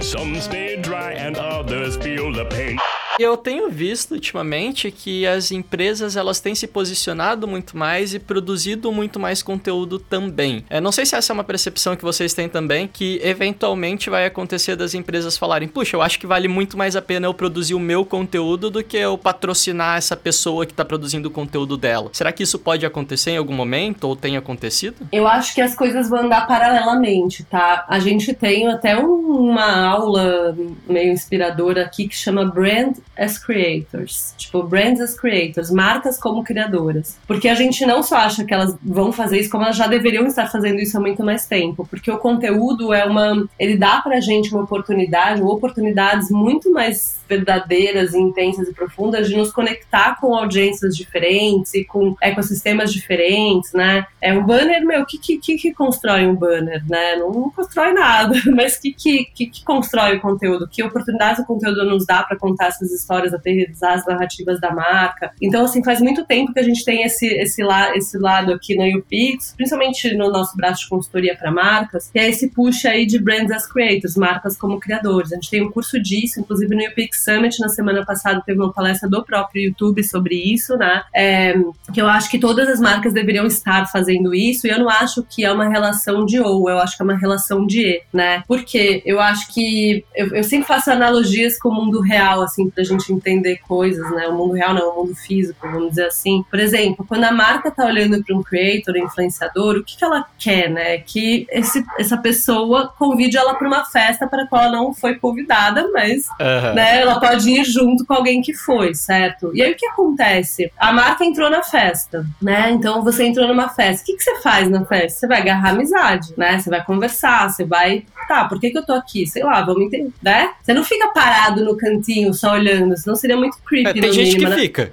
Some 0.00 0.38
dry 0.82 1.14
and 1.14 1.36
others 1.36 1.96
feel 1.96 2.32
the 2.32 2.44
pain. 2.44 2.78
Eu 3.18 3.36
tenho 3.36 3.68
visto 3.68 4.12
ultimamente 4.12 4.90
que 4.90 5.26
as 5.26 5.50
empresas 5.50 6.16
elas 6.16 6.40
têm 6.40 6.54
se 6.54 6.66
posicionado 6.66 7.46
muito 7.46 7.76
mais 7.76 8.14
e 8.14 8.18
produzido 8.18 8.90
muito 8.90 9.20
mais 9.20 9.42
conteúdo 9.42 9.98
também. 9.98 10.64
Eu 10.70 10.80
não 10.80 10.90
sei 10.90 11.04
se 11.04 11.14
essa 11.14 11.32
é 11.32 11.34
uma 11.34 11.44
percepção 11.44 11.94
que 11.94 12.02
vocês 12.02 12.32
têm 12.32 12.48
também, 12.48 12.88
que 12.88 13.20
eventualmente 13.22 14.08
vai 14.08 14.24
acontecer 14.24 14.76
das 14.76 14.94
empresas 14.94 15.36
falarem: 15.36 15.68
puxa, 15.68 15.96
eu 15.96 16.02
acho 16.02 16.18
que 16.18 16.26
vale 16.26 16.48
muito 16.48 16.76
mais 16.76 16.96
a 16.96 17.02
pena 17.02 17.26
eu 17.26 17.34
produzir 17.34 17.74
o 17.74 17.80
meu 17.80 18.04
conteúdo 18.04 18.70
do 18.70 18.82
que 18.82 18.96
eu 18.96 19.18
patrocinar 19.18 19.98
essa 19.98 20.16
pessoa 20.16 20.64
que 20.64 20.72
está 20.72 20.84
produzindo 20.84 21.28
o 21.28 21.30
conteúdo 21.30 21.76
dela. 21.76 22.10
Será 22.12 22.32
que 22.32 22.42
isso 22.42 22.58
pode 22.58 22.86
acontecer 22.86 23.32
em 23.32 23.36
algum 23.36 23.54
momento 23.54 24.04
ou 24.04 24.16
tem 24.16 24.36
acontecido? 24.36 25.06
Eu 25.12 25.26
acho 25.28 25.54
que 25.54 25.60
as 25.60 25.74
coisas 25.74 26.08
vão 26.08 26.20
andar 26.20 26.46
paralelamente, 26.46 27.44
tá? 27.44 27.84
A 27.88 27.98
gente 27.98 28.32
tem 28.32 28.68
até 28.68 28.96
uma 28.96 29.86
aula 29.86 30.56
meio 30.88 31.12
inspiradora 31.12 31.82
aqui 31.82 32.08
que 32.08 32.16
chama 32.16 32.44
Brand 32.44 33.01
as 33.16 33.38
creators, 33.38 34.34
tipo 34.36 34.62
brands 34.62 35.00
as 35.00 35.14
creators, 35.14 35.70
marcas 35.70 36.18
como 36.18 36.44
criadoras. 36.44 37.16
Porque 37.26 37.48
a 37.48 37.54
gente 37.54 37.84
não 37.86 38.02
só 38.02 38.16
acha 38.16 38.44
que 38.44 38.52
elas 38.54 38.76
vão 38.82 39.12
fazer 39.12 39.40
isso, 39.40 39.50
como 39.50 39.64
elas 39.64 39.76
já 39.76 39.86
deveriam 39.86 40.26
estar 40.26 40.50
fazendo 40.50 40.80
isso 40.80 40.96
há 40.96 41.00
muito 41.00 41.22
mais 41.24 41.46
tempo, 41.46 41.86
porque 41.88 42.10
o 42.10 42.18
conteúdo 42.18 42.92
é 42.92 43.04
uma, 43.04 43.46
ele 43.58 43.76
dá 43.76 44.00
pra 44.00 44.20
gente 44.20 44.52
uma 44.52 44.64
oportunidade, 44.64 45.42
ou 45.42 45.48
oportunidades 45.48 46.30
muito 46.30 46.70
mais 46.72 47.21
verdadeiras, 47.32 48.14
intensas 48.14 48.68
e 48.68 48.74
profundas 48.74 49.28
de 49.28 49.36
nos 49.36 49.50
conectar 49.50 50.20
com 50.20 50.34
audiências 50.34 50.94
diferentes 50.96 51.72
e 51.74 51.84
com 51.84 52.14
ecossistemas 52.20 52.92
diferentes, 52.92 53.72
né? 53.72 54.06
É 54.20 54.32
um 54.32 54.44
banner, 54.44 54.84
meu, 54.84 55.02
o 55.02 55.06
que, 55.06 55.18
que, 55.18 55.38
que, 55.38 55.72
constrói 55.72 56.26
um 56.26 56.34
banner, 56.34 56.82
né? 56.88 57.16
Não, 57.16 57.50
constrói 57.50 57.92
nada, 57.92 58.34
mas 58.54 58.76
que, 58.76 58.92
que, 58.92 59.24
que, 59.24 59.46
que 59.46 59.64
constrói 59.64 60.16
o 60.16 60.20
conteúdo? 60.20 60.68
Que 60.68 60.82
oportunidades 60.82 61.42
o 61.42 61.46
conteúdo 61.46 61.84
nos 61.84 62.04
dá 62.06 62.22
para 62.22 62.36
contar 62.36 62.66
essas 62.66 62.92
histórias, 62.92 63.32
aterrizar 63.32 63.94
as 63.94 64.06
narrativas 64.06 64.60
da 64.60 64.70
marca? 64.70 65.32
Então, 65.40 65.64
assim, 65.64 65.82
faz 65.82 66.00
muito 66.00 66.24
tempo 66.24 66.52
que 66.52 66.60
a 66.60 66.62
gente 66.62 66.84
tem 66.84 67.02
esse, 67.02 67.26
esse, 67.26 67.62
esse 67.94 68.18
lado 68.18 68.52
aqui 68.52 68.76
na 68.76 68.98
UPix, 68.98 69.54
principalmente 69.56 70.14
no 70.14 70.30
nosso 70.30 70.56
braço 70.56 70.82
de 70.82 70.88
consultoria 70.88 71.36
para 71.36 71.50
marcas, 71.50 72.10
que 72.10 72.18
é 72.18 72.28
esse 72.28 72.48
push 72.50 72.84
aí 72.84 73.06
de 73.06 73.18
brands 73.18 73.50
as 73.50 73.66
creators, 73.66 74.16
marcas 74.16 74.56
como 74.56 74.78
criadores. 74.78 75.32
A 75.32 75.36
gente 75.36 75.50
tem 75.50 75.62
um 75.62 75.70
curso 75.70 76.00
disso, 76.00 76.40
inclusive 76.40 76.74
no 76.74 76.84
UPix 76.84 77.21
Summit 77.22 77.60
na 77.60 77.68
semana 77.68 78.04
passada 78.04 78.42
teve 78.44 78.58
uma 78.58 78.72
palestra 78.72 79.08
do 79.08 79.22
próprio 79.22 79.64
YouTube 79.64 80.02
sobre 80.02 80.34
isso, 80.34 80.76
né? 80.76 81.02
É, 81.14 81.54
que 81.92 82.00
eu 82.00 82.08
acho 82.08 82.30
que 82.30 82.38
todas 82.38 82.68
as 82.68 82.80
marcas 82.80 83.12
deveriam 83.12 83.46
estar 83.46 83.86
fazendo 83.86 84.34
isso 84.34 84.66
e 84.66 84.70
eu 84.70 84.78
não 84.78 84.88
acho 84.88 85.22
que 85.22 85.44
é 85.44 85.52
uma 85.52 85.68
relação 85.68 86.24
de 86.24 86.40
ou, 86.40 86.70
eu 86.70 86.78
acho 86.78 86.96
que 86.96 87.02
é 87.02 87.04
uma 87.04 87.16
relação 87.16 87.66
de 87.66 87.82
e, 87.82 88.02
né? 88.12 88.42
Porque 88.46 89.02
eu 89.04 89.20
acho 89.20 89.52
que 89.52 90.04
eu, 90.14 90.28
eu 90.36 90.44
sempre 90.44 90.66
faço 90.66 90.90
analogias 90.90 91.58
com 91.58 91.68
o 91.68 91.74
mundo 91.74 92.00
real, 92.00 92.42
assim, 92.42 92.70
pra 92.70 92.84
gente 92.84 93.12
entender 93.12 93.58
coisas, 93.66 94.08
né? 94.12 94.28
O 94.28 94.34
mundo 94.34 94.54
real 94.54 94.74
não, 94.74 94.90
o 94.90 94.96
mundo 95.00 95.14
físico, 95.14 95.68
vamos 95.68 95.90
dizer 95.90 96.06
assim. 96.06 96.44
Por 96.48 96.58
exemplo, 96.58 97.04
quando 97.06 97.24
a 97.24 97.32
marca 97.32 97.70
tá 97.70 97.84
olhando 97.84 98.22
para 98.22 98.36
um 98.36 98.42
creator, 98.42 98.94
um 98.94 99.04
influenciador, 99.04 99.76
o 99.76 99.84
que, 99.84 99.96
que 99.96 100.04
ela 100.04 100.24
quer, 100.38 100.70
né? 100.70 100.98
Que 100.98 101.46
esse, 101.50 101.84
essa 101.98 102.16
pessoa 102.16 102.92
convide 102.98 103.36
ela 103.36 103.54
para 103.54 103.66
uma 103.66 103.84
festa 103.84 104.26
para 104.26 104.44
a 104.44 104.46
qual 104.46 104.62
ela 104.62 104.72
não 104.72 104.94
foi 104.94 105.16
convidada, 105.16 105.88
mas 105.92 106.26
uhum. 106.40 106.74
né, 106.74 107.00
ela 107.00 107.11
ela 107.12 107.20
pode 107.20 107.50
ir 107.50 107.64
junto 107.64 108.04
com 108.04 108.14
alguém 108.14 108.40
que 108.40 108.54
foi, 108.54 108.94
certo? 108.94 109.52
E 109.54 109.62
aí 109.62 109.72
o 109.72 109.76
que 109.76 109.86
acontece? 109.86 110.70
A 110.78 110.92
marca 110.92 111.24
entrou 111.24 111.50
na 111.50 111.62
festa, 111.62 112.24
né? 112.40 112.70
Então 112.70 113.02
você 113.02 113.24
entrou 113.24 113.46
numa 113.46 113.68
festa. 113.68 114.02
O 114.02 114.06
que, 114.06 114.16
que 114.16 114.22
você 114.22 114.40
faz 114.40 114.68
na 114.70 114.84
festa? 114.84 115.20
Você 115.20 115.26
vai 115.26 115.40
agarrar 115.40 115.70
amizade, 115.70 116.34
né? 116.36 116.58
Você 116.58 116.70
vai 116.70 116.84
conversar, 116.84 117.50
você 117.50 117.64
vai. 117.64 118.04
Tá, 118.28 118.44
por 118.44 118.60
que, 118.60 118.70
que 118.70 118.78
eu 118.78 118.86
tô 118.86 118.92
aqui? 118.92 119.26
Sei 119.26 119.42
lá, 119.42 119.62
vamos 119.62 119.82
entender. 119.82 120.12
Né? 120.22 120.50
Você 120.62 120.72
não 120.72 120.84
fica 120.84 121.08
parado 121.08 121.64
no 121.64 121.76
cantinho 121.76 122.32
só 122.32 122.52
olhando 122.52 122.96
senão 122.96 123.16
seria 123.16 123.36
muito 123.36 123.56
creepy. 123.64 123.90
É, 123.90 123.92
tem 123.92 124.02
no 124.02 124.12
gente 124.12 124.36
mínimo, 124.36 124.50
que 124.50 124.56
né? 124.56 124.62
fica. 124.62 124.92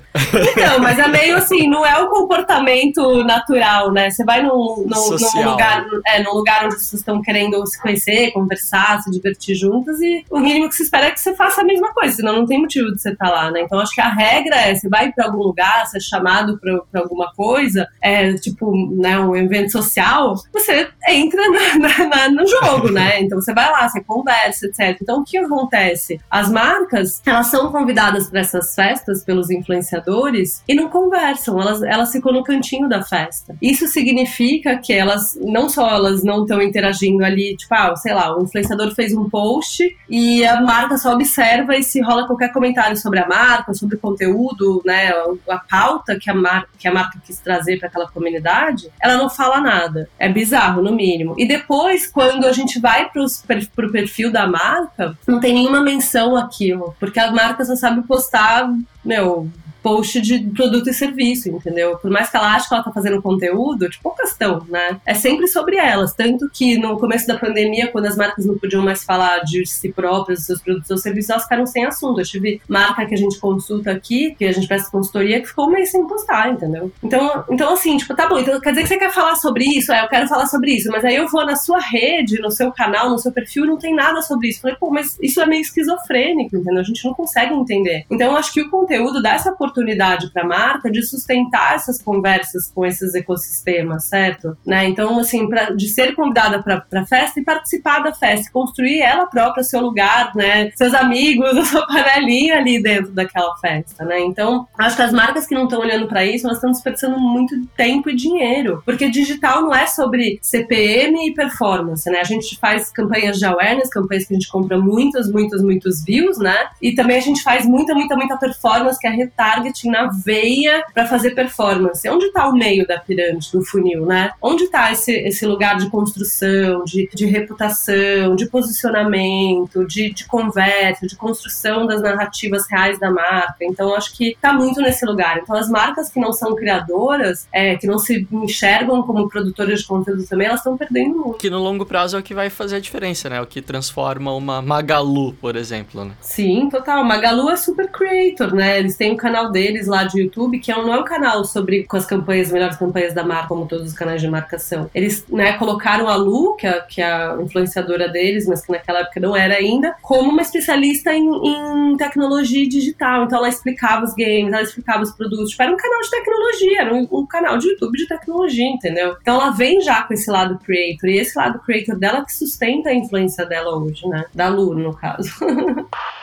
Então, 0.52 0.80
mas 0.80 1.00
é 1.00 1.08
meio 1.08 1.38
assim, 1.38 1.68
não 1.68 1.86
é 1.86 1.98
o 2.02 2.10
comportamento 2.10 3.24
natural, 3.24 3.92
né? 3.92 4.10
Você 4.10 4.24
vai 4.24 4.42
num, 4.42 4.86
num, 4.86 4.86
num 4.86 5.50
lugar, 5.50 5.86
é, 6.06 6.24
num 6.24 6.34
lugar 6.34 6.66
onde 6.66 6.76
pessoas 6.76 7.02
estão 7.02 7.22
querendo 7.22 7.66
se 7.66 7.82
conhecer, 7.82 8.32
conversar, 8.32 9.02
se 9.02 9.12
divertir 9.12 9.56
juntas, 9.56 10.00
e 10.02 10.24
o 10.30 10.40
mínimo 10.40 10.70
que 10.70 10.76
se 10.76 10.84
espera 10.84 11.08
é 11.08 11.12
que 11.12 11.20
você 11.20 11.36
faça 11.36 11.62
a 11.62 11.64
mesma 11.64 11.94
coisa, 11.94 11.99
senão 12.08 12.34
não 12.38 12.46
tem 12.46 12.60
motivo 12.62 12.92
de 12.94 13.02
você 13.02 13.12
estar 13.12 13.30
lá, 13.30 13.52
né? 13.52 13.62
Então 13.62 13.80
acho 13.80 13.94
que 13.94 14.02
a 14.02 14.10
regra 14.10 14.56
é, 14.56 14.76
você 14.76 14.88
vai 14.88 15.12
para 15.12 15.26
algum 15.26 15.40
lugar, 15.40 15.86
você 15.86 15.98
é 15.98 16.02
chamado 16.02 16.58
para 16.60 17.02
alguma 17.02 17.32
coisa, 17.34 17.88
é 18.02 18.34
tipo, 18.34 18.72
né, 18.96 19.20
um 19.20 19.36
evento 19.36 19.72
social, 19.72 20.36
você 20.54 20.88
entra 21.08 21.42
na- 21.50 21.76
na- 21.80 22.06
na- 22.08 22.30
no 22.30 22.48
jogo, 22.48 22.92
né? 22.92 23.20
Então 23.30 23.42
você 23.42 23.54
vai 23.54 23.70
lá, 23.72 23.88
você 23.88 24.02
conversa, 24.04 24.66
etc. 24.68 24.98
Então 25.02 25.22
o 25.22 25.24
que 25.24 25.38
acontece? 25.38 26.20
As 26.30 26.50
marcas, 26.50 27.22
elas 27.26 27.48
são 27.48 27.72
convidadas 27.72 28.30
para 28.30 28.40
essas 28.40 28.74
festas 28.74 29.24
pelos 29.24 29.50
influenciadores 29.50 30.64
e 30.68 30.74
não 30.76 30.90
conversam, 30.90 31.60
elas, 31.60 31.82
elas 31.84 32.12
ficam 32.12 32.32
no 32.32 32.44
cantinho 32.44 32.88
da 32.88 33.02
festa. 33.04 33.56
Isso 33.62 33.88
significa 33.88 34.78
que 34.78 34.94
elas, 34.94 35.38
não 35.42 35.68
só 35.70 35.90
elas 35.90 36.24
não 36.24 36.42
estão 36.44 36.62
interagindo 36.62 37.24
ali, 37.24 37.56
tipo, 37.58 37.74
ah, 37.74 37.96
sei 37.96 38.14
lá, 38.14 38.36
o 38.38 38.44
influenciador 38.44 38.94
fez 38.94 39.14
um 39.14 39.30
post 39.30 39.84
e 40.10 40.46
a 40.46 40.62
marca 40.62 40.98
só 40.98 41.14
observa 41.14 41.76
e 41.76 41.84
se 41.90 42.02
rola 42.02 42.28
qualquer 42.28 42.52
comentário 42.52 42.96
sobre 42.98 43.20
a 43.20 43.28
marca, 43.28 43.74
sobre 43.74 43.96
o 43.96 44.00
conteúdo, 44.00 44.82
né, 44.86 45.12
a 45.50 45.58
pauta 45.58 46.18
que 46.20 46.30
a, 46.30 46.34
mar 46.34 46.66
que 46.78 46.88
a 46.88 46.94
marca 46.94 47.20
quis 47.24 47.40
trazer 47.40 47.78
para 47.80 47.88
aquela 47.88 48.10
comunidade, 48.10 48.90
ela 49.02 49.18
não 49.18 49.30
fala 49.30 49.60
nada. 49.60 50.10
É 50.18 50.30
bizarro, 50.30 50.82
no 50.82 50.94
mínimo. 50.94 51.36
E 51.38 51.48
depois, 51.48 52.08
quando 52.08 52.46
a 52.46 52.52
gente 52.52 52.80
vai 52.80 53.10
per, 53.48 53.68
pro 53.76 53.92
perfil 53.92 54.32
da 54.32 54.48
marca, 54.48 55.18
não 55.28 55.40
tem 55.40 55.54
nenhuma 55.54 55.82
menção 55.82 56.36
àquilo, 56.36 56.96
porque 57.00 57.20
a 57.20 57.32
marca 57.32 57.66
só 57.66 57.76
sabe 57.76 58.02
postar, 58.04 58.70
meu, 59.04 59.50
post 59.82 60.22
de 60.22 60.40
produto 60.40 60.90
e 60.90 60.94
serviço, 60.94 61.50
entendeu? 61.50 61.98
Por 61.98 62.10
mais 62.10 62.30
que 62.30 62.38
ela 62.38 62.54
ache 62.56 62.68
que 62.68 62.74
ela 62.74 62.84
tá 62.84 62.92
fazendo 62.92 63.22
conteúdo, 63.22 63.90
tipo, 63.90 64.04
poucas 64.04 64.32
estão, 64.32 64.66
né? 64.68 65.00
É 65.06 65.14
sempre 65.14 65.48
sobre 65.48 65.78
elas. 65.78 66.14
Tanto 66.14 66.50
que 66.50 66.78
no 66.78 66.98
começo 66.98 67.28
da 67.28 67.38
pandemia, 67.38 67.88
quando 67.92 68.06
as 68.06 68.16
marcas 68.16 68.46
não 68.46 68.58
podiam 68.58 68.84
mais 68.84 69.04
falar 69.04 69.40
de 69.40 69.66
si 69.66 69.92
próprias, 69.92 70.40
dos 70.40 70.46
seus 70.48 70.62
produtos 70.62 70.90
ou 70.92 70.98
serviços, 70.98 71.30
elas 71.30 71.44
ficaram 71.44 71.66
sem 71.66 71.86
assunto. 71.86 72.20
Eu 72.20 72.26
tive 72.26 72.62
marca 72.68 73.06
que 73.06 73.14
a 73.14 73.18
gente 73.18 73.40
consulta 73.40 73.92
aqui, 73.92 74.36
que 74.38 74.46
a 74.46 74.52
gente 74.52 74.68
presta 74.68 74.90
consultoria, 74.90 75.42
que 75.42 75.48
ficou 75.48 75.68
um 75.68 75.72
mês 75.72 75.92
sem 75.92 76.06
postar, 76.08 76.52
entendeu? 76.52 76.92
Então, 77.04 77.44
então 77.50 77.74
assim, 77.74 77.98
tipo, 77.98 78.16
tá 78.16 78.28
bom, 78.28 78.40
então 78.40 78.60
quer 78.60 78.72
dizer 78.72 78.84
que 78.84 78.90
você 78.90 78.98
quer 78.98 79.12
falar 79.12 79.36
sobre 79.36 79.66
isso? 79.66 79.92
É, 79.92 80.04
eu 80.04 80.08
quero 80.08 80.28
falar 80.28 80.46
sobre 80.48 80.72
isso, 80.72 80.90
mas 80.92 81.04
aí 81.06 81.16
eu 81.16 81.28
vou 81.28 81.46
na 81.46 81.56
sua 81.56 81.80
rede, 81.80 82.40
no 82.42 82.52
seu 82.52 82.72
canal, 82.72 83.10
no 83.10 83.20
seu 83.20 83.32
perfil, 83.32 83.66
não 83.66 83.78
tem 83.78 83.94
nada 83.94 84.22
sobre 84.22 84.50
isso. 84.50 84.62
Falei, 84.62 84.78
pô, 84.80 84.90
mas 84.90 85.18
isso 85.22 85.42
é 85.42 85.46
meio 85.46 85.62
esquizofrênico, 85.62 86.56
entendeu? 86.56 86.80
A 86.80 86.84
gente 86.84 87.04
não 87.06 87.14
consegue 87.14 87.54
entender. 87.54 88.06
Então, 88.10 88.32
eu 88.32 88.38
acho 88.38 88.54
que 88.54 88.62
o 88.62 88.70
conteúdo 88.70 89.22
dá 89.22 89.34
essa 89.34 89.52
oportunidade 89.70 90.32
para 90.32 90.44
a 90.44 90.48
marca 90.48 90.92
de 90.92 91.02
sustentar 91.04 91.76
essas 91.76 92.02
conversas 92.02 92.72
com 92.74 92.86
esses 92.86 93.14
ecossistemas, 93.14 94.06
certo? 94.06 94.58
Né? 94.66 94.86
Então, 94.88 95.20
assim, 95.20 95.48
pra, 95.48 95.72
de 95.72 95.88
ser 95.88 96.16
convidada 96.16 96.62
para 96.62 96.84
a 96.94 97.06
festa 97.06 97.40
e 97.40 97.44
participar 97.44 98.00
da 98.00 98.14
festa, 98.14 98.52
construir 98.52 99.02
ela 99.02 99.26
própria 99.26 99.64
seu 99.64 99.82
lugar, 99.82 100.36
né? 100.36 100.72
Seus 100.76 100.94
amigos, 100.94 101.56
a 101.58 101.66
sua 101.66 101.88
panelinha 101.88 102.58
ali 102.58 102.82
dentro 102.82 103.12
daquela 103.12 103.56
festa, 103.58 104.04
né? 104.04 104.20
Então, 104.22 104.68
acho 104.78 104.96
que 104.96 105.02
as 105.02 105.14
marcas 105.14 105.48
que 105.48 105.56
não 105.56 105.64
estão 105.64 105.80
olhando 105.80 106.08
para 106.08 106.26
isso, 106.26 106.46
elas 106.46 106.58
estão 106.58 106.72
desperdiçando 106.72 107.20
muito 107.20 107.56
tempo 107.78 108.10
e 108.10 108.16
dinheiro, 108.16 108.82
porque 108.86 109.10
digital 109.10 109.62
não 109.62 109.74
é 109.74 109.88
sobre 109.88 110.40
CPM 110.42 111.28
e 111.28 111.34
performance, 111.34 112.10
né? 112.10 112.20
A 112.20 112.24
gente 112.24 112.58
faz 112.60 112.92
campanhas 112.92 113.38
de 113.38 113.46
awareness, 113.46 113.90
campanhas 113.90 114.26
que 114.26 114.34
a 114.34 114.38
gente 114.38 114.50
compra 114.50 114.78
muitos, 114.78 115.32
muitos, 115.32 115.62
muitos 115.62 116.04
views, 116.04 116.38
né? 116.40 116.58
E 116.82 116.94
também 116.94 117.18
a 117.18 117.22
gente 117.22 117.44
faz 117.44 117.66
muita, 117.66 117.94
muita, 117.94 118.16
muita 118.16 118.38
performance, 118.38 119.00
que 119.00 119.08
é 119.08 119.12
retargeting 119.60 119.90
na 119.90 120.08
veia 120.08 120.84
para 120.94 121.06
fazer 121.06 121.32
performance. 121.32 122.08
Onde 122.10 122.26
está 122.26 122.48
o 122.48 122.54
meio 122.54 122.88
da 122.88 123.00
pirâmide, 123.00 123.52
do 123.52 123.64
funil, 123.64 124.06
né? 124.06 124.32
Onde 124.42 124.64
está 124.64 124.92
esse, 124.92 125.12
esse 125.12 125.46
lugar 125.46 125.78
de 125.78 125.90
construção, 125.90 126.84
de, 126.84 127.10
de 127.14 127.26
reputação, 127.26 128.36
de 128.36 128.48
posicionamento, 128.48 129.86
de, 129.86 130.14
de 130.14 130.26
conversa, 130.26 131.06
de 131.06 131.16
construção 131.16 131.86
das 131.86 132.02
narrativas 132.02 132.70
reais 132.70 133.00
da 133.00 133.12
marca? 133.12 133.58
Então, 133.62 133.94
acho 133.94 134.16
que 134.16 134.30
está 134.30 134.54
muito 134.54 134.82
nesse 134.82 135.06
lugar. 135.06 135.38
Então, 135.38 135.56
as 135.56 135.70
marcas 135.70 136.10
que 136.10 136.20
não 136.20 136.34
são 136.34 136.56
criadoras, 136.56 137.48
é, 137.52 137.76
que 137.76 137.88
não 137.88 138.00
se 138.00 138.28
enxergam 138.32 139.02
como 139.04 139.30
produtoras 139.30 139.82
de 139.82 139.88
conteúdo 139.88 140.26
também, 140.26 140.48
elas 140.48 140.60
estão 140.60 140.78
perdendo 140.78 141.16
muito. 141.16 141.38
Que 141.38 141.50
no 141.50 141.60
longo 141.60 141.86
prazo 141.86 142.18
é 142.18 142.20
o 142.20 142.24
que 142.24 142.34
vai 142.34 142.50
fazer 142.50 142.78
a 142.78 142.80
diferença, 142.80 143.30
né? 143.30 143.42
O 143.42 143.46
que 143.46 143.62
transforma 143.62 144.34
uma 144.34 144.62
Magalu, 144.62 145.34
por 145.34 145.56
exemplo, 145.56 146.06
né? 146.06 146.12
Sim, 146.22 146.70
total. 146.70 147.04
Magalu 147.04 147.50
é 147.50 147.56
super 147.56 147.90
creator, 147.90 148.54
né? 148.54 148.80
Eles 148.80 148.96
têm 148.96 149.12
um 149.12 149.18
canal 149.18 149.49
deles 149.52 149.88
lá 149.88 150.04
de 150.04 150.22
YouTube, 150.22 150.60
que 150.60 150.72
é 150.72 150.76
não 150.76 150.94
é 150.94 151.00
um 151.00 151.04
canal 151.04 151.44
sobre 151.44 151.84
com 151.84 151.98
as 151.98 152.06
campanhas, 152.06 152.52
melhores 152.52 152.78
campanhas 152.78 153.14
da 153.14 153.24
marca, 153.24 153.50
como 153.50 153.68
todos 153.68 153.88
os 153.88 153.94
canais 153.94 154.22
de 154.22 154.28
marcação. 154.28 154.90
Eles, 154.94 155.26
né, 155.30 155.54
colocaram 155.54 156.08
a 156.08 156.16
Lu, 156.16 156.56
que 156.56 156.66
é, 156.66 156.80
que 156.82 157.02
é 157.02 157.12
a 157.12 157.38
influenciadora 157.42 158.08
deles, 158.08 158.48
mas 158.48 158.66
que 158.66 158.72
naquela 158.72 159.00
época 159.00 159.20
não 159.20 159.36
era 159.36 159.56
ainda, 159.56 159.96
como 160.02 160.30
uma 160.30 160.42
especialista 160.42 161.14
em, 161.14 161.28
em 161.28 161.98
tecnologia 161.98 162.68
digital. 162.68 163.26
Então 163.26 163.38
ela 163.40 163.50
explicava 163.50 164.06
os 164.06 164.14
games, 164.14 164.54
ela 164.54 164.62
explicava 164.62 165.04
os 165.04 165.12
produtos. 165.12 165.50
Tipo, 165.50 165.64
era 165.64 165.72
um 165.74 165.78
canal 165.78 166.02
de 166.02 166.10
tecnologia, 166.10 166.82
era 166.82 166.94
um, 166.94 167.08
um 167.12 167.26
canal 167.26 167.58
de 167.58 167.68
YouTube 167.70 167.98
de 167.98 168.08
tecnologia, 168.08 168.68
entendeu? 168.68 169.16
Então 169.22 169.36
ela 169.36 169.52
vem 169.52 169.82
já 169.82 170.04
com 170.04 170.14
esse 170.14 170.30
lado 170.30 170.60
creator, 170.60 171.10
e 171.10 171.18
esse 171.18 171.38
lado 171.38 171.60
creator 171.60 171.98
dela 171.98 172.26
que 172.26 172.34
sustenta 172.34 172.90
a 172.90 172.94
influência 172.94 173.46
dela 173.46 173.78
hoje, 173.78 174.08
né? 174.08 174.26
Da 174.34 174.48
Lu, 174.48 174.74
no 174.74 174.94
caso. 174.94 175.30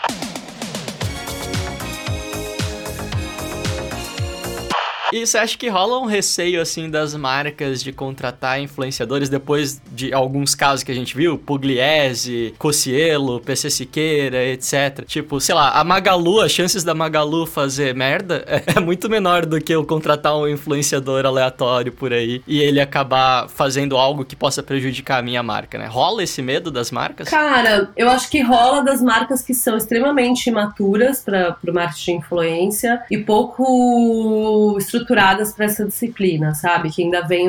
E 5.16 5.26
você 5.26 5.38
acha 5.38 5.56
que 5.56 5.66
rola 5.70 5.98
um 5.98 6.04
receio, 6.04 6.60
assim, 6.60 6.90
das 6.90 7.14
marcas 7.14 7.82
de 7.82 7.90
contratar 7.90 8.60
influenciadores 8.60 9.30
depois 9.30 9.80
de 9.90 10.12
alguns 10.12 10.54
casos 10.54 10.82
que 10.82 10.92
a 10.92 10.94
gente 10.94 11.16
viu? 11.16 11.38
Pugliese, 11.38 12.54
Cocielo, 12.58 13.40
PC 13.40 13.70
Siqueira, 13.70 14.44
etc. 14.44 15.06
Tipo, 15.06 15.40
sei 15.40 15.54
lá, 15.54 15.70
a 15.70 15.82
Magalu, 15.82 16.42
as 16.42 16.52
chances 16.52 16.84
da 16.84 16.94
Magalu 16.94 17.46
fazer 17.46 17.94
merda 17.94 18.44
é 18.76 18.78
muito 18.78 19.08
menor 19.08 19.46
do 19.46 19.58
que 19.58 19.74
eu 19.74 19.86
contratar 19.86 20.36
um 20.36 20.46
influenciador 20.46 21.24
aleatório 21.24 21.92
por 21.92 22.12
aí 22.12 22.42
e 22.46 22.60
ele 22.60 22.78
acabar 22.78 23.48
fazendo 23.48 23.96
algo 23.96 24.22
que 24.22 24.36
possa 24.36 24.62
prejudicar 24.62 25.20
a 25.20 25.22
minha 25.22 25.42
marca, 25.42 25.78
né? 25.78 25.86
Rola 25.86 26.24
esse 26.24 26.42
medo 26.42 26.70
das 26.70 26.90
marcas? 26.90 27.30
Cara, 27.30 27.90
eu 27.96 28.10
acho 28.10 28.28
que 28.28 28.42
rola 28.42 28.82
das 28.82 29.00
marcas 29.00 29.40
que 29.40 29.54
são 29.54 29.78
extremamente 29.78 30.50
imaturas 30.50 31.22
para 31.22 31.56
o 31.66 31.72
marketing 31.72 32.04
de 32.04 32.18
influência 32.18 33.02
e 33.10 33.16
pouco 33.16 34.76
estruturadas 34.78 35.05
para 35.52 35.66
essa 35.66 35.84
disciplina, 35.84 36.54
sabe? 36.54 36.90
Que 36.90 37.02
ainda 37.02 37.22
vem 37.22 37.48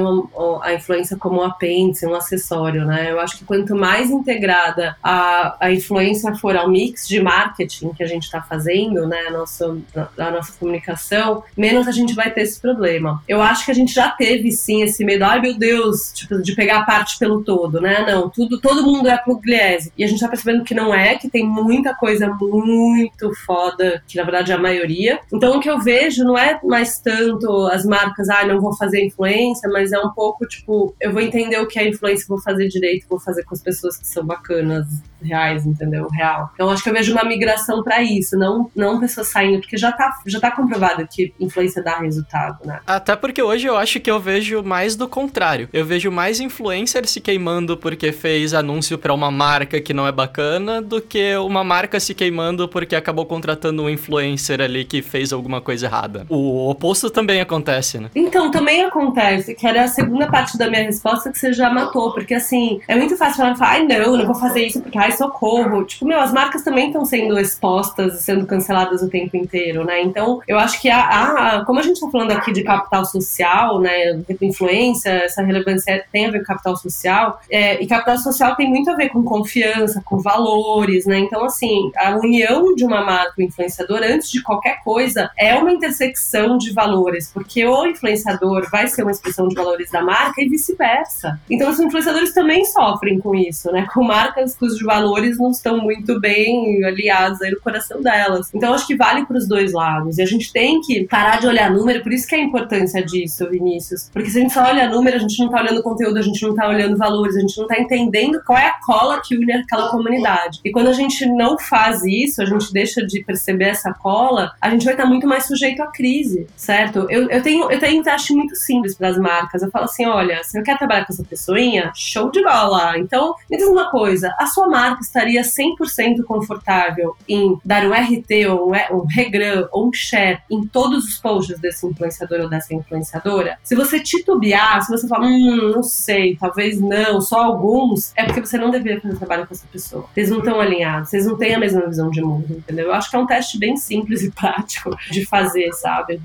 a 0.62 0.74
influência 0.74 1.18
como 1.18 1.41
um 1.41 1.43
apêndice, 1.43 2.05
um 2.05 2.16
acessório, 2.16 2.86
né? 2.86 3.12
Eu 3.12 3.20
acho 3.20 3.38
que 3.38 3.45
quanto 3.45 3.76
mais 3.76 4.10
integrada 4.10 4.95
a, 5.03 5.58
a 5.60 5.72
influência 5.72 6.36
for 6.36 6.55
ao 6.55 6.70
mix 6.70 7.08
de 7.08 7.22
marketing 7.22 7.93
que 7.93 8.03
a 8.03 8.08
gente 8.08 8.24
está 8.24 8.41
fazendo, 8.41 9.08
né? 9.08 9.28
A 9.28 9.32
nossa, 9.32 9.78
nossa 10.18 10.53
comunicação, 10.60 11.43
menos 11.55 11.88
a 11.88 11.91
gente 11.91 12.14
vai 12.14 12.32
ter 12.32 12.41
esse 12.41 12.60
problema. 12.60 13.22
Eu 13.28 13.41
acho 13.41 13.66
que 13.66 13.72
a 13.72 13.76
gente 13.76 13.93
já 13.93 14.10
teve 14.10 14.51
sim 14.51 14.84
esse 14.84 15.03
medo, 15.03 15.24
ai 15.24 15.39
meu 15.39 15.58
Deus, 15.58 16.12
tipo, 16.14 16.41
de 16.41 16.55
pegar 16.55 16.80
a 16.80 16.84
parte 16.84 17.18
pelo 17.18 17.43
todo, 17.43 17.82
né? 17.82 18.05
Não, 18.08 18.30
tudo, 18.30 18.60
todo 18.60 18.84
mundo 18.84 19.08
é 19.08 19.18
pugliese. 19.18 19.91
E 19.97 20.03
a 20.03 20.08
gente 20.08 20.20
tá 20.20 20.28
percebendo 20.28 20.64
que 20.64 20.74
não 20.74 20.93
é, 20.93 21.16
que 21.16 21.30
tem 21.30 21.45
muita 21.45 21.93
coisa 21.95 22.28
muito 22.28 23.34
foda, 23.45 24.03
que 24.08 24.18
na 24.18 24.24
verdade 24.24 24.51
é 24.51 24.55
a 24.55 24.60
maioria. 24.60 25.20
Então 25.32 25.58
o 25.58 25.60
que 25.60 25.70
eu 25.70 25.80
vejo 25.80 26.24
não 26.24 26.38
é 26.38 26.60
mais 26.64 26.99
tanto 26.99 27.47
as 27.68 27.86
marcas, 27.86 28.30
ah, 28.30 28.45
não 28.45 28.60
vou 28.60 28.76
fazer 28.76 29.06
influência, 29.06 29.70
mas 29.70 29.91
é 29.91 30.00
um 30.00 30.12
pouco 30.12 30.45
tipo, 30.45 30.95
eu 31.00 31.12
vou 31.12 31.22
entender 31.22 31.60
o 31.60 31.68
que 31.68 31.80
é 31.80 31.88
influência, 31.88 32.26
vou 32.28 32.41
fazer 32.41 32.68
direito, 32.68 33.08
vou 33.10 33.20
fazer 33.20 33.43
com 33.43 33.54
as 33.54 33.62
pessoas 33.62 33.98
que 33.98 34.08
são 34.08 34.26
bacanas, 34.26 34.86
reais, 35.22 35.65
entendeu? 35.65 36.07
Real. 36.11 36.49
Então 36.53 36.70
acho 36.70 36.84
que 36.84 36.89
eu 36.89 36.93
vejo 36.93 37.11
uma 37.11 37.24
migração 37.24 37.84
para 37.84 38.01
isso, 38.01 38.38
não, 38.38 38.70
não 38.76 38.99
pessoas 38.99 39.28
saindo, 39.28 39.59
porque 39.59 39.78
já 39.78 39.91
tá, 39.91 40.11
já 40.26 40.39
tá 40.39 40.51
comprovado 40.51 41.07
que 41.07 41.34
influência 41.39 41.84
dá 41.84 41.99
resultado, 41.99 42.65
né? 42.65 42.80
Até 42.86 43.15
porque 43.15 43.41
hoje 43.41 43.68
eu 43.68 43.78
acho 43.78 43.99
que 43.99 44.09
eu 44.09 44.20
vejo 44.20 44.63
mais 44.63 44.95
do 44.95 45.07
contrário. 45.07 45.70
Eu 45.72 45.86
vejo 45.86 46.11
mais 46.11 46.39
influencer 46.39 47.07
se 47.07 47.20
queimando 47.20 47.78
porque 47.78 48.11
fez 48.11 48.53
anúncio 48.53 48.97
pra 48.97 49.13
uma 49.13 49.32
marca 49.32 49.80
que 49.80 49.93
não 49.93 50.07
é 50.07 50.11
bacana 50.11 50.82
do 50.82 51.01
que 51.01 51.36
uma 51.38 51.63
marca 51.63 51.99
se 51.99 52.13
queimando 52.13 52.68
porque 52.68 52.95
acabou 52.95 53.26
contratando 53.26 53.84
um 53.84 53.89
influencer 53.89 54.61
ali 54.61 54.86
que 54.86 55.01
fez 55.01 55.34
alguma 55.34 55.61
coisa 55.61 55.86
errada. 55.86 56.26
O 56.30 56.70
oposto 56.70 57.09
também 57.09 57.41
acontece, 57.41 57.99
né? 57.99 58.09
Então, 58.15 58.51
também 58.51 58.84
acontece, 58.84 59.55
que 59.55 59.65
era 59.65 59.84
a 59.84 59.88
segunda 59.88 60.28
parte 60.28 60.57
da 60.57 60.70
minha 60.70 60.84
resposta 60.84 61.32
que 61.32 61.38
você 61.38 61.53
já 61.53 61.70
matou, 61.70 62.13
porque 62.13 62.34
assim, 62.34 62.80
é 62.88 62.95
muito 62.95 63.15
fácil 63.18 63.38
falar, 63.38 63.55
ai 63.59 63.86
não, 63.86 64.18
não 64.18 64.26
vou 64.26 64.36
fazer 64.36 64.65
isso 64.65 64.82
porque, 64.82 64.97
ai, 64.97 65.07
socorro. 65.12 65.84
Tipo, 65.86 66.05
meu, 66.05 66.20
as 66.20 66.32
marcas 66.32 66.64
também 66.64 66.88
estão 66.88 67.05
sendo 67.05 67.39
expostas 67.39 68.20
e 68.20 68.24
sendo 68.24 68.45
canceladas 68.45 69.01
o 69.01 69.10
tempo 69.10 69.36
inteiro, 69.38 69.84
né? 69.84 70.01
Então, 70.01 70.41
eu 70.47 70.58
acho 70.58 70.82
que 70.82 70.89
a, 70.89 70.99
a, 70.99 71.66
como 71.66 71.80
a 71.80 71.84
gente 71.84 71.99
tá 71.99 72.10
falando 72.10 72.32
aqui 72.32 72.51
de 72.51 72.64
capital 72.64 73.05
social, 73.05 73.80
né, 73.80 74.22
influência, 74.41 75.10
essa 75.10 75.41
relevância 75.41 76.05
tem 76.12 76.28
a 76.28 76.32
ver 76.32 76.39
com 76.39 76.45
capital 76.45 76.76
social, 76.76 77.39
é, 77.49 77.82
e 77.82 77.88
capital 77.88 78.18
social 78.18 78.55
tem 78.55 78.70
muito 78.70 78.89
a 78.89 78.95
ver 78.95 79.10
com 79.10 79.24
confiança, 79.24 80.01
com 80.03 80.20
valores, 80.20 81.05
né? 81.05 81.20
Então, 81.20 81.43
assim, 81.45 81.91
a 81.97 82.16
união 82.16 82.76
de 82.76 82.84
uma 82.84 83.03
marca 83.03 83.41
influenciador, 83.41 84.01
antes 84.03 84.30
de 84.32 84.41
qualquer 84.41 84.84
coisa, 84.84 85.30
é 85.38 85.55
uma 85.55 85.72
intersecção 85.72 86.58
de 86.58 86.72
valores, 86.74 87.32
porque 87.34 87.66
o 87.66 87.86
influenciador 87.86 88.70
vai 88.72 88.88
ser 88.88 89.03
uma 89.03 89.12
expressão 89.12 89.47
de 89.47 89.55
valores 89.55 89.91
da 89.91 90.01
marca 90.01 90.41
e 90.41 90.49
vice-versa. 90.49 91.39
Então, 91.49 91.70
os 91.70 91.80
influenciadores 91.80 92.34
também 92.34 92.66
sofrem 92.66 93.20
com 93.20 93.36
isso, 93.36 93.72
né? 93.72 93.88
Com 93.93 94.03
marcas 94.03 94.55
cujos 94.55 94.78
valores 94.82 94.97
não 95.02 95.52
estão 95.52 95.78
muito 95.78 96.20
bem 96.20 96.84
aliados 96.86 97.41
aí 97.41 97.52
no 97.52 97.60
coração 97.60 98.02
delas. 98.02 98.50
Então, 98.54 98.74
acho 98.74 98.88
que 98.88 98.95
vale 98.95 99.26
para 99.26 99.38
os 99.38 99.48
dois 99.48 99.74
lados. 99.74 100.18
E 100.18 100.22
a 100.22 100.26
gente 100.26 100.52
tem 100.52 100.82
que 100.82 101.06
parar 101.06 101.39
de 101.39 101.48
olhar 101.48 101.72
número, 101.72 102.02
por 102.04 102.14
isso 102.14 102.28
que 102.28 102.36
é 102.36 102.39
a 102.39 102.43
importância 102.43 103.04
disso, 103.04 103.50
Vinícius. 103.50 104.10
Porque 104.12 104.30
se 104.30 104.38
a 104.38 104.41
gente 104.41 104.54
só 104.54 104.64
olha 104.64 104.89
número, 104.89 105.18
a 105.18 105.20
gente 105.20 105.38
não 105.39 105.50
tá 105.50 105.62
olhando 105.62 105.84
conteúdo, 105.84 106.18
a 106.18 106.22
gente 106.22 106.41
não 106.41 106.56
tá 106.56 106.68
olhando 106.68 106.98
valores, 106.98 107.36
a 107.36 107.39
gente 107.39 107.58
não 107.58 107.68
tá 107.68 107.80
entendendo 107.80 108.41
qual 108.45 108.58
é 108.58 108.68
a 108.68 108.80
cola 108.86 109.22
que 109.24 109.36
une 109.36 109.54
aquela 109.54 109.89
comunidade. 109.89 110.60
E 110.64 110.72
quando 110.72 110.88
a 110.88 110.93
gente 110.93 111.26
não 111.26 111.58
faz 111.58 112.04
isso, 112.04 112.41
a 112.41 112.45
gente 112.45 112.72
deixa 112.72 113.06
de 113.06 113.24
perceber 113.24 113.66
essa 113.66 113.93
cola, 113.93 114.52
a 114.62 114.70
gente 114.70 114.86
vai 114.86 114.93
estar 114.93 115.06
muito 115.06 115.28
mais 115.28 115.45
sujeito 115.45 115.82
à 115.82 115.88
crise, 115.88 116.48
certo? 116.56 117.08
Eu, 117.10 117.30
eu 117.30 117.41
tenho 117.41 117.72
eu 117.72 117.80
tenho 117.80 118.04
teste 118.04 118.34
muito 118.34 118.56
simples 118.56 118.95
para 118.95 119.10
as 119.10 119.18
marcas. 119.18 119.62
Eu 119.62 119.72
falo 119.72 119.86
assim: 119.86 120.06
olha, 120.06 120.43
você 120.43 120.62
quer 120.62 120.78
trabalhar 120.78 121.06
com 121.06 121.14
essa 121.14 121.24
pessoinha? 121.24 121.91
Show 121.95 122.32
de 122.32 122.43
bola! 122.43 122.98
Então, 122.98 123.36
me 123.50 123.58
diz 123.58 123.68
uma 123.68 123.89
coisa: 123.89 124.34
a 124.38 124.45
sua 124.48 124.68
marca 124.68 124.87
estaria 125.02 125.42
100% 125.42 126.24
confortável 126.26 127.16
em 127.28 127.58
dar 127.64 127.86
um 127.86 127.92
RT 127.92 128.48
ou 128.50 128.72
um 128.72 129.06
regram 129.06 129.68
ou 129.72 129.88
um 129.88 129.94
share 129.94 130.40
em 130.50 130.66
todos 130.66 131.06
os 131.06 131.18
posts 131.18 131.60
desse 131.60 131.86
influenciador 131.86 132.42
ou 132.42 132.50
dessa 132.50 132.74
influenciadora? 132.74 133.58
Se 133.64 133.76
você 133.76 134.00
titubear, 134.00 134.82
se 134.84 134.92
você 134.92 135.08
falar, 135.08 135.28
hum, 135.28 135.72
não 135.76 135.84
sei, 135.84 136.36
talvez 136.36 136.80
não, 136.80 137.22
só 137.22 137.44
alguns, 137.44 138.12
é 138.16 138.24
porque 138.24 138.46
você 138.46 138.58
não 138.58 138.72
deveria 138.72 139.02
fazer 139.02 139.18
trabalho 139.18 139.48
com 139.48 139.54
essa 139.54 139.68
pessoa. 139.68 140.06
Vocês 140.14 140.30
não 140.30 140.40
estão 140.40 140.60
alinhados, 140.60 141.10
vocês 141.10 141.26
não 141.26 141.38
têm 141.38 141.56
a 141.56 141.60
mesma 141.60 141.86
visão 141.88 142.10
de 142.10 142.22
mundo, 142.22 142.46
entendeu? 142.50 142.88
Eu 142.88 142.94
acho 142.94 143.10
que 143.10 143.16
é 143.16 143.20
um 143.20 143.26
teste 143.26 143.58
bem 143.58 143.78
simples 143.78 144.24
e 144.24 144.32
prático 144.32 144.96
de 145.12 145.26
fazer, 145.26 145.72
sabe? 145.74 146.22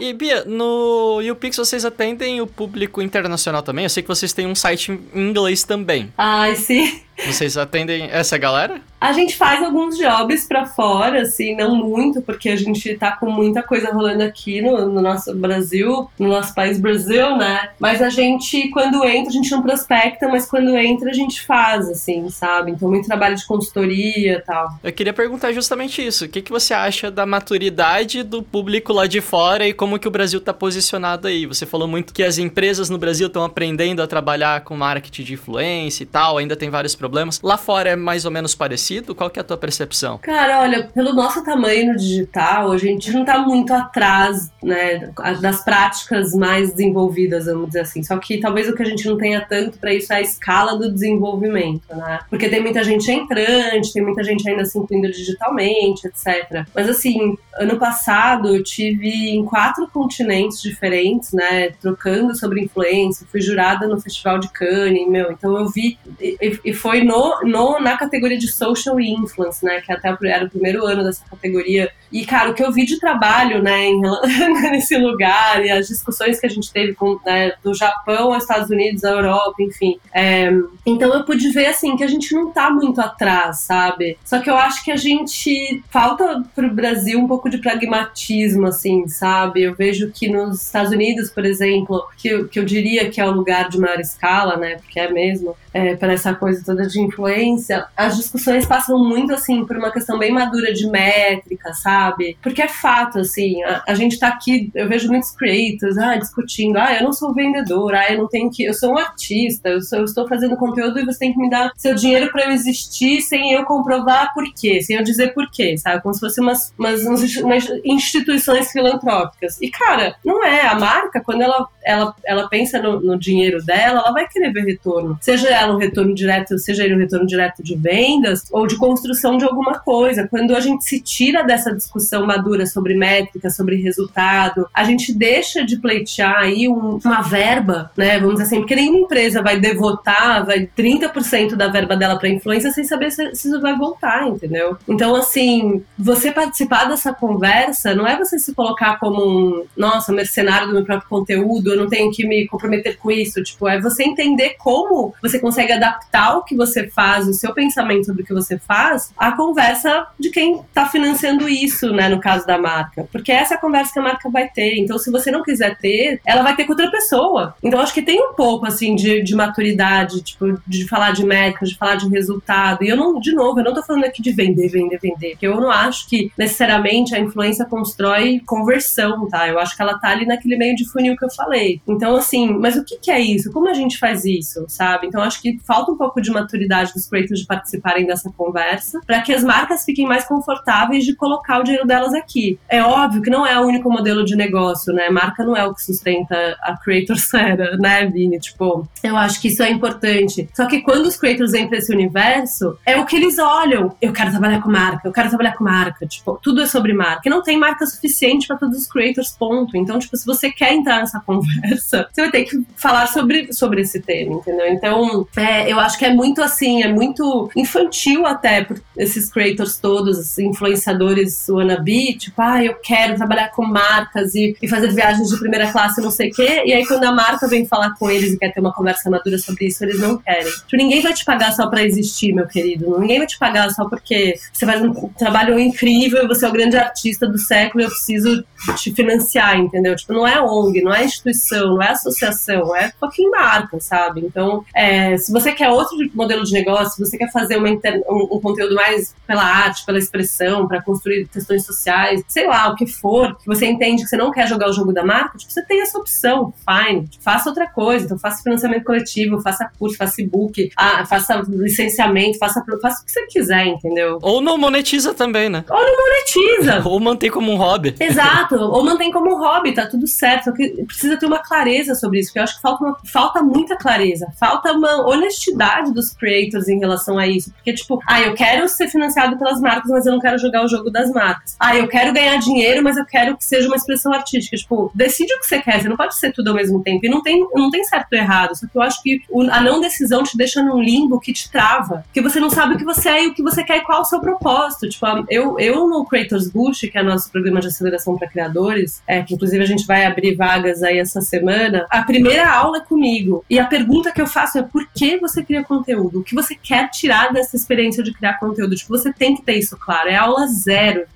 E 0.00 0.12
Bia, 0.12 0.44
no 0.44 1.20
YouPix 1.22 1.56
vocês 1.56 1.84
atendem 1.84 2.40
o 2.40 2.46
público 2.46 3.00
internacional 3.00 3.62
também? 3.62 3.84
Eu 3.84 3.90
sei 3.90 4.02
que 4.02 4.08
vocês 4.08 4.32
têm 4.32 4.46
um 4.46 4.54
site 4.54 4.92
em 4.92 5.20
inglês 5.20 5.64
também. 5.64 6.12
Ai, 6.18 6.56
sim. 6.56 7.00
Vocês 7.26 7.56
atendem 7.56 8.08
essa 8.10 8.36
galera? 8.36 8.80
A 9.00 9.12
gente 9.12 9.36
faz 9.36 9.62
alguns 9.62 9.98
jobs 9.98 10.46
para 10.46 10.64
fora, 10.64 11.22
assim, 11.22 11.54
não 11.54 11.76
muito, 11.76 12.22
porque 12.22 12.48
a 12.48 12.56
gente 12.56 12.96
tá 12.96 13.12
com 13.12 13.30
muita 13.30 13.62
coisa 13.62 13.92
rolando 13.92 14.22
aqui 14.22 14.62
no, 14.62 14.88
no, 14.88 15.02
nosso 15.02 15.34
Brasil, 15.34 16.08
no 16.18 16.28
nosso 16.28 16.54
país 16.54 16.80
Brasil, 16.80 17.36
né? 17.36 17.68
Mas 17.78 18.00
a 18.00 18.08
gente, 18.08 18.70
quando 18.70 19.04
entra, 19.04 19.28
a 19.28 19.32
gente 19.32 19.50
não 19.50 19.62
prospecta, 19.62 20.26
mas 20.26 20.46
quando 20.46 20.74
entra, 20.76 21.10
a 21.10 21.12
gente 21.12 21.42
faz, 21.42 21.88
assim, 21.90 22.30
sabe? 22.30 22.70
Então, 22.70 22.88
muito 22.88 23.06
trabalho 23.06 23.36
de 23.36 23.46
consultoria 23.46 24.38
e 24.38 24.40
tal. 24.40 24.78
Eu 24.82 24.92
queria 24.92 25.12
perguntar 25.12 25.52
justamente 25.52 26.04
isso. 26.04 26.24
O 26.24 26.28
que, 26.28 26.40
que 26.40 26.50
você 26.50 26.72
acha 26.72 27.10
da 27.10 27.26
maturidade 27.26 28.22
do 28.22 28.42
público 28.42 28.92
lá 28.92 29.06
de 29.06 29.20
fora 29.20 29.68
e 29.68 29.74
como 29.74 29.98
que 29.98 30.08
o 30.08 30.10
Brasil 30.10 30.40
tá 30.40 30.54
posicionado 30.54 31.28
aí? 31.28 31.44
Você 31.44 31.66
falou 31.66 31.86
muito 31.86 32.14
que 32.14 32.22
as 32.22 32.38
empresas 32.38 32.88
no 32.88 32.96
Brasil 32.96 33.26
estão 33.26 33.44
aprendendo 33.44 34.02
a 34.02 34.06
trabalhar 34.06 34.62
com 34.62 34.74
marketing 34.74 35.24
de 35.24 35.34
influência 35.34 36.04
e 36.04 36.06
tal, 36.06 36.38
ainda 36.38 36.56
tem 36.56 36.70
vários 36.70 36.96
problemas. 37.04 37.38
Lá 37.42 37.58
fora 37.58 37.90
é 37.90 37.96
mais 37.96 38.24
ou 38.24 38.30
menos 38.30 38.54
parecido? 38.54 39.14
Qual 39.14 39.28
que 39.28 39.38
é 39.38 39.42
a 39.42 39.44
tua 39.44 39.58
percepção? 39.58 40.16
Cara, 40.22 40.62
olha, 40.62 40.84
pelo 40.86 41.12
nosso 41.12 41.44
tamanho 41.44 41.92
no 41.92 41.98
digital, 41.98 42.72
a 42.72 42.78
gente 42.78 43.12
não 43.12 43.26
tá 43.26 43.38
muito 43.38 43.74
atrás, 43.74 44.50
né, 44.62 45.12
das 45.42 45.62
práticas 45.62 46.34
mais 46.34 46.70
desenvolvidas, 46.70 47.44
vamos 47.44 47.66
dizer 47.66 47.80
assim. 47.80 48.02
Só 48.02 48.16
que 48.16 48.40
talvez 48.40 48.68
o 48.70 48.74
que 48.74 48.82
a 48.82 48.86
gente 48.86 49.06
não 49.06 49.18
tenha 49.18 49.42
tanto 49.42 49.78
para 49.78 49.92
isso 49.92 50.12
é 50.14 50.16
a 50.16 50.20
escala 50.22 50.78
do 50.78 50.90
desenvolvimento, 50.90 51.94
né? 51.94 52.20
Porque 52.30 52.48
tem 52.48 52.62
muita 52.62 52.82
gente 52.82 53.10
entrante, 53.10 53.92
tem 53.92 54.02
muita 54.02 54.24
gente 54.24 54.48
ainda 54.48 54.64
se 54.64 54.78
incluindo 54.78 55.10
digitalmente, 55.10 56.06
etc. 56.06 56.66
Mas 56.74 56.88
assim, 56.88 57.36
ano 57.56 57.78
passado 57.78 58.56
eu 58.56 58.62
tive 58.62 59.10
em 59.30 59.44
quatro 59.44 59.86
continentes 59.88 60.62
diferentes, 60.62 61.32
né, 61.32 61.68
trocando 61.80 62.34
sobre 62.34 62.62
influência, 62.62 63.26
fui 63.30 63.42
jurada 63.42 63.86
no 63.86 64.00
Festival 64.00 64.38
de 64.38 64.48
Cannes, 64.48 65.06
meu, 65.06 65.30
então 65.30 65.56
eu 65.58 65.68
vi 65.68 65.98
e, 66.20 66.60
e 66.64 66.72
foi 66.72 66.93
no, 67.02 67.40
no, 67.42 67.80
na 67.80 67.96
categoria 67.96 68.38
de 68.38 68.48
social 68.48 69.00
influence, 69.00 69.64
né? 69.64 69.80
Que 69.80 69.92
até 69.92 70.14
era 70.24 70.44
o 70.44 70.50
primeiro 70.50 70.86
ano 70.86 71.02
dessa 71.02 71.24
categoria. 71.28 71.90
E, 72.14 72.24
cara, 72.24 72.50
o 72.50 72.54
que 72.54 72.62
eu 72.62 72.70
vi 72.70 72.84
de 72.84 73.00
trabalho, 73.00 73.60
né, 73.60 73.86
em, 73.86 74.00
nesse 74.70 74.96
lugar, 74.96 75.64
e 75.64 75.70
as 75.70 75.88
discussões 75.88 76.38
que 76.38 76.46
a 76.46 76.48
gente 76.48 76.72
teve 76.72 76.94
com, 76.94 77.18
né, 77.26 77.54
do 77.60 77.74
Japão 77.74 78.32
aos 78.32 78.44
Estados 78.44 78.70
Unidos, 78.70 79.02
a 79.02 79.10
Europa, 79.10 79.60
enfim. 79.60 79.98
É, 80.14 80.48
então 80.86 81.12
eu 81.12 81.24
pude 81.24 81.50
ver, 81.50 81.66
assim, 81.66 81.96
que 81.96 82.04
a 82.04 82.06
gente 82.06 82.32
não 82.32 82.52
tá 82.52 82.70
muito 82.70 83.00
atrás, 83.00 83.60
sabe? 83.60 84.16
Só 84.24 84.38
que 84.38 84.48
eu 84.48 84.56
acho 84.56 84.84
que 84.84 84.92
a 84.92 84.96
gente 84.96 85.82
falta 85.90 86.44
pro 86.54 86.72
Brasil 86.72 87.18
um 87.18 87.26
pouco 87.26 87.50
de 87.50 87.58
pragmatismo, 87.58 88.68
assim, 88.68 89.08
sabe? 89.08 89.62
Eu 89.62 89.74
vejo 89.74 90.12
que 90.12 90.28
nos 90.28 90.62
Estados 90.62 90.92
Unidos, 90.92 91.30
por 91.30 91.44
exemplo, 91.44 92.06
que, 92.16 92.44
que 92.44 92.60
eu 92.60 92.64
diria 92.64 93.10
que 93.10 93.20
é 93.20 93.26
o 93.26 93.32
lugar 93.32 93.68
de 93.68 93.78
maior 93.78 93.98
escala, 93.98 94.56
né? 94.56 94.76
Porque 94.76 95.00
é 95.00 95.10
mesmo, 95.10 95.56
é, 95.72 95.96
para 95.96 96.12
essa 96.12 96.32
coisa 96.32 96.62
toda 96.64 96.83
de 96.86 97.00
influência, 97.00 97.86
as 97.96 98.16
discussões 98.16 98.66
passam 98.66 98.98
muito 98.98 99.32
assim 99.32 99.64
por 99.64 99.76
uma 99.76 99.92
questão 99.92 100.18
bem 100.18 100.32
madura 100.32 100.72
de 100.72 100.88
métrica, 100.88 101.72
sabe? 101.74 102.36
Porque 102.42 102.62
é 102.62 102.68
fato, 102.68 103.18
assim, 103.18 103.62
a, 103.64 103.82
a 103.88 103.94
gente 103.94 104.18
tá 104.18 104.28
aqui, 104.28 104.70
eu 104.74 104.88
vejo 104.88 105.08
muitos 105.08 105.30
creators, 105.30 105.98
ah, 105.98 106.16
discutindo, 106.16 106.76
ah, 106.78 106.94
eu 106.94 107.02
não 107.02 107.12
sou 107.12 107.34
vendedor, 107.34 107.94
ah, 107.94 108.10
eu 108.10 108.18
não 108.18 108.28
tenho 108.28 108.50
que, 108.50 108.64
eu 108.64 108.74
sou 108.74 108.92
um 108.92 108.98
artista, 108.98 109.68
eu, 109.68 109.80
sou, 109.80 109.98
eu 109.98 110.04
estou 110.04 110.28
fazendo 110.28 110.56
conteúdo 110.56 110.98
e 110.98 111.04
você 111.04 111.18
tem 111.20 111.32
que 111.32 111.38
me 111.38 111.50
dar 111.50 111.72
seu 111.76 111.94
dinheiro 111.94 112.30
para 112.30 112.44
eu 112.44 112.50
existir 112.50 113.20
sem 113.22 113.52
eu 113.52 113.64
comprovar 113.64 114.32
por 114.34 114.44
quê, 114.54 114.82
sem 114.82 114.96
eu 114.96 115.02
dizer 115.02 115.34
por 115.34 115.50
quê, 115.50 115.76
sabe? 115.78 116.02
Como 116.02 116.14
se 116.14 116.20
fossem 116.20 116.42
umas, 116.42 116.72
umas, 116.78 117.04
umas 117.04 117.68
instituições 117.84 118.70
filantrópicas. 118.70 119.60
E, 119.60 119.70
cara, 119.70 120.16
não 120.24 120.44
é. 120.44 120.66
A 120.66 120.74
marca, 120.74 121.20
quando 121.20 121.42
ela, 121.42 121.66
ela, 121.84 122.14
ela 122.24 122.48
pensa 122.48 122.80
no, 122.80 123.00
no 123.00 123.18
dinheiro 123.18 123.64
dela, 123.64 124.00
ela 124.00 124.12
vai 124.12 124.26
querer 124.28 124.52
ver 124.52 124.64
retorno. 124.64 125.18
Seja 125.20 125.48
ela 125.48 125.74
um 125.74 125.78
retorno 125.78 126.14
direto, 126.14 126.58
seja 126.58 126.73
ele 126.82 126.94
um 126.94 126.98
retorno 126.98 127.26
direto 127.26 127.62
de 127.62 127.76
vendas 127.76 128.44
ou 128.50 128.66
de 128.66 128.76
construção 128.76 129.36
de 129.36 129.44
alguma 129.44 129.78
coisa. 129.78 130.26
Quando 130.28 130.54
a 130.54 130.60
gente 130.60 130.84
se 130.84 131.00
tira 131.00 131.42
dessa 131.42 131.74
discussão 131.74 132.26
madura 132.26 132.66
sobre 132.66 132.94
métrica, 132.94 133.50
sobre 133.50 133.76
resultado, 133.76 134.68
a 134.72 134.84
gente 134.84 135.12
deixa 135.12 135.64
de 135.64 135.78
pleitear 135.78 136.36
aí 136.38 136.68
um, 136.68 136.98
uma 137.04 137.22
verba, 137.22 137.90
né? 137.96 138.18
Vamos 138.18 138.34
dizer 138.34 138.44
assim, 138.44 138.58
porque 138.58 138.74
nenhuma 138.74 138.98
empresa 138.98 139.42
vai 139.42 139.60
devotar, 139.60 140.44
vai 140.44 140.68
30% 140.76 141.54
da 141.54 141.68
verba 141.68 141.96
dela 141.96 142.18
para 142.18 142.28
influência 142.28 142.70
sem 142.72 142.84
saber 142.84 143.10
se, 143.10 143.34
se 143.34 143.48
isso 143.48 143.60
vai 143.60 143.76
voltar, 143.76 144.26
entendeu? 144.26 144.76
Então, 144.88 145.14
assim, 145.14 145.82
você 145.98 146.32
participar 146.32 146.88
dessa 146.88 147.12
conversa 147.12 147.94
não 147.94 148.06
é 148.06 148.16
você 148.16 148.38
se 148.38 148.54
colocar 148.54 148.98
como 148.98 149.22
um, 149.22 149.64
nossa, 149.76 150.12
mercenário 150.12 150.68
do 150.68 150.74
meu 150.74 150.84
próprio 150.84 151.08
conteúdo, 151.08 151.72
eu 151.72 151.76
não 151.76 151.88
tenho 151.88 152.10
que 152.10 152.26
me 152.26 152.46
comprometer 152.46 152.96
com 152.98 153.10
isso. 153.10 153.42
Tipo, 153.42 153.68
é 153.68 153.80
você 153.80 154.04
entender 154.04 154.56
como 154.58 155.14
você 155.22 155.38
consegue 155.38 155.72
adaptar 155.72 156.38
o 156.38 156.44
que 156.44 156.56
você 156.56 156.63
faz, 156.90 157.26
o 157.28 157.34
seu 157.34 157.52
pensamento 157.52 158.06
sobre 158.06 158.22
o 158.22 158.26
que 158.26 158.34
você 158.34 158.58
faz, 158.58 159.12
à 159.16 159.32
conversa 159.32 160.06
de 160.18 160.30
quem 160.30 160.60
está 160.60 160.86
financiando 160.86 161.48
isso, 161.48 161.92
né, 161.92 162.08
no 162.08 162.20
caso 162.20 162.46
da 162.46 162.58
marca. 162.58 163.06
Porque 163.10 163.32
essa 163.32 163.54
é 163.54 163.56
a 163.56 163.60
conversa 163.60 163.92
que 163.92 163.98
a 163.98 164.02
marca 164.02 164.30
vai 164.30 164.48
ter. 164.48 164.78
Então, 164.78 164.98
se 164.98 165.10
você 165.10 165.30
não 165.30 165.42
quiser 165.42 165.76
ter, 165.78 166.20
ela 166.26 166.42
vai 166.42 166.56
ter 166.56 166.64
com 166.64 166.72
outra 166.72 166.90
pessoa. 166.90 167.54
Então, 167.62 167.80
acho 167.80 167.94
que 167.94 168.02
tem 168.02 168.20
um 168.20 168.34
pouco, 168.34 168.66
assim, 168.66 168.94
de, 168.94 169.22
de 169.22 169.34
maturidade, 169.34 170.22
tipo, 170.22 170.58
de 170.66 170.86
falar 170.88 171.12
de 171.12 171.24
métrica, 171.24 171.66
de 171.66 171.76
falar 171.76 171.96
de 171.96 172.08
resultado. 172.08 172.84
E 172.84 172.88
eu 172.88 172.96
não, 172.96 173.18
de 173.18 173.32
novo, 173.32 173.60
eu 173.60 173.64
não 173.64 173.74
tô 173.74 173.82
falando 173.82 174.04
aqui 174.04 174.22
de 174.22 174.32
vender, 174.32 174.68
vender, 174.68 174.98
vender. 175.00 175.30
Porque 175.30 175.46
eu 175.46 175.60
não 175.60 175.70
acho 175.70 176.08
que 176.08 176.30
necessariamente 176.36 177.14
a 177.14 177.20
influência 177.20 177.64
constrói 177.64 178.40
conversão, 178.46 179.28
tá? 179.28 179.48
Eu 179.48 179.58
acho 179.58 179.76
que 179.76 179.82
ela 179.82 179.98
tá 179.98 180.08
ali 180.08 180.26
naquele 180.26 180.56
meio 180.56 180.74
de 180.74 180.88
funil 180.90 181.16
que 181.16 181.24
eu 181.24 181.30
falei. 181.30 181.80
Então, 181.86 182.16
assim, 182.16 182.52
mas 182.52 182.76
o 182.76 182.84
que, 182.84 182.98
que 182.98 183.10
é 183.10 183.20
isso? 183.20 183.52
Como 183.52 183.68
a 183.68 183.74
gente 183.74 183.98
faz 183.98 184.24
isso, 184.24 184.64
sabe? 184.68 185.06
Então, 185.06 185.22
acho 185.22 185.40
que 185.40 185.58
falta 185.66 185.92
um 185.92 185.96
pouco 185.96 186.20
de 186.20 186.30
maturidade 186.30 186.53
dos 186.94 187.06
creators 187.06 187.40
de 187.40 187.46
participarem 187.46 188.06
dessa 188.06 188.30
conversa, 188.30 189.00
para 189.06 189.20
que 189.20 189.32
as 189.32 189.42
marcas 189.42 189.84
fiquem 189.84 190.06
mais 190.06 190.24
confortáveis 190.24 191.04
de 191.04 191.14
colocar 191.14 191.60
o 191.60 191.62
dinheiro 191.62 191.86
delas 191.86 192.14
aqui. 192.14 192.58
É 192.68 192.82
óbvio 192.82 193.22
que 193.22 193.30
não 193.30 193.46
é 193.46 193.58
o 193.60 193.64
único 193.64 193.90
modelo 193.90 194.24
de 194.24 194.36
negócio, 194.36 194.92
né? 194.92 195.08
Marca 195.10 195.44
não 195.44 195.56
é 195.56 195.64
o 195.64 195.74
que 195.74 195.82
sustenta 195.82 196.56
a 196.62 196.76
creator 196.76 197.16
era, 197.34 197.76
né, 197.76 198.06
Vini? 198.06 198.38
Tipo, 198.38 198.88
eu 199.02 199.16
acho 199.16 199.40
que 199.40 199.48
isso 199.48 199.62
é 199.62 199.70
importante. 199.70 200.48
Só 200.54 200.66
que 200.66 200.80
quando 200.82 201.06
os 201.06 201.16
creators 201.16 201.52
vêm 201.52 201.68
pra 201.68 201.78
esse 201.78 201.92
universo, 201.92 202.78
é 202.84 202.96
o 202.96 203.06
que 203.06 203.16
eles 203.16 203.38
olham. 203.38 203.94
Eu 204.00 204.12
quero 204.12 204.30
trabalhar 204.30 204.60
com 204.62 204.70
marca, 204.70 205.08
eu 205.08 205.12
quero 205.12 205.28
trabalhar 205.28 205.52
com 205.52 205.64
marca. 205.64 206.06
Tipo, 206.06 206.38
tudo 206.42 206.62
é 206.62 206.66
sobre 206.66 206.92
marca. 206.92 207.22
E 207.26 207.30
não 207.30 207.42
tem 207.42 207.58
marca 207.58 207.86
suficiente 207.86 208.46
para 208.46 208.56
todos 208.56 208.78
os 208.78 208.86
creators, 208.86 209.36
ponto. 209.38 209.76
Então, 209.76 209.98
tipo, 209.98 210.16
se 210.16 210.26
você 210.26 210.50
quer 210.50 210.72
entrar 210.72 210.98
nessa 210.98 211.20
conversa, 211.24 212.08
você 212.12 212.22
vai 212.22 212.30
ter 212.30 212.44
que 212.44 212.64
falar 212.76 213.06
sobre, 213.08 213.52
sobre 213.52 213.82
esse 213.82 214.00
tema, 214.00 214.36
entendeu? 214.36 214.66
Então, 214.68 215.26
é, 215.36 215.70
eu 215.70 215.78
acho 215.78 215.98
que 215.98 216.04
é 216.04 216.12
muito 216.12 216.42
assim, 216.44 216.82
é 216.82 216.88
muito 216.88 217.50
infantil 217.56 218.26
até 218.26 218.64
por 218.64 218.80
esses 218.96 219.30
creators 219.30 219.78
todos, 219.78 220.18
esses 220.18 220.38
influenciadores 220.38 221.48
wannabe, 221.48 222.16
tipo, 222.16 222.40
ah, 222.40 222.62
eu 222.62 222.74
quero 222.74 223.16
trabalhar 223.16 223.48
com 223.50 223.64
marcas 223.64 224.34
e, 224.34 224.56
e 224.60 224.68
fazer 224.68 224.92
viagens 224.92 225.28
de 225.28 225.38
primeira 225.38 225.70
classe, 225.72 226.00
não 226.00 226.10
sei 226.10 226.30
o 226.30 226.34
quê. 226.34 226.62
E 226.64 226.72
aí, 226.72 226.86
quando 226.86 227.04
a 227.04 227.12
marca 227.12 227.48
vem 227.48 227.66
falar 227.66 227.94
com 227.98 228.10
eles 228.10 228.32
e 228.32 228.38
quer 228.38 228.52
ter 228.52 228.60
uma 228.60 228.72
conversa 228.72 229.10
madura 229.10 229.38
sobre 229.38 229.66
isso, 229.66 229.84
eles 229.84 230.00
não 230.00 230.18
querem. 230.18 230.44
Tipo, 230.44 230.76
ninguém 230.76 231.00
vai 231.00 231.12
te 231.12 231.24
pagar 231.24 231.52
só 231.52 231.68
para 231.68 231.82
existir, 231.82 232.32
meu 232.32 232.46
querido. 232.46 232.98
Ninguém 232.98 233.18
vai 233.18 233.26
te 233.26 233.38
pagar 233.38 233.70
só 233.70 233.88
porque 233.88 234.38
você 234.52 234.66
faz 234.66 234.82
um 234.82 234.92
trabalho 235.16 235.58
incrível 235.58 236.24
você 236.34 236.44
é 236.44 236.48
o 236.48 236.52
grande 236.52 236.76
artista 236.76 237.26
do 237.26 237.38
século 237.38 237.82
e 237.82 237.86
eu 237.86 237.90
preciso 237.90 238.44
te 238.76 238.92
financiar, 238.94 239.58
entendeu? 239.58 239.94
Tipo, 239.94 240.12
não 240.12 240.26
é 240.26 240.40
ONG, 240.40 240.82
não 240.82 240.92
é 240.92 241.04
instituição, 241.04 241.74
não 241.74 241.82
é 241.82 241.90
associação, 241.90 242.74
é 242.74 242.92
fucking 242.98 243.30
marca, 243.30 243.78
sabe? 243.80 244.20
Então, 244.20 244.64
é, 244.74 245.16
se 245.16 245.32
você 245.32 245.52
quer 245.52 245.68
outro 245.68 245.96
modelo 246.14 246.33
de 246.42 246.52
negócio, 246.52 246.94
se 246.94 247.10
você 247.10 247.16
quer 247.16 247.30
fazer 247.30 247.58
inter... 247.66 248.02
um, 248.08 248.36
um, 248.36 248.40
conteúdo 248.40 248.74
mais 248.74 249.14
pela 249.26 249.42
arte, 249.42 249.84
pela 249.84 249.98
expressão, 249.98 250.66
para 250.66 250.82
construir 250.82 251.28
questões 251.28 251.64
sociais, 251.64 252.22
sei 252.28 252.46
lá, 252.46 252.68
o 252.68 252.74
que 252.74 252.86
for, 252.86 253.36
que 253.36 253.46
você 253.46 253.66
entende 253.66 254.02
que 254.02 254.08
você 254.08 254.16
não 254.16 254.30
quer 254.30 254.46
jogar 254.48 254.68
o 254.68 254.72
jogo 254.72 254.92
da 254.92 255.04
marca, 255.04 255.38
tipo, 255.38 255.52
você 255.52 255.64
tem 255.64 255.80
essa 255.80 255.98
opção, 255.98 256.52
fine. 256.64 257.08
Faça 257.20 257.48
outra 257.48 257.66
coisa, 257.66 258.04
então 258.04 258.18
faça 258.18 258.42
financiamento 258.42 258.84
coletivo, 258.84 259.40
faça 259.40 259.70
curso, 259.78 259.96
faça 259.96 260.20
e-book, 260.20 260.70
ah, 260.76 261.04
faça 261.06 261.42
licenciamento, 261.48 262.38
faça, 262.38 262.64
faça 262.80 263.02
o 263.02 263.04
que 263.04 263.12
você 263.12 263.26
quiser, 263.26 263.66
entendeu? 263.66 264.18
Ou 264.22 264.40
não 264.40 264.58
monetiza 264.58 265.14
também, 265.14 265.48
né? 265.48 265.64
Ou 265.68 265.80
não 265.80 265.96
monetiza. 265.96 266.82
Ou 266.88 267.00
mantém 267.00 267.30
como 267.30 267.52
um 267.52 267.56
hobby. 267.56 267.94
Exato, 267.98 268.56
ou 268.60 268.84
mantém 268.84 269.10
como 269.10 269.34
um 269.34 269.38
hobby, 269.38 269.72
tá 269.72 269.86
tudo 269.86 270.06
certo. 270.06 270.44
Só 270.44 270.52
que 270.52 270.84
precisa 270.84 271.16
ter 271.16 271.26
uma 271.26 271.38
clareza 271.38 271.94
sobre 271.94 272.20
isso, 272.20 272.28
porque 272.28 272.38
eu 272.38 272.44
acho 272.44 272.56
que 272.56 272.62
falta, 272.62 272.84
uma, 272.84 272.96
falta 273.04 273.42
muita 273.42 273.76
clareza, 273.76 274.26
falta 274.38 274.72
uma 274.72 275.06
honestidade 275.06 275.92
dos 275.92 276.13
creators 276.14 276.68
em 276.68 276.78
relação 276.78 277.18
a 277.18 277.26
isso. 277.26 277.52
Porque, 277.52 277.72
tipo, 277.72 278.00
ah, 278.06 278.20
eu 278.20 278.34
quero 278.34 278.68
ser 278.68 278.88
financiado 278.88 279.38
pelas 279.38 279.60
marcas, 279.60 279.90
mas 279.90 280.06
eu 280.06 280.12
não 280.12 280.20
quero 280.20 280.38
jogar 280.38 280.64
o 280.64 280.68
jogo 280.68 280.90
das 280.90 281.10
marcas. 281.10 281.56
Ah, 281.58 281.76
eu 281.76 281.88
quero 281.88 282.12
ganhar 282.12 282.36
dinheiro, 282.38 282.82
mas 282.82 282.96
eu 282.96 283.04
quero 283.04 283.36
que 283.36 283.44
seja 283.44 283.66
uma 283.66 283.76
expressão 283.76 284.12
artística. 284.12 284.56
Tipo, 284.56 284.90
decide 284.94 285.32
o 285.34 285.40
que 285.40 285.46
você 285.46 285.60
quer, 285.60 285.80
você 285.80 285.88
não 285.88 285.96
pode 285.96 286.16
ser 286.16 286.32
tudo 286.32 286.48
ao 286.48 286.54
mesmo 286.54 286.82
tempo. 286.82 287.04
E 287.04 287.08
não 287.08 287.22
tem, 287.22 287.46
não 287.54 287.70
tem 287.70 287.84
certo 287.84 288.12
ou 288.12 288.18
errado. 288.18 288.56
Só 288.56 288.66
que 288.66 288.76
eu 288.76 288.82
acho 288.82 289.02
que 289.02 289.22
a 289.50 289.60
não 289.60 289.80
decisão 289.80 290.22
te 290.22 290.36
deixa 290.36 290.62
num 290.62 290.80
limbo 290.80 291.20
que 291.20 291.32
te 291.32 291.50
trava. 291.50 292.04
Porque 292.06 292.20
você 292.20 292.40
não 292.40 292.50
sabe 292.50 292.74
o 292.74 292.78
que 292.78 292.84
você 292.84 293.08
é 293.08 293.24
e 293.24 293.28
o 293.28 293.34
que 293.34 293.42
você 293.42 293.62
quer 293.62 293.78
e 293.78 293.80
qual 293.82 294.02
o 294.02 294.04
seu 294.04 294.20
propósito. 294.20 294.88
Tipo, 294.88 295.06
eu, 295.28 295.58
eu 295.58 295.88
no 295.88 296.04
Creators 296.04 296.48
Boost, 296.48 296.88
que 296.88 296.98
é 296.98 297.02
nosso 297.02 297.30
programa 297.30 297.60
de 297.60 297.68
aceleração 297.68 298.16
para 298.16 298.28
criadores, 298.28 299.02
é, 299.06 299.22
que 299.22 299.34
inclusive 299.34 299.62
a 299.62 299.66
gente 299.66 299.86
vai 299.86 300.04
abrir 300.04 300.34
vagas 300.34 300.82
aí 300.82 300.98
essa 300.98 301.20
semana, 301.20 301.86
a 301.90 302.02
primeira 302.02 302.48
aula 302.50 302.78
é 302.78 302.80
comigo. 302.80 303.44
E 303.48 303.58
a 303.58 303.66
pergunta 303.66 304.12
que 304.12 304.20
eu 304.20 304.26
faço 304.26 304.58
é 304.58 304.62
por 304.62 304.86
que 304.94 305.18
você 305.18 305.42
cria 305.42 305.62
conteúdo? 305.62 306.03
O 306.12 306.22
que 306.22 306.34
você 306.34 306.54
quer 306.54 306.88
tirar 306.90 307.32
dessa 307.32 307.56
experiência 307.56 308.02
de 308.02 308.12
criar 308.12 308.38
conteúdo? 308.38 308.74
Tipo, 308.74 308.96
você 308.96 309.12
tem 309.12 309.34
que 309.34 309.42
ter 309.42 309.58
isso 309.58 309.76
claro. 309.76 310.08
É 310.08 310.16
aula 310.16 310.46
zero. 310.46 311.06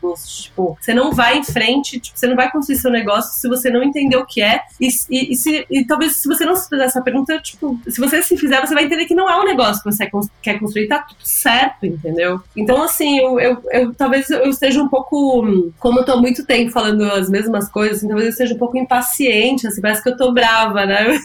Tipo, 0.40 0.76
você 0.80 0.94
não 0.94 1.12
vai 1.12 1.38
em 1.38 1.44
frente, 1.44 1.98
tipo, 2.00 2.18
você 2.18 2.26
não 2.26 2.36
vai 2.36 2.50
construir 2.50 2.76
seu 2.76 2.90
negócio 2.90 3.38
se 3.38 3.48
você 3.48 3.70
não 3.70 3.82
entender 3.82 4.16
o 4.16 4.26
que 4.26 4.42
é. 4.42 4.62
E, 4.80 4.88
e, 5.10 5.32
e, 5.32 5.36
se, 5.36 5.66
e 5.70 5.84
talvez 5.84 6.16
se 6.16 6.28
você 6.28 6.44
não 6.44 6.56
se 6.56 6.68
fizer 6.68 6.84
essa 6.84 7.02
pergunta, 7.02 7.38
tipo, 7.40 7.78
se 7.86 8.00
você 8.00 8.22
se 8.22 8.36
fizer, 8.36 8.60
você 8.60 8.74
vai 8.74 8.84
entender 8.84 9.04
que 9.06 9.14
não 9.14 9.28
é 9.28 9.38
um 9.40 9.44
negócio 9.44 9.82
que 9.82 9.90
você 9.90 10.08
quer 10.42 10.58
construir, 10.58 10.88
tá 10.88 11.00
tudo 11.00 11.20
certo, 11.22 11.86
entendeu? 11.86 12.40
Então, 12.56 12.82
assim, 12.82 13.18
eu, 13.18 13.38
eu, 13.40 13.62
eu 13.72 13.94
talvez 13.94 14.28
eu 14.30 14.48
esteja 14.48 14.82
um 14.82 14.88
pouco, 14.88 15.72
como 15.78 16.00
eu 16.00 16.04
tô 16.04 16.12
há 16.12 16.16
muito 16.16 16.44
tempo 16.44 16.70
falando 16.70 17.02
as 17.04 17.28
mesmas 17.28 17.68
coisas, 17.68 17.98
assim, 17.98 18.08
talvez 18.08 18.26
eu 18.26 18.32
esteja 18.32 18.54
um 18.54 18.58
pouco 18.58 18.78
impaciente, 18.78 19.66
assim, 19.66 19.80
parece 19.80 20.02
que 20.02 20.08
eu 20.08 20.16
tô 20.16 20.32
brava, 20.32 20.86
né? 20.86 21.06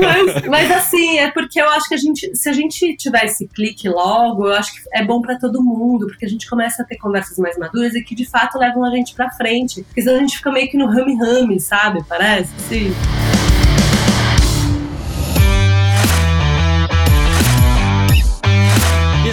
mas, 0.00 0.46
mas, 0.48 0.70
assim, 0.70 1.18
é 1.18 1.30
porque 1.30 1.60
eu 1.60 1.68
acho 1.70 1.88
que 1.88 1.94
a 1.94 1.98
gente, 1.98 2.34
se 2.44 2.50
a 2.50 2.52
gente 2.52 2.94
tiver 2.98 3.24
esse 3.24 3.48
clique 3.48 3.88
logo, 3.88 4.46
eu 4.46 4.52
acho 4.52 4.74
que 4.74 4.80
é 4.92 5.02
bom 5.02 5.22
para 5.22 5.38
todo 5.38 5.62
mundo, 5.62 6.06
porque 6.06 6.26
a 6.26 6.28
gente 6.28 6.46
começa 6.46 6.82
a 6.82 6.84
ter 6.84 6.98
conversas 6.98 7.38
mais 7.38 7.56
maduras 7.56 7.94
e 7.94 8.02
que 8.02 8.14
de 8.14 8.26
fato 8.26 8.58
levam 8.58 8.84
a 8.84 8.90
gente 8.90 9.14
pra 9.14 9.30
frente. 9.30 9.82
Porque 9.84 10.02
senão 10.02 10.16
a 10.16 10.20
gente 10.20 10.36
fica 10.36 10.52
meio 10.52 10.68
que 10.68 10.76
no 10.76 10.86
rame-rame, 10.86 11.58
sabe? 11.58 12.04
Parece? 12.06 12.50
Sim. 12.68 12.92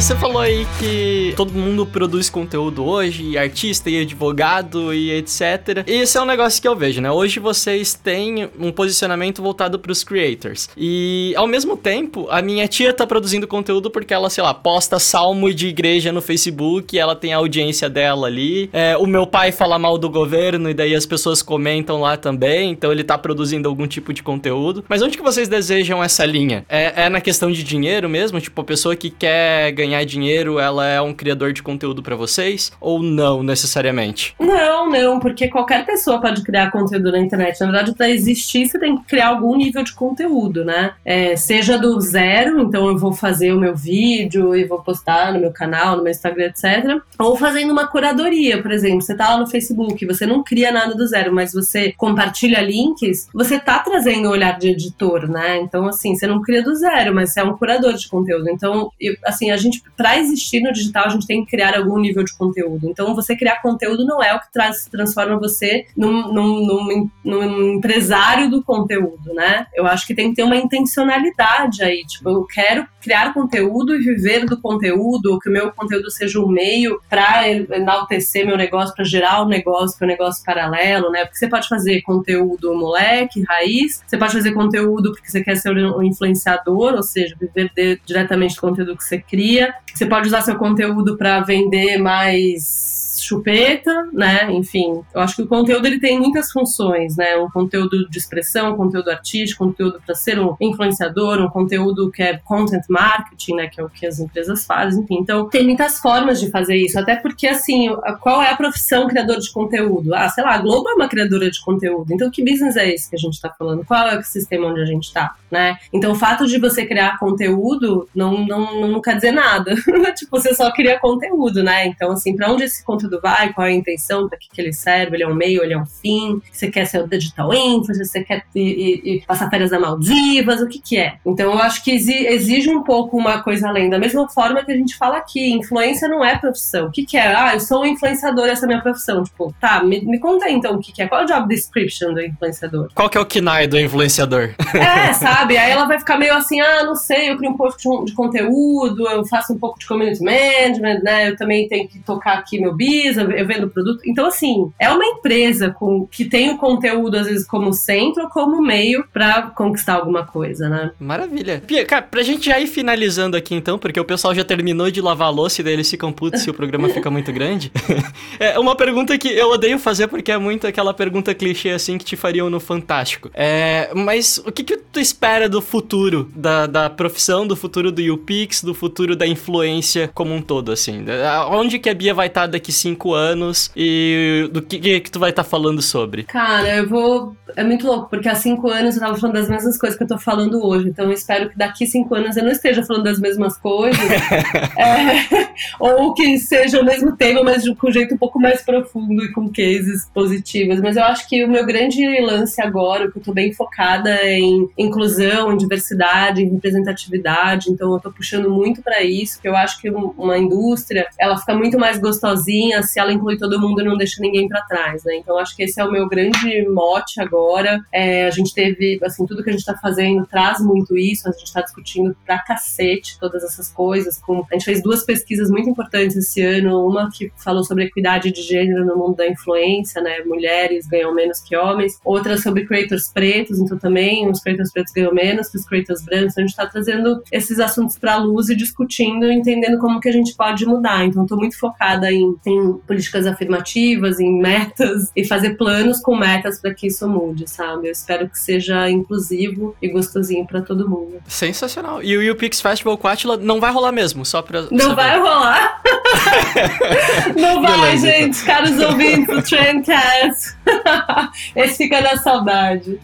Você 0.02 0.16
falou 0.16 0.40
aí 0.40 0.66
que 0.80 1.32
todo 1.38 1.54
mundo 1.54 1.86
produz 1.86 2.28
conteúdo 2.28 2.84
hoje, 2.84 3.38
artista 3.38 3.88
e 3.88 4.02
advogado 4.02 4.92
e 4.92 5.12
etc. 5.12 5.86
E 5.86 5.92
esse 5.92 6.18
é 6.18 6.22
um 6.22 6.26
negócio 6.26 6.60
que 6.60 6.68
eu 6.68 6.76
vejo, 6.76 7.00
né? 7.00 7.12
Hoje 7.12 7.40
vocês 7.40 7.94
têm 7.94 8.50
um 8.60 8.72
posicionamento 8.72 9.44
voltado 9.44 9.78
para 9.78 9.92
os 9.92 10.04
creators. 10.04 10.70
E 10.76 11.36
ao 11.38 11.46
mesmo 11.46 11.78
tempo, 11.78 12.28
a 12.32 12.42
minha 12.42 12.68
tia 12.68 12.92
tá 12.92 13.06
produzindo 13.06 13.48
conteúdo 13.48 13.92
porque 13.92 14.12
ela, 14.12 14.28
sei 14.32 14.44
lá, 14.44 14.56
posta 14.56 14.98
salmo 14.98 15.54
de 15.54 15.68
igreja 15.68 16.12
no 16.12 16.20
Facebook, 16.20 16.98
ela 16.98 17.16
tem 17.16 17.32
a 17.36 17.38
audiência 17.38 17.88
dela 17.88 18.26
ali. 18.26 18.72
É, 18.74 18.98
o 18.98 19.06
meu 19.06 19.28
pai 19.28 19.52
fala 19.52 19.78
mal 19.78 20.00
do 20.00 20.10
governo 20.10 20.68
e 20.68 20.74
daí 20.74 20.96
as 20.96 21.06
pessoas 21.06 21.44
comentam 21.44 22.02
lá 22.02 22.18
também, 22.18 22.72
então 22.72 22.92
ele 22.92 23.04
tá 23.04 23.20
produzindo 23.20 23.70
algum 23.70 23.86
tipo 23.86 24.12
de 24.12 24.24
conteúdo. 24.24 24.84
Mas 24.90 25.04
onde 25.04 25.16
que 25.16 25.24
vocês 25.24 25.48
desejam 25.48 26.04
essa 26.04 26.26
linha? 26.26 26.66
É, 26.68 27.04
é 27.04 27.10
na 27.10 27.22
questão 27.22 27.52
de 27.52 27.62
dinheiro 27.62 28.10
mesmo? 28.10 28.42
Tipo, 28.42 28.62
a 28.62 28.66
pessoa 28.66 28.96
que 28.96 29.12
quer 29.12 29.72
ganhar 29.74 29.91
ganhar 29.92 30.06
dinheiro, 30.06 30.58
ela 30.58 30.88
é 30.88 31.02
um 31.02 31.14
criador 31.14 31.52
de 31.52 31.62
conteúdo 31.62 32.02
para 32.02 32.16
vocês? 32.16 32.72
Ou 32.80 33.04
não 33.04 33.44
necessariamente? 33.44 34.34
Não, 34.40 34.90
não, 34.90 35.20
porque 35.20 35.50
qualquer 35.50 35.86
pessoa 35.86 36.22
pode 36.22 36.44
criar 36.44 36.72
conteúdo 36.72 37.12
na 37.12 37.20
internet. 37.20 37.60
Na 37.60 37.68
verdade, 37.68 37.94
para 37.94 38.10
existir, 38.10 38.68
você 38.68 38.80
tem 38.80 38.98
que 38.98 39.04
criar 39.06 39.28
algum 39.28 39.56
nível 39.56 39.84
de 39.84 39.94
conteúdo, 39.94 40.64
né? 40.64 40.94
É, 41.04 41.36
seja 41.36 41.78
do 41.78 42.00
zero, 42.00 42.62
então 42.62 42.88
eu 42.88 42.98
vou 42.98 43.12
fazer 43.12 43.52
o 43.52 43.60
meu 43.60 43.76
vídeo 43.76 44.56
e 44.56 44.64
vou 44.64 44.82
postar 44.82 45.34
no 45.34 45.40
meu 45.40 45.52
canal, 45.52 45.98
no 45.98 46.04
meu 46.04 46.12
Instagram, 46.12 46.46
etc. 46.46 47.02
Ou 47.20 47.36
fazendo 47.36 47.72
uma 47.72 47.88
curadoria, 47.88 48.62
por 48.62 48.72
exemplo. 48.72 49.02
Você 49.02 49.16
tá 49.16 49.32
lá 49.32 49.38
no 49.38 49.48
Facebook, 49.48 50.06
você 50.06 50.26
não 50.26 50.44
cria 50.44 50.72
nada 50.72 50.96
do 50.96 51.06
zero, 51.06 51.34
mas 51.34 51.54
você 51.54 51.94
compartilha 51.98 52.62
links, 52.62 53.28
você 53.34 53.60
tá 53.60 53.80
trazendo 53.80 54.28
o 54.28 54.32
olhar 54.32 54.58
de 54.58 54.70
editor, 54.70 55.30
né? 55.30 55.58
Então, 55.58 55.88
assim, 55.88 56.16
você 56.16 56.26
não 56.26 56.42
cria 56.42 56.64
do 56.64 56.74
zero, 56.76 57.14
mas 57.14 57.34
você 57.34 57.42
é 57.42 57.44
um 57.44 57.58
curador 57.58 57.94
de 57.94 58.08
conteúdo. 58.08 58.50
Então, 58.50 58.92
eu, 59.00 59.16
assim, 59.26 59.52
a 59.52 59.58
gente 59.58 59.81
para 59.96 60.18
existir 60.18 60.62
no 60.62 60.72
digital, 60.72 61.06
a 61.06 61.10
gente 61.10 61.28
tem 61.28 61.44
que 61.44 61.52
criar 61.52 61.78
algum 61.78 62.00
nível 62.00 62.24
de 62.24 62.36
conteúdo. 62.36 62.90
Então, 62.90 63.14
você 63.14 63.36
criar 63.36 63.62
conteúdo 63.62 64.06
não 64.06 64.22
é 64.22 64.34
o 64.34 64.40
que 64.40 64.52
traz, 64.52 64.86
transforma 64.86 65.40
você 65.40 65.86
num, 65.96 66.34
num, 66.34 66.66
num, 66.66 67.10
num, 67.24 67.76
empresário 67.76 68.50
do 68.50 68.64
conteúdo, 68.64 69.34
né? 69.34 69.68
Eu 69.76 69.86
acho 69.86 70.08
que 70.08 70.16
tem 70.16 70.30
que 70.30 70.36
ter 70.36 70.44
uma 70.44 70.56
intencionalidade 70.56 71.84
aí. 71.84 72.04
Tipo, 72.06 72.30
eu 72.30 72.46
quero 72.46 72.88
criar 73.02 73.34
conteúdo 73.34 73.96
e 73.96 74.00
viver 74.00 74.46
do 74.46 74.60
conteúdo, 74.60 75.40
que 75.40 75.50
o 75.50 75.54
meu 75.54 75.72
conteúdo 75.72 76.10
seja 76.10 76.40
um 76.40 76.48
meio 76.48 77.00
para 77.10 77.48
enaltecer 77.50 78.46
meu 78.46 78.58
negócio, 78.58 78.96
para 78.96 79.06
gerar 79.06 79.44
um 79.44 79.48
negócio, 79.48 79.98
para 79.98 80.06
um 80.06 80.10
negócio 80.10 80.44
paralelo, 80.44 81.12
né? 81.12 81.26
Porque 81.26 81.38
você 81.38 81.48
pode 81.48 81.68
fazer 81.68 82.02
conteúdo 82.02 82.74
moleque, 82.76 83.44
raiz, 83.48 84.02
você 84.06 84.18
pode 84.18 84.34
fazer 84.34 84.52
conteúdo 84.54 85.12
porque 85.12 85.30
você 85.30 85.44
quer 85.44 85.56
ser 85.58 85.72
um 85.72 86.04
influenciador, 86.04 86.94
ou 86.94 87.04
seja, 87.04 87.36
viver 87.40 87.72
de, 87.76 88.00
diretamente 88.06 88.56
do 88.56 88.62
conteúdo 88.62 88.98
que 88.98 89.04
você 89.04 89.20
cria. 89.20 89.61
Você 89.94 90.06
pode 90.06 90.28
usar 90.28 90.42
seu 90.42 90.56
conteúdo 90.56 91.18
para 91.18 91.42
vender 91.42 91.98
mais 91.98 93.01
chupeta, 93.24 94.10
né? 94.12 94.52
Enfim, 94.52 95.02
eu 95.14 95.22
acho 95.22 95.36
que 95.36 95.42
o 95.42 95.48
conteúdo 95.48 95.86
ele 95.86 96.00
tem 96.00 96.20
muitas 96.20 96.52
funções, 96.52 97.16
né? 97.16 97.36
Um 97.38 97.50
conteúdo 97.50 98.10
de 98.10 98.18
expressão, 98.18 98.74
um 98.74 98.78
conteúdo 98.78 99.10
artístico, 99.10 99.64
um 99.64 99.68
conteúdo 99.68 100.02
para 100.06 100.16
ser 100.16 100.40
um 100.40 100.56
influenciador, 100.60 101.40
um 101.40 101.50
conteúdo 101.50 102.12
que 102.12 102.22
é 102.22 102.38
content 102.38 102.84
marketing, 102.90 103.56
né? 103.56 103.68
Que 103.68 103.82
é 103.82 103.84
o 103.84 103.90
que 103.90 104.06
as 104.06 104.20
empresas 104.20 104.66
fazem, 104.66 105.04
enfim. 105.04 105.18
Então, 105.20 105.50
tem 105.50 105.64
muitas 105.64 106.00
formas 106.00 106.40
de 106.40 106.50
fazer 106.50 106.76
isso, 106.76 107.00
até 107.00 107.16
porque, 107.16 107.48
assim, 107.48 107.90
qual 108.22 108.42
é 108.42 108.50
a 108.50 108.56
profissão 108.56 109.08
criador 109.08 109.38
de 109.38 109.52
conteúdo? 109.52 110.14
Ah, 110.14 110.30
sei 110.30 110.44
lá, 110.44 110.56
a 110.56 110.58
Globo 110.58 110.90
é 110.90 110.94
uma 110.94 111.08
criadora 111.08 111.50
de 111.50 111.62
conteúdo. 111.62 112.14
Então, 112.14 112.30
que 112.30 112.44
business 112.44 112.76
é 112.76 112.90
esse 112.90 113.10
que 113.10 113.16
a 113.16 113.20
gente 113.20 113.34
está 113.34 113.50
falando? 113.50 113.86
Qual 113.86 114.08
é 114.08 114.18
o 114.18 114.24
sistema 114.24 114.68
onde 114.68 114.82
a 114.82 114.86
gente 114.86 115.06
está, 115.06 115.36
né? 115.50 115.78
Então, 115.92 116.12
o 116.12 116.16
fato 116.16 116.46
de 116.48 116.60
você 116.60 116.86
criar 116.86 117.18
conteúdo 117.18 118.08
não, 118.16 118.46
não, 118.46 118.88
não 118.88 119.02
quer 119.02 119.16
dizer 119.16 119.32
nada. 119.32 119.76
tipo, 120.16 120.32
você 120.32 120.54
só 120.54 120.72
cria 120.72 121.00
conteúdo, 121.00 121.64
né? 121.64 121.88
Então, 121.88 122.12
assim, 122.12 122.36
para 122.36 122.52
onde 122.52 122.64
esse 122.64 122.84
conteúdo 122.84 123.11
conteúdo 123.12 123.20
vai, 123.22 123.52
qual 123.54 123.68
é 123.68 123.72
a 123.72 123.74
intenção, 123.74 124.30
para 124.30 124.38
que, 124.38 124.48
que 124.50 124.62
ele 124.62 124.72
serve, 124.72 125.18
ele 125.18 125.24
é 125.24 125.28
um 125.28 125.36
meio, 125.36 125.64
ele 125.64 125.74
é 125.74 125.78
um 125.78 125.86
fim, 125.86 126.42
você 126.52 126.70
quer 126.70 126.86
ser 126.86 127.04
o 127.04 127.08
digital 127.08 127.54
influencer, 127.54 128.06
você 128.06 128.24
quer 128.24 128.44
ir, 128.56 128.62
ir, 128.62 129.02
ir 129.04 129.26
passar 129.26 129.50
férias 129.50 129.72
na 129.72 129.80
Maldivas, 129.80 130.62
o 130.62 130.68
que 130.68 130.80
que 130.80 130.98
é? 130.98 131.16
Então 131.26 131.52
eu 131.52 131.60
acho 131.60 131.84
que 131.84 131.92
exige 131.92 132.70
um 132.70 132.84
pouco 132.84 133.18
uma 133.18 133.42
coisa 133.42 133.68
além, 133.68 133.90
da 133.90 134.00
mesma 134.00 134.28
forma 134.30 134.64
que 134.64 134.72
a 134.72 134.76
gente 134.76 134.96
fala 134.96 135.18
aqui, 135.18 135.52
influência 135.52 136.08
não 136.08 136.24
é 136.24 136.38
profissão. 136.38 136.88
O 136.88 136.92
que 136.92 137.06
que 137.06 137.18
é? 137.18 137.36
Ah, 137.36 137.54
eu 137.54 137.60
sou 137.60 137.82
um 137.82 137.86
influenciador, 137.86 138.48
essa 138.48 138.64
é 138.64 138.66
a 138.66 138.68
minha 138.68 138.82
profissão. 138.82 139.24
Tipo, 139.24 139.54
tá, 139.60 139.84
me, 139.84 140.02
me 140.02 140.20
conta 140.20 140.46
aí, 140.46 140.54
então 140.54 140.76
o 140.76 140.80
que 140.80 140.92
que 140.92 141.02
é, 141.02 141.08
qual 141.08 141.22
é 141.22 141.24
o 141.26 141.28
job 141.28 141.48
description 141.48 142.14
do 142.14 142.22
influenciador? 142.22 142.90
Qual 142.94 143.10
que 143.10 143.18
é 143.18 143.22
o 143.22 143.26
KNAI 143.26 143.68
do 143.68 143.80
influenciador? 143.80 144.54
É, 144.82 145.14
sabe? 145.14 145.58
Aí 145.58 145.70
ela 145.72 145.86
vai 145.86 146.00
ficar 146.00 146.18
meio 146.18 146.34
assim, 146.34 146.60
ah, 146.60 146.84
não 146.84 146.96
sei, 146.96 147.30
eu 147.30 147.38
crio 147.38 147.52
um 147.52 147.58
pouco 147.58 147.78
de, 147.78 148.06
de 148.06 148.14
conteúdo, 148.14 149.08
eu 149.08 149.26
faço 149.26 149.54
um 149.54 149.60
pouco 149.60 149.78
de 149.78 149.86
community 149.86 150.24
management, 150.24 151.02
né? 151.04 151.30
Eu 151.30 151.36
também 151.36 151.68
tenho 151.68 151.88
que 151.88 152.00
tocar 152.00 152.34
aqui 152.34 152.60
meu 152.60 152.72
business, 152.72 153.01
eu 153.08 153.48
vendo 153.48 153.70
produto. 153.70 154.02
Então, 154.06 154.26
assim, 154.26 154.72
é 154.80 154.90
uma 154.90 155.06
empresa 155.06 155.70
com, 155.70 156.08
que 156.08 156.26
tem 156.26 156.52
o 156.52 156.58
conteúdo, 156.58 157.18
às 157.18 157.28
vezes, 157.28 157.46
como 157.46 157.74
centro 157.74 158.24
ou 158.24 158.30
como 158.30 158.62
meio 158.62 159.06
para 159.12 159.44
conquistar 159.44 159.96
alguma 159.96 160.26
coisa, 160.26 160.70
né? 160.70 160.92
Maravilha. 161.00 161.62
Pia, 161.66 161.86
cara, 161.86 162.04
pra 162.04 162.24
gente 162.24 162.46
já 162.46 162.60
ir 162.60 162.68
finalizando 162.68 163.38
aqui 163.38 163.56
então, 163.56 163.78
porque 163.78 164.00
o 164.00 164.06
pessoal 164.06 164.34
já 164.34 164.44
terminou 164.44 164.90
de 164.90 165.02
lavar 165.02 165.28
a 165.28 165.32
louça 165.32 165.62
e 165.62 165.64
daí 165.64 165.74
eles 165.74 165.90
ficam 165.90 166.12
putos 166.12 166.42
se 166.42 166.50
o 166.50 166.54
programa 166.54 166.90
fica 166.90 167.10
muito 167.10 167.32
grande. 167.32 167.72
é 168.40 168.58
uma 168.60 168.76
pergunta 168.76 169.18
que 169.18 169.28
eu 169.28 169.50
odeio 169.50 169.80
fazer 169.80 170.08
porque 170.08 170.32
é 170.32 170.38
muito 170.38 170.68
aquela 170.68 170.94
pergunta 170.94 171.34
clichê 171.34 171.70
assim 171.70 171.98
que 171.98 172.06
te 172.06 172.16
fariam 172.16 172.50
no 172.50 172.60
Fantástico. 172.60 173.30
É, 173.34 173.92
mas 173.94 174.38
o 174.46 174.52
que, 174.52 174.64
que 174.64 174.78
tu 174.78 175.00
espera 175.00 175.50
do 175.50 175.62
futuro 175.62 176.32
da, 176.36 176.68
da 176.68 176.90
profissão, 176.90 177.46
do 177.46 177.56
futuro 177.56 177.92
do 177.92 178.02
UPix, 178.14 178.64
do 178.64 178.74
futuro 178.74 179.16
da 179.16 179.28
influência 179.28 180.10
como 180.14 180.34
um 180.34 180.42
todo, 180.42 180.72
assim? 180.72 181.06
Onde 181.50 181.80
que 181.80 181.90
a 181.90 181.94
Bia 181.94 182.14
vai 182.14 182.28
estar 182.28 182.48
daqui 182.48 182.72
anos 183.14 183.72
e 183.76 184.50
do 184.52 184.62
que, 184.62 184.80
que, 184.80 185.00
que 185.02 185.12
tu 185.12 185.20
vai 185.20 185.30
estar 185.30 185.44
falando 185.44 185.82
sobre? 185.82 186.24
Cara, 186.24 186.78
eu 186.78 186.88
vou. 186.88 187.36
É 187.56 187.64
muito 187.64 187.86
louco, 187.86 188.10
porque 188.10 188.30
há 188.30 188.36
cinco 188.36 188.70
anos 188.70 188.96
eu 188.96 189.02
tava 189.02 189.18
falando 189.18 189.36
das 189.36 189.50
mesmas 189.50 189.78
coisas 189.78 189.98
que 189.98 190.04
eu 190.04 190.08
tô 190.08 190.18
falando 190.18 190.66
hoje. 190.66 190.88
Então 190.88 191.06
eu 191.06 191.12
espero 191.12 191.50
que 191.50 191.58
daqui 191.58 191.86
cinco 191.86 192.16
anos 192.16 192.38
eu 192.38 192.44
não 192.44 192.52
esteja 192.52 192.84
falando 192.84 193.04
das 193.04 193.20
mesmas 193.20 193.58
coisas. 193.58 194.00
é, 194.78 195.50
ou 195.80 196.14
que 196.14 196.38
seja 196.40 196.80
o 196.80 196.86
mesmo 196.86 197.16
tema, 197.18 197.44
mas 197.44 197.68
com 197.78 197.90
um 197.90 197.92
jeito 197.92 198.16
um 198.16 198.18
pouco 198.18 198.40
mais 198.40 198.62
profundo 198.62 199.24
e 199.24 199.32
com 199.32 199.50
cases 199.50 200.10
positivos. 200.14 200.80
Mas 200.80 200.96
eu 200.96 201.04
acho 201.04 201.28
que 201.28 201.44
o 201.44 201.50
meu 201.50 201.66
grande 201.66 202.06
lance 202.22 202.62
agora, 202.62 203.06
o 203.06 203.12
que 203.12 203.20
eu 203.20 203.24
tô 203.24 203.34
bem 203.34 203.52
focada 203.52 204.10
é 204.10 204.40
em 204.40 204.70
inclusão, 204.78 205.52
em 205.52 205.58
diversidade, 205.58 206.42
em 206.42 206.50
representatividade. 206.50 207.70
Então 207.70 207.94
eu 207.94 208.00
tô 208.00 208.12
puxando 208.12 208.50
muito 208.50 208.82
para 208.82 209.04
isso, 209.04 209.42
que 209.42 209.48
eu 209.48 209.56
acho 209.56 209.80
que 209.82 209.90
uma 209.90 210.38
indústria, 210.38 211.08
ela 211.20 211.38
fica 211.38 211.54
muito 211.54 211.78
mais 211.78 211.98
gostosinha 211.98 212.81
se 212.84 213.00
ela 213.00 213.12
inclui 213.12 213.38
todo 213.38 213.60
mundo 213.60 213.82
e 213.82 213.86
não 213.86 213.98
deixa 213.98 214.22
ninguém 214.22 214.48
para 214.48 214.62
trás, 214.64 215.04
né? 215.04 215.16
Então 215.16 215.38
acho 215.38 215.56
que 215.56 215.64
esse 215.64 215.80
é 215.80 215.86
o 215.86 215.92
meu 215.92 216.08
grande 216.08 216.68
mote 216.70 217.22
agora. 217.22 217.80
É, 217.92 218.28
a 218.28 218.32
gente 218.32 218.54
teve, 218.54 219.00
assim, 219.04 219.26
tudo 219.26 219.44
que 219.44 219.50
a 219.50 219.54
gente 219.54 219.66
tá 219.66 219.76
fazendo 219.78 220.26
traz 220.26 220.60
muito 220.60 220.98
isso, 220.98 221.28
a 221.28 221.32
gente 221.32 221.52
tá 221.52 221.62
discutindo 221.62 222.16
pra 222.26 222.40
cacete 222.40 223.20
todas 223.20 223.44
essas 223.44 223.70
coisas. 223.70 224.20
Com, 224.20 224.46
a 224.50 224.54
gente 224.54 224.66
fez 224.66 224.82
duas 224.82 225.04
pesquisas 225.04 225.50
muito 225.50 225.70
importantes 225.70 226.16
esse 226.16 226.42
ano, 226.42 226.86
uma 226.86 227.10
que 227.12 227.32
falou 227.38 227.64
sobre 227.64 227.86
equidade 227.86 228.32
de 228.32 228.42
gênero 228.42 228.86
no 228.86 228.96
mundo 228.96 229.16
da 229.16 229.28
influência, 229.28 230.02
né? 230.02 230.20
Mulheres 230.26 230.88
ganham 230.88 231.14
menos 231.14 231.40
que 231.40 231.56
homens. 231.56 232.00
Outra 232.04 232.38
sobre 232.38 232.66
creators 232.66 233.12
pretos, 233.12 233.60
então 233.60 233.78
também 233.78 234.30
os 234.30 234.40
creators 234.40 234.72
pretos 234.72 234.94
ganham 234.94 235.14
menos 235.14 235.50
que 235.50 235.58
os 235.58 235.66
creators 235.66 236.02
brancos. 236.04 236.32
Então, 236.32 236.44
a 236.44 236.48
gente 236.48 236.52
está 236.52 236.66
trazendo 236.66 237.24
esses 237.32 237.60
assuntos 237.60 237.98
para 237.98 238.14
a 238.14 238.18
luz 238.18 238.50
e 238.50 238.56
discutindo, 238.56 239.32
entendendo 239.32 239.78
como 239.78 240.00
que 240.00 240.10
a 240.10 240.12
gente 240.12 240.36
pode 240.36 240.66
mudar. 240.66 241.06
Então, 241.06 241.24
estou 241.24 241.38
muito 241.38 241.58
focada 241.58 242.12
em, 242.12 242.36
em 242.46 242.71
políticas 242.88 243.26
afirmativas, 243.26 244.20
em 244.20 244.40
metas 244.40 245.12
e 245.16 245.26
fazer 245.26 245.56
planos 245.58 246.00
com 246.00 246.16
metas 246.16 246.60
para 246.60 246.74
que 246.74 246.88
isso 246.88 247.08
mude, 247.08 247.50
sabe? 247.50 247.88
Eu 247.88 247.92
espero 247.92 248.30
que 248.30 248.38
seja 248.38 248.90
inclusivo 248.90 249.76
e 249.82 249.90
gostosinho 249.90 250.46
para 250.46 250.62
todo 250.62 250.90
mundo. 250.90 251.22
Sensacional. 251.28 252.04
E 252.04 252.18
o 252.18 252.32
UPix 252.32 252.62
Festival 252.62 252.98
Quatila 252.98 253.38
não 253.38 253.60
vai 253.60 253.72
rolar 253.72 253.92
mesmo, 253.92 254.26
só 254.26 254.42
para 254.42 254.68
Não 254.72 254.96
vai 254.96 255.20
rolar. 255.20 255.82
não 257.38 257.62
vai, 257.62 257.98
Beleza, 257.98 258.08
então. 258.08 258.20
gente. 258.20 258.42
Então. 258.42 258.56
Caros 258.56 258.80
ouvintes 258.80 259.28
do 259.28 259.42
Trendcast. 259.42 260.56
Esse 261.56 261.78
fica 261.78 262.02
na 262.02 262.18
saudade. 262.18 263.00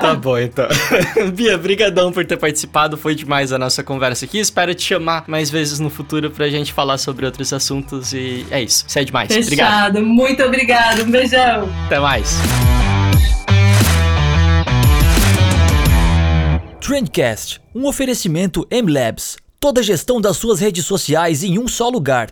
Tá 0.00 0.14
bom, 0.14 0.38
então. 0.38 0.66
Bia, 1.34 1.56
brigadão 1.56 2.12
por 2.12 2.24
ter 2.24 2.36
participado. 2.36 2.96
Foi 2.96 3.14
demais 3.14 3.52
a 3.52 3.58
nossa 3.58 3.82
conversa 3.82 4.24
aqui. 4.24 4.38
Espero 4.38 4.74
te 4.74 4.82
chamar 4.82 5.24
mais 5.26 5.50
vezes 5.50 5.78
no 5.78 5.90
futuro 5.90 6.30
pra 6.30 6.48
gente 6.48 6.72
falar 6.72 6.98
sobre 6.98 7.24
outros 7.26 7.52
assuntos. 7.52 8.12
E 8.12 8.46
é 8.50 8.62
isso. 8.62 8.84
Isso 8.92 8.98
é 8.98 9.04
demais. 9.04 9.28
Fechado. 9.28 9.46
Obrigado. 9.46 10.02
Muito 10.06 10.42
obrigado. 10.42 11.02
Um 11.04 11.10
beijão. 11.10 11.66
Até 11.86 11.98
mais. 11.98 12.36
Trendcast, 16.78 17.58
um 17.74 17.86
oferecimento 17.86 18.66
M-Labs. 18.70 19.38
Toda 19.58 19.80
a 19.80 19.82
gestão 19.82 20.20
das 20.20 20.36
suas 20.36 20.60
redes 20.60 20.84
sociais 20.84 21.42
em 21.42 21.58
um 21.58 21.66
só 21.66 21.88
lugar. 21.88 22.30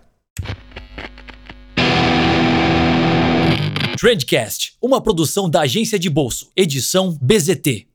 Trendcast, 3.98 4.74
uma 4.82 5.00
produção 5.00 5.48
da 5.48 5.62
agência 5.62 5.98
de 5.98 6.10
bolso, 6.10 6.50
edição 6.54 7.16
BZT. 7.22 7.89